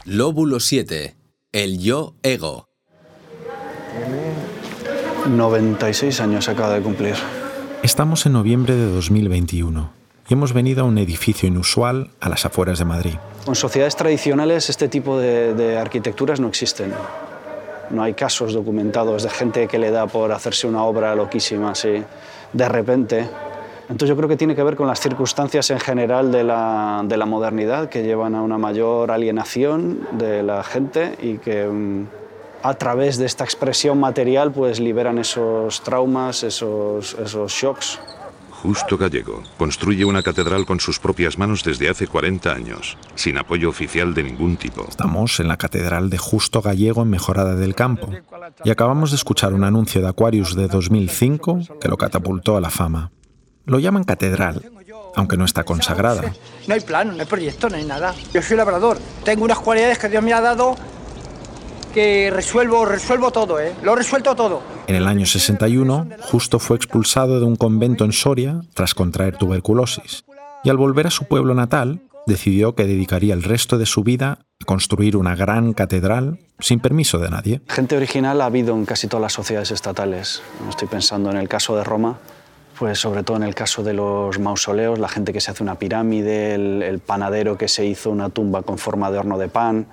Lóbulo 0.06 0.60
7. 0.60 1.14
El 1.52 1.78
yo 1.78 2.14
ego. 2.22 2.70
96 5.28 6.20
años 6.20 6.48
acaba 6.48 6.74
de 6.74 6.80
cumplir. 6.80 7.16
Estamos 7.82 8.26
en 8.26 8.32
noviembre 8.32 8.74
de 8.74 8.90
2021 8.90 9.90
y 10.28 10.32
hemos 10.32 10.52
venido 10.52 10.82
a 10.82 10.84
un 10.84 10.98
edificio 10.98 11.46
inusual 11.46 12.10
a 12.20 12.28
las 12.28 12.44
afueras 12.44 12.78
de 12.78 12.84
Madrid. 12.84 13.14
En 13.46 13.54
sociedades 13.54 13.94
tradicionales 13.94 14.70
este 14.70 14.88
tipo 14.88 15.18
de, 15.18 15.78
arquitecturas 15.78 16.40
no 16.40 16.48
existen. 16.48 16.92
No 17.90 18.02
hay 18.02 18.14
casos 18.14 18.54
documentados 18.54 19.22
de 19.22 19.30
gente 19.30 19.68
que 19.68 19.78
le 19.78 19.90
da 19.90 20.06
por 20.06 20.32
hacerse 20.32 20.66
una 20.66 20.82
obra 20.82 21.14
loquísima 21.14 21.70
así 21.70 22.02
de 22.52 22.68
repente. 22.68 23.28
Entonces 23.82 24.08
yo 24.08 24.16
creo 24.16 24.28
que 24.28 24.36
tiene 24.36 24.56
que 24.56 24.64
ver 24.64 24.74
con 24.74 24.88
las 24.88 24.98
circunstancias 24.98 25.70
en 25.70 25.78
general 25.78 26.32
de 26.32 26.42
la, 26.42 27.02
de 27.04 27.16
la 27.16 27.26
modernidad 27.26 27.88
que 27.88 28.02
llevan 28.02 28.34
a 28.34 28.42
una 28.42 28.58
mayor 28.58 29.12
alienación 29.12 30.08
de 30.12 30.42
la 30.42 30.64
gente 30.64 31.16
y 31.22 31.38
que 31.38 31.68
a 32.62 32.74
través 32.74 33.16
de 33.18 33.26
esta 33.26 33.44
expresión 33.44 33.98
material 34.00 34.52
pues 34.52 34.80
liberan 34.80 35.18
esos 35.18 35.82
traumas, 35.82 36.42
esos, 36.42 37.14
esos 37.14 37.52
shocks. 37.52 37.98
Justo 38.62 38.96
Gallego 38.96 39.42
construye 39.58 40.04
una 40.04 40.22
catedral 40.22 40.64
con 40.64 40.80
sus 40.80 40.98
propias 40.98 41.38
manos 41.38 41.62
desde 41.62 41.88
hace 41.88 42.06
40 42.06 42.52
años, 42.52 42.96
sin 43.14 43.38
apoyo 43.38 43.68
oficial 43.68 44.14
de 44.14 44.24
ningún 44.24 44.56
tipo. 44.56 44.84
Estamos 44.88 45.38
en 45.40 45.48
la 45.48 45.56
Catedral 45.56 46.10
de 46.10 46.18
Justo 46.18 46.62
Gallego 46.62 47.02
en 47.02 47.10
Mejorada 47.10 47.54
del 47.54 47.74
Campo 47.74 48.10
y 48.64 48.70
acabamos 48.70 49.10
de 49.10 49.16
escuchar 49.16 49.52
un 49.52 49.62
anuncio 49.62 50.00
de 50.00 50.08
Aquarius 50.08 50.56
de 50.56 50.68
2005 50.68 51.60
que 51.80 51.88
lo 51.88 51.96
catapultó 51.96 52.56
a 52.56 52.60
la 52.60 52.70
fama. 52.70 53.12
Lo 53.66 53.78
llaman 53.78 54.04
catedral, 54.04 54.62
aunque 55.14 55.36
no 55.36 55.44
está 55.44 55.64
consagrada. 55.64 56.32
No 56.66 56.74
hay 56.74 56.80
plano, 56.80 57.12
no 57.12 57.20
hay 57.20 57.26
proyecto, 57.26 57.68
no 57.68 57.76
hay 57.76 57.84
nada. 57.84 58.14
Yo 58.32 58.40
soy 58.40 58.56
labrador, 58.56 58.98
tengo 59.24 59.44
unas 59.44 59.58
cualidades 59.58 59.98
que 59.98 60.08
Dios 60.08 60.22
me 60.22 60.32
ha 60.32 60.40
dado 60.40 60.76
que 61.96 62.30
resuelvo, 62.30 62.84
resuelvo 62.84 63.30
todo, 63.30 63.58
¿eh? 63.58 63.72
Lo 63.82 63.94
he 63.94 63.96
resuelto 63.96 64.36
todo. 64.36 64.60
En 64.86 64.96
el 64.96 65.06
año 65.06 65.24
61, 65.24 66.08
Justo 66.20 66.58
fue 66.58 66.76
expulsado 66.76 67.40
de 67.40 67.46
un 67.46 67.56
convento 67.56 68.04
en 68.04 68.12
Soria 68.12 68.60
tras 68.74 68.92
contraer 68.92 69.38
tuberculosis, 69.38 70.26
y 70.62 70.68
al 70.68 70.76
volver 70.76 71.06
a 71.06 71.10
su 71.10 71.24
pueblo 71.24 71.54
natal, 71.54 72.02
decidió 72.26 72.74
que 72.74 72.84
dedicaría 72.84 73.32
el 73.32 73.42
resto 73.42 73.78
de 73.78 73.86
su 73.86 74.02
vida 74.04 74.40
a 74.60 74.64
construir 74.66 75.16
una 75.16 75.34
gran 75.34 75.72
catedral 75.72 76.38
sin 76.58 76.80
permiso 76.80 77.18
de 77.18 77.30
nadie. 77.30 77.62
Gente 77.66 77.96
original 77.96 78.42
ha 78.42 78.44
habido 78.44 78.74
en 78.74 78.84
casi 78.84 79.08
todas 79.08 79.22
las 79.22 79.32
sociedades 79.32 79.70
estatales. 79.70 80.42
Estoy 80.68 80.88
pensando 80.88 81.30
en 81.30 81.38
el 81.38 81.48
caso 81.48 81.78
de 81.78 81.84
Roma, 81.84 82.18
pues 82.78 82.98
sobre 82.98 83.22
todo 83.22 83.38
en 83.38 83.44
el 83.44 83.54
caso 83.54 83.82
de 83.82 83.94
los 83.94 84.38
mausoleos, 84.38 84.98
la 84.98 85.08
gente 85.08 85.32
que 85.32 85.40
se 85.40 85.50
hace 85.50 85.62
una 85.62 85.78
pirámide, 85.78 86.56
el, 86.56 86.82
el 86.82 86.98
panadero 86.98 87.56
que 87.56 87.68
se 87.68 87.86
hizo 87.86 88.10
una 88.10 88.28
tumba 88.28 88.60
con 88.60 88.76
forma 88.76 89.10
de 89.10 89.16
horno 89.16 89.38
de 89.38 89.48
pan, 89.48 89.86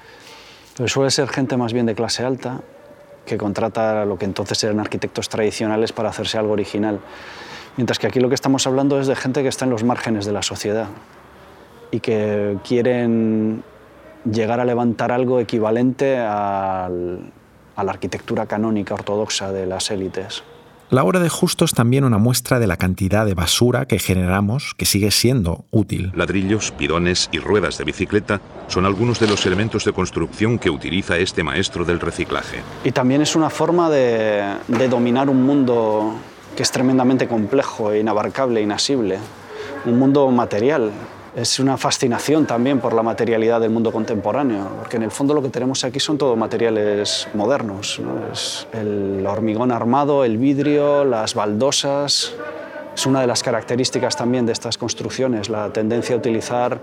pero 0.76 0.89
suele 0.89 1.11
ser 1.11 1.28
gente 1.30 1.57
más 1.57 1.74
bien 1.74 1.86
de 1.86 1.95
clase 1.95 2.24
alta 2.24 2.61
que 3.26 3.38
contrata 3.38 4.01
a 4.01 4.05
lo 4.05 4.17
que 4.17 4.26
entonces 4.26 4.63
eran 4.63 4.80
arquitectos 4.80 5.30
tradicionales 5.30 5.93
para 5.93 6.09
hacerse 6.09 6.38
algo 6.38 6.53
original. 6.53 6.99
Mientras 7.78 7.97
que 7.99 8.07
aquí 8.07 8.19
lo 8.19 8.30
que 8.30 8.36
estamos 8.36 8.67
hablando 8.67 8.99
es 8.99 9.07
de 9.07 9.15
gente 9.15 9.41
que 9.41 9.47
está 9.47 9.65
en 9.65 9.71
los 9.71 9.84
márgenes 9.84 10.26
de 10.26 10.34
la 10.34 10.41
sociedad 10.41 10.88
y 11.91 11.99
que 11.99 12.57
quieren 12.63 13.63
llegar 14.30 14.59
a 14.59 14.65
levantar 14.65 15.11
algo 15.11 15.39
equivalente 15.39 16.17
al, 16.17 17.32
a 17.76 17.84
la 17.84 17.91
arquitectura 17.91 18.45
canónica 18.45 18.93
ortodoxa 18.93 19.51
de 19.51 19.65
las 19.65 19.89
élites. 19.91 20.43
La 20.89 21.03
obra 21.03 21.19
de 21.19 21.29
Justo 21.29 21.65
es 21.65 21.73
también 21.73 22.03
una 22.03 22.17
muestra 22.17 22.59
de 22.59 22.67
la 22.67 22.77
cantidad 22.77 23.25
de 23.25 23.34
basura 23.34 23.88
que 23.88 23.97
generamos 23.97 24.73
que 24.77 24.86
sigue 24.86 25.09
siendo 25.11 25.65
útil. 25.71 26.11
Ladrillos, 26.15 26.73
bidones 26.77 27.29
y 27.31 27.39
ruedas 27.39 27.77
de 27.77 27.84
bicicleta 27.84 28.41
son 28.67 28.86
algunos 28.86 29.19
de 29.19 29.27
los 29.27 29.45
elementos 29.45 29.86
de 29.86 29.93
construcción 29.93 30.59
que 30.59 30.69
utiliza 30.69 31.17
este 31.17 31.43
maestro 31.43 31.84
del 31.84 31.99
reciclaje. 31.99 32.61
Y 32.84 32.91
también 32.91 33.21
es 33.21 33.36
una 33.36 33.49
forma 33.49 33.89
de, 33.89 34.43
de 34.67 34.88
dominar 34.88 35.29
un 35.29 35.43
mundo 35.43 36.15
que 36.55 36.61
es 36.61 36.71
tremendamente 36.71 37.27
complejo, 37.27 37.95
inabarcable, 37.95 38.61
inasible, 38.61 39.17
un 39.86 39.97
mundo 39.97 40.29
material, 40.29 40.91
es 41.36 41.59
una 41.59 41.77
fascinación 41.77 42.45
también 42.45 42.79
por 42.79 42.93
la 42.93 43.01
materialidad 43.01 43.59
del 43.59 43.71
mundo 43.71 43.91
contemporáneo, 43.91 44.69
porque 44.77 44.97
en 44.97 45.03
el 45.03 45.11
fondo 45.11 45.34
lo 45.34 45.41
que 45.41 45.49
tenemos 45.49 45.84
aquí 45.84 45.99
son 45.99 46.17
todo 46.17 46.36
materiales 46.36 47.27
modernos. 47.34 47.99
¿no? 47.99 48.31
Es 48.31 48.67
el 48.71 49.25
hormigón 49.25 49.71
armado, 49.71 50.25
el 50.25 50.38
vidrio, 50.38 51.05
las 51.05 51.34
baldosas. 51.34 52.34
Es 52.95 53.05
una 53.07 53.21
de 53.21 53.27
las 53.27 53.41
características 53.41 54.15
también 54.15 54.45
de 54.45 54.53
estas 54.53 54.77
construcciones, 54.77 55.49
la 55.49 55.73
tendencia 55.73 56.15
a 56.15 56.19
utilizar 56.19 56.79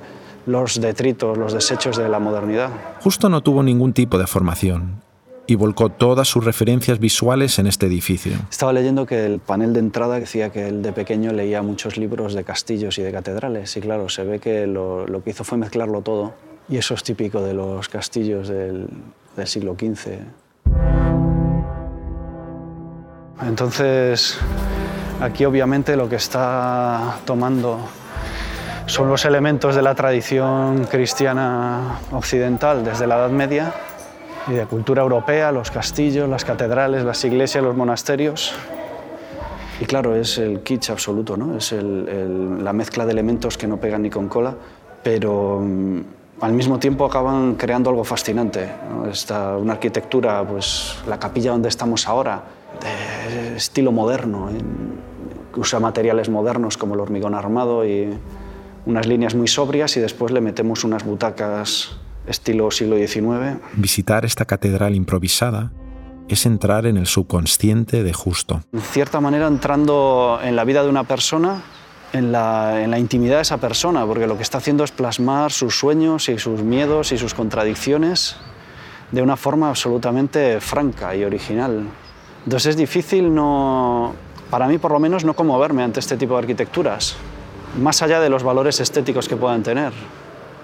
los 0.46 0.80
detritos, 0.80 1.38
los 1.38 1.52
desechos 1.52 1.96
de 1.96 2.08
la 2.08 2.18
modernidad. 2.18 2.70
Justo 3.00 3.28
no 3.28 3.42
tuvo 3.42 3.62
ningún 3.62 3.92
tipo 3.92 4.18
de 4.18 4.26
formación 4.26 5.09
y 5.50 5.56
volcó 5.56 5.88
todas 5.88 6.28
sus 6.28 6.44
referencias 6.44 7.00
visuales 7.00 7.58
en 7.58 7.66
este 7.66 7.86
edificio. 7.86 8.34
Estaba 8.48 8.72
leyendo 8.72 9.04
que 9.04 9.26
el 9.26 9.40
panel 9.40 9.72
de 9.72 9.80
entrada 9.80 10.20
decía 10.20 10.50
que 10.50 10.68
él 10.68 10.80
de 10.80 10.92
pequeño 10.92 11.32
leía 11.32 11.60
muchos 11.60 11.96
libros 11.96 12.34
de 12.34 12.44
castillos 12.44 12.98
y 12.98 13.02
de 13.02 13.10
catedrales 13.10 13.76
y 13.76 13.80
claro, 13.80 14.08
se 14.08 14.22
ve 14.22 14.38
que 14.38 14.68
lo, 14.68 15.06
que 15.24 15.30
hizo 15.30 15.42
fue 15.42 15.58
mezclarlo 15.58 16.02
todo 16.02 16.34
y 16.68 16.76
eso 16.76 16.94
es 16.94 17.02
típico 17.02 17.42
de 17.42 17.54
los 17.54 17.88
castillos 17.88 18.46
del, 18.46 18.86
del 19.36 19.46
siglo 19.48 19.74
XV. 19.74 20.20
Entonces, 23.42 24.38
aquí 25.20 25.44
obviamente 25.44 25.96
lo 25.96 26.08
que 26.08 26.16
está 26.16 27.18
tomando 27.24 27.80
son 28.86 29.08
los 29.08 29.24
elementos 29.24 29.74
de 29.74 29.82
la 29.82 29.96
tradición 29.96 30.84
cristiana 30.84 31.98
occidental 32.12 32.84
desde 32.84 33.08
la 33.08 33.16
Edad 33.16 33.30
Media 33.30 33.74
y 34.48 34.52
de 34.52 34.66
cultura 34.66 35.02
europea, 35.02 35.52
los 35.52 35.70
castillos, 35.70 36.28
las 36.28 36.44
catedrales, 36.44 37.04
las 37.04 37.24
iglesias, 37.24 37.62
los 37.62 37.76
monasterios. 37.76 38.54
Y 39.80 39.84
claro, 39.86 40.14
es 40.14 40.38
el 40.38 40.60
kitsch 40.60 40.90
absoluto, 40.90 41.36
¿no? 41.36 41.56
es 41.56 41.72
la 41.72 42.72
mezcla 42.72 43.06
de 43.06 43.12
elementos 43.12 43.56
que 43.56 43.66
no 43.66 43.78
pegan 43.78 44.02
ni 44.02 44.10
con 44.10 44.28
cola, 44.28 44.54
pero 45.02 45.60
mm, 45.60 46.00
al 46.42 46.52
mismo 46.52 46.78
tiempo 46.78 47.06
acaban 47.06 47.54
creando 47.54 47.90
algo 47.90 48.04
fascinante. 48.04 48.68
¿no? 48.90 49.58
Una 49.58 49.72
arquitectura, 49.72 50.46
pues 50.46 50.96
la 51.06 51.18
capilla 51.18 51.52
donde 51.52 51.68
estamos 51.68 52.06
ahora, 52.06 52.42
de 52.80 53.56
estilo 53.56 53.92
moderno, 53.92 54.50
usa 55.56 55.80
materiales 55.80 56.28
modernos 56.28 56.76
como 56.76 56.94
el 56.94 57.00
hormigón 57.00 57.34
armado 57.34 57.84
y 57.86 58.08
unas 58.86 59.06
líneas 59.06 59.34
muy 59.34 59.48
sobrias 59.48 59.96
y 59.96 60.00
después 60.00 60.32
le 60.32 60.40
metemos 60.40 60.84
unas 60.84 61.04
butacas 61.04 61.96
estilo 62.30 62.70
siglo 62.70 62.96
XIX. 62.96 63.60
Visitar 63.74 64.24
esta 64.24 64.44
catedral 64.44 64.94
improvisada 64.94 65.72
es 66.28 66.46
entrar 66.46 66.86
en 66.86 66.96
el 66.96 67.06
subconsciente 67.06 68.02
de 68.02 68.12
Justo. 68.12 68.62
En 68.72 68.80
cierta 68.80 69.20
manera 69.20 69.48
entrando 69.48 70.38
en 70.42 70.54
la 70.54 70.64
vida 70.64 70.82
de 70.82 70.88
una 70.88 71.04
persona, 71.04 71.62
en 72.12 72.30
la, 72.32 72.82
en 72.82 72.90
la 72.90 72.98
intimidad 72.98 73.36
de 73.36 73.42
esa 73.42 73.58
persona, 73.58 74.06
porque 74.06 74.26
lo 74.26 74.36
que 74.36 74.42
está 74.42 74.58
haciendo 74.58 74.84
es 74.84 74.92
plasmar 74.92 75.50
sus 75.50 75.76
sueños 75.76 76.28
y 76.28 76.38
sus 76.38 76.62
miedos 76.62 77.12
y 77.12 77.18
sus 77.18 77.34
contradicciones 77.34 78.36
de 79.10 79.22
una 79.22 79.36
forma 79.36 79.68
absolutamente 79.68 80.60
franca 80.60 81.16
y 81.16 81.24
original. 81.24 81.84
Entonces 82.44 82.70
es 82.70 82.76
difícil 82.76 83.34
no, 83.34 84.14
para 84.50 84.66
mí 84.66 84.78
por 84.78 84.92
lo 84.92 85.00
menos, 85.00 85.24
no 85.24 85.34
conmoverme 85.34 85.82
ante 85.82 86.00
este 86.00 86.16
tipo 86.16 86.34
de 86.34 86.40
arquitecturas, 86.40 87.16
más 87.80 88.02
allá 88.02 88.20
de 88.20 88.28
los 88.28 88.42
valores 88.42 88.80
estéticos 88.80 89.28
que 89.28 89.36
puedan 89.36 89.62
tener. 89.62 89.92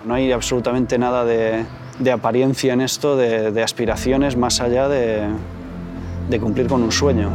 No 0.07 0.15
hay 0.15 0.31
absolutamente 0.31 0.99
nada 0.99 1.25
de, 1.25 1.67
apariencia 2.13 2.73
en 2.73 2.81
esto, 2.81 3.17
de, 3.17 3.51
de 3.51 3.63
aspiraciones 3.65 4.37
más 4.37 4.61
allá 4.61 4.89
de, 4.89 5.27
de 6.31 6.41
cumplir 6.41 6.69
con 6.69 6.85
un 6.85 6.93
sueño. 6.93 7.29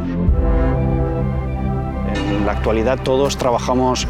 En 2.15 2.45
la 2.45 2.53
actualidad 2.53 2.97
todos 3.03 3.35
trabajamos 3.35 4.07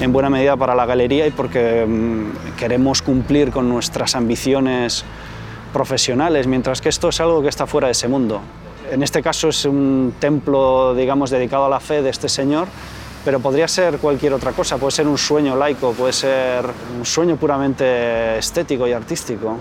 en 0.00 0.10
buena 0.10 0.30
medida 0.30 0.56
para 0.56 0.74
la 0.74 0.86
galería 0.86 1.26
y 1.26 1.32
porque 1.32 1.84
mm, 1.86 2.56
queremos 2.56 3.02
cumplir 3.02 3.50
con 3.50 3.68
nuestras 3.68 4.16
ambiciones 4.16 5.04
profesionales, 5.74 6.46
mientras 6.46 6.80
que 6.80 6.88
esto 6.88 7.10
es 7.10 7.20
algo 7.20 7.42
que 7.42 7.48
está 7.48 7.66
fuera 7.66 7.88
de 7.88 7.92
ese 7.92 8.08
mundo. 8.08 8.40
En 8.90 9.02
este 9.02 9.22
caso 9.22 9.50
es 9.50 9.66
un 9.66 10.14
templo, 10.18 10.94
digamos, 10.94 11.28
dedicado 11.28 11.66
a 11.66 11.68
la 11.68 11.78
fe 11.78 12.00
de 12.00 12.08
este 12.08 12.30
señor, 12.30 12.68
pero 13.28 13.40
podría 13.40 13.68
ser 13.68 13.98
cualquier 13.98 14.32
otra 14.32 14.52
cosa, 14.52 14.78
puede 14.78 14.92
ser 14.92 15.06
un 15.06 15.18
sueño 15.18 15.54
laico, 15.54 15.92
puede 15.92 16.14
ser 16.14 16.64
un 16.98 17.04
sueño 17.04 17.36
puramente 17.36 18.38
estético 18.38 18.88
y 18.88 18.92
artístico, 18.92 19.58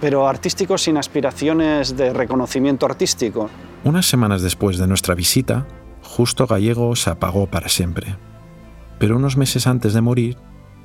pero 0.00 0.26
artístico 0.26 0.76
sin 0.76 0.96
aspiraciones 0.96 1.96
de 1.96 2.12
reconocimiento 2.12 2.86
artístico. 2.86 3.50
Unas 3.84 4.06
semanas 4.06 4.42
después 4.42 4.78
de 4.78 4.88
nuestra 4.88 5.14
visita, 5.14 5.64
Justo 6.02 6.48
Gallego 6.48 6.96
se 6.96 7.10
apagó 7.10 7.46
para 7.46 7.68
siempre. 7.68 8.16
Pero 8.98 9.14
unos 9.14 9.36
meses 9.36 9.68
antes 9.68 9.92
de 9.92 10.00
morir, 10.00 10.36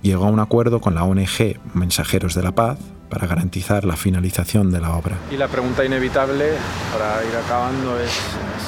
llegó 0.04 0.26
a 0.26 0.30
un 0.30 0.40
acuerdo 0.40 0.80
con 0.80 0.94
la 0.94 1.04
ONG 1.06 1.60
Mensajeros 1.74 2.36
de 2.36 2.44
la 2.44 2.52
Paz 2.52 2.78
para 3.10 3.26
garantizar 3.26 3.86
la 3.86 3.96
finalización 3.96 4.72
de 4.72 4.82
la 4.82 4.96
obra. 4.96 5.18
Y 5.32 5.38
la 5.38 5.48
pregunta 5.48 5.86
inevitable 5.86 6.52
para 6.92 7.24
ir 7.24 7.36
acabando 7.36 8.00
es 8.00 8.12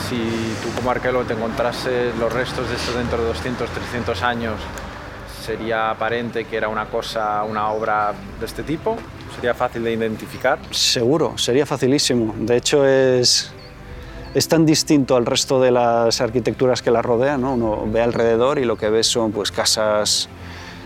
si 0.08 0.18
tú 0.64 0.74
como 0.76 0.92
arqueólogo 0.92 1.26
te 1.26 1.34
encontrases 1.34 2.16
los 2.18 2.32
restos 2.32 2.70
de 2.70 2.76
esto 2.76 2.98
dentro 2.98 3.18
de 3.22 3.28
200, 3.28 3.70
300 3.70 4.22
años, 4.24 4.54
¿sería 5.44 5.90
aparente 5.90 6.46
que 6.46 6.58
era 6.58 6.70
una 6.70 6.86
cosa, 6.86 7.44
una 7.44 7.70
obra 7.70 8.14
de 8.40 8.46
este 8.46 8.64
tipo? 8.64 8.98
¿Sería 9.36 9.54
fácil 9.54 9.84
de 9.84 9.94
identificar? 9.94 10.60
Seguro, 10.72 11.38
sería 11.38 11.66
facilísimo. 11.66 12.34
De 12.38 12.56
hecho, 12.56 12.86
es, 12.86 13.52
es 14.34 14.48
tan 14.48 14.66
distinto 14.66 15.16
al 15.16 15.26
resto 15.26 15.60
de 15.60 15.72
las 15.72 16.22
arquitecturas 16.22 16.82
que 16.82 16.92
la 16.92 17.02
rodean. 17.02 17.42
¿no? 17.42 17.56
Uno 17.56 17.84
ve 17.92 18.02
alrededor 18.02 18.60
y 18.60 18.66
lo 18.66 18.78
que 18.78 18.90
ve 18.90 19.04
son 19.04 19.32
pues, 19.32 19.52
casas 19.52 20.30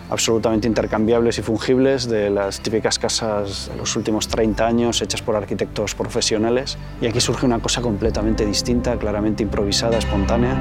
absolutamente 0.10 0.68
intercambiables 0.68 1.38
y 1.38 1.42
fungibles 1.42 2.08
de 2.10 2.30
las 2.30 2.62
típicas 2.62 3.00
casas 3.00 3.70
de 3.72 3.78
los 3.78 3.96
últimos 3.96 4.28
30 4.28 4.66
años 4.66 5.02
hechas 5.02 5.22
por 5.22 5.36
arquitectos 5.36 5.96
profesionales. 5.96 6.78
Y 7.02 7.08
aquí 7.08 7.22
surge 7.22 7.46
una 7.46 7.60
cosa 7.60 7.82
completamente 7.82 8.46
distinta, 8.46 8.98
claramente 8.98 9.44
improvisada, 9.44 9.98
espontánea. 9.98 10.56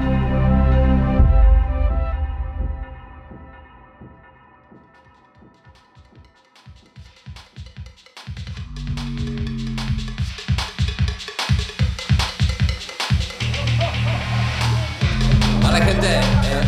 Vale, 15.63 15.85
gente, 15.85 16.07
eh, 16.07 16.21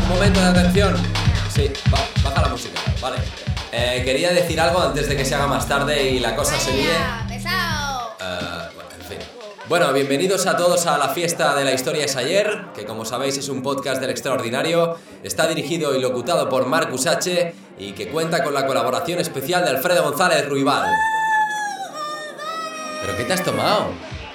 un 0.03 0.09
momento 0.09 0.41
de 0.41 0.47
atención. 0.47 0.97
Sí, 1.51 1.70
música, 1.91 2.09
vale. 3.01 3.18
Eh, 3.72 4.03
quería 4.05 4.32
decir 4.32 4.61
algo 4.61 4.80
antes 4.80 5.09
de 5.09 5.16
que 5.16 5.24
se 5.24 5.34
haga 5.34 5.46
más 5.46 5.68
tarde 5.68 6.11
y 6.11 6.18
la 6.18 6.34
cosa 6.34 6.59
se 6.59 6.72
líe. 6.72 6.90
Eh, 6.90 8.68
bueno, 8.74 8.90
en 8.98 9.07
fin. 9.07 9.18
Bueno, 9.68 9.92
bienvenidos 9.92 10.46
a 10.46 10.57
todos 10.57 10.86
a 10.86 10.98
la 10.98 11.09
fiesta 11.11 11.55
de 11.55 11.64
la 11.64 11.72
historia 11.72 12.05
es 12.05 12.16
ayer, 12.16 12.64
que 12.74 12.84
como 12.84 13.05
sabéis 13.05 13.38
es 13.38 13.48
un 13.48 13.62
podcast 13.62 14.01
del 14.01 14.11
extraordinario. 14.11 14.98
Está 15.22 15.46
dirigido 15.46 15.94
y 15.94 16.01
locutado 16.01 16.48
por 16.48 16.66
Marcus 16.66 17.07
H. 17.07 17.55
y 17.78 17.92
que 17.92 18.09
cuenta 18.09 18.42
con 18.44 18.53
la 18.53 18.66
colaboración 18.66 19.20
especial 19.20 19.64
de 19.64 19.70
Alfredo 19.70 20.03
González 20.03 20.46
Ruibal. 20.48 20.90
¿Pero 23.01 23.16
qué 23.16 23.24
te 23.24 23.32
has 23.32 23.42
tomado? 23.42 23.86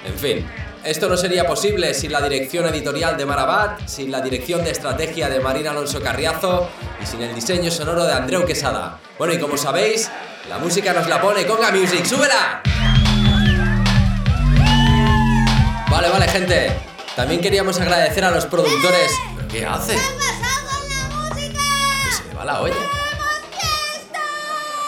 En 0.04 0.14
fin, 0.18 0.46
esto 0.86 1.08
no 1.08 1.16
sería 1.16 1.44
posible 1.44 1.92
sin 1.94 2.12
la 2.12 2.20
dirección 2.20 2.64
editorial 2.66 3.16
de 3.16 3.26
Marabat, 3.26 3.88
sin 3.88 4.12
la 4.12 4.20
dirección 4.20 4.62
de 4.62 4.70
estrategia 4.70 5.28
de 5.28 5.40
Marina 5.40 5.72
Alonso 5.72 6.00
Carriazo 6.00 6.68
y 7.02 7.06
sin 7.06 7.20
el 7.22 7.34
diseño 7.34 7.72
sonoro 7.72 8.04
de 8.04 8.12
Andreu 8.12 8.46
Quesada. 8.46 9.00
Bueno, 9.18 9.34
y 9.34 9.38
como 9.38 9.56
sabéis, 9.56 10.08
la 10.48 10.58
música 10.58 10.92
nos 10.92 11.08
la 11.08 11.20
pone 11.20 11.44
Conga 11.44 11.72
Music. 11.72 12.04
¡Súbela! 12.04 12.62
Vale, 15.90 16.08
vale, 16.08 16.28
gente. 16.28 16.72
También 17.16 17.40
queríamos 17.40 17.80
agradecer 17.80 18.24
a 18.24 18.30
los 18.30 18.46
productores. 18.46 19.10
¿Pero 19.34 19.48
qué 19.48 19.66
hace? 19.66 19.94
Que 19.94 20.00
se 22.12 22.24
le 22.28 22.34
va 22.34 22.44
la 22.44 22.60
olla. 22.60 22.76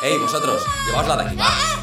¡Ey, 0.02 0.16
vosotros! 0.16 0.62
Llevaosla 0.86 1.16
de 1.16 1.22
aquí, 1.24 1.36
va. 1.36 1.77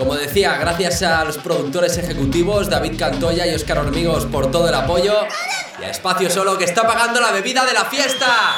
Como 0.00 0.16
decía, 0.16 0.56
gracias 0.56 1.02
a 1.02 1.22
los 1.26 1.36
productores 1.36 1.98
ejecutivos 1.98 2.70
David 2.70 2.98
Cantoya 2.98 3.46
y 3.46 3.54
Óscar 3.54 3.80
Hormigos 3.80 4.24
por 4.24 4.50
todo 4.50 4.66
el 4.66 4.74
apoyo 4.74 5.12
y 5.78 5.84
a 5.84 5.90
Espacio 5.90 6.30
Solo 6.30 6.56
que 6.56 6.64
está 6.64 6.86
pagando 6.86 7.20
la 7.20 7.30
bebida 7.32 7.66
de 7.66 7.74
la 7.74 7.84
fiesta. 7.84 8.56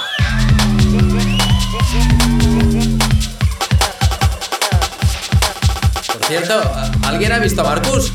Por 6.13 6.25
cierto, 6.29 6.63
¿alguien 7.05 7.33
ha 7.33 7.41
visto 7.41 7.63
a 7.63 7.65
Marcus? 7.65 8.13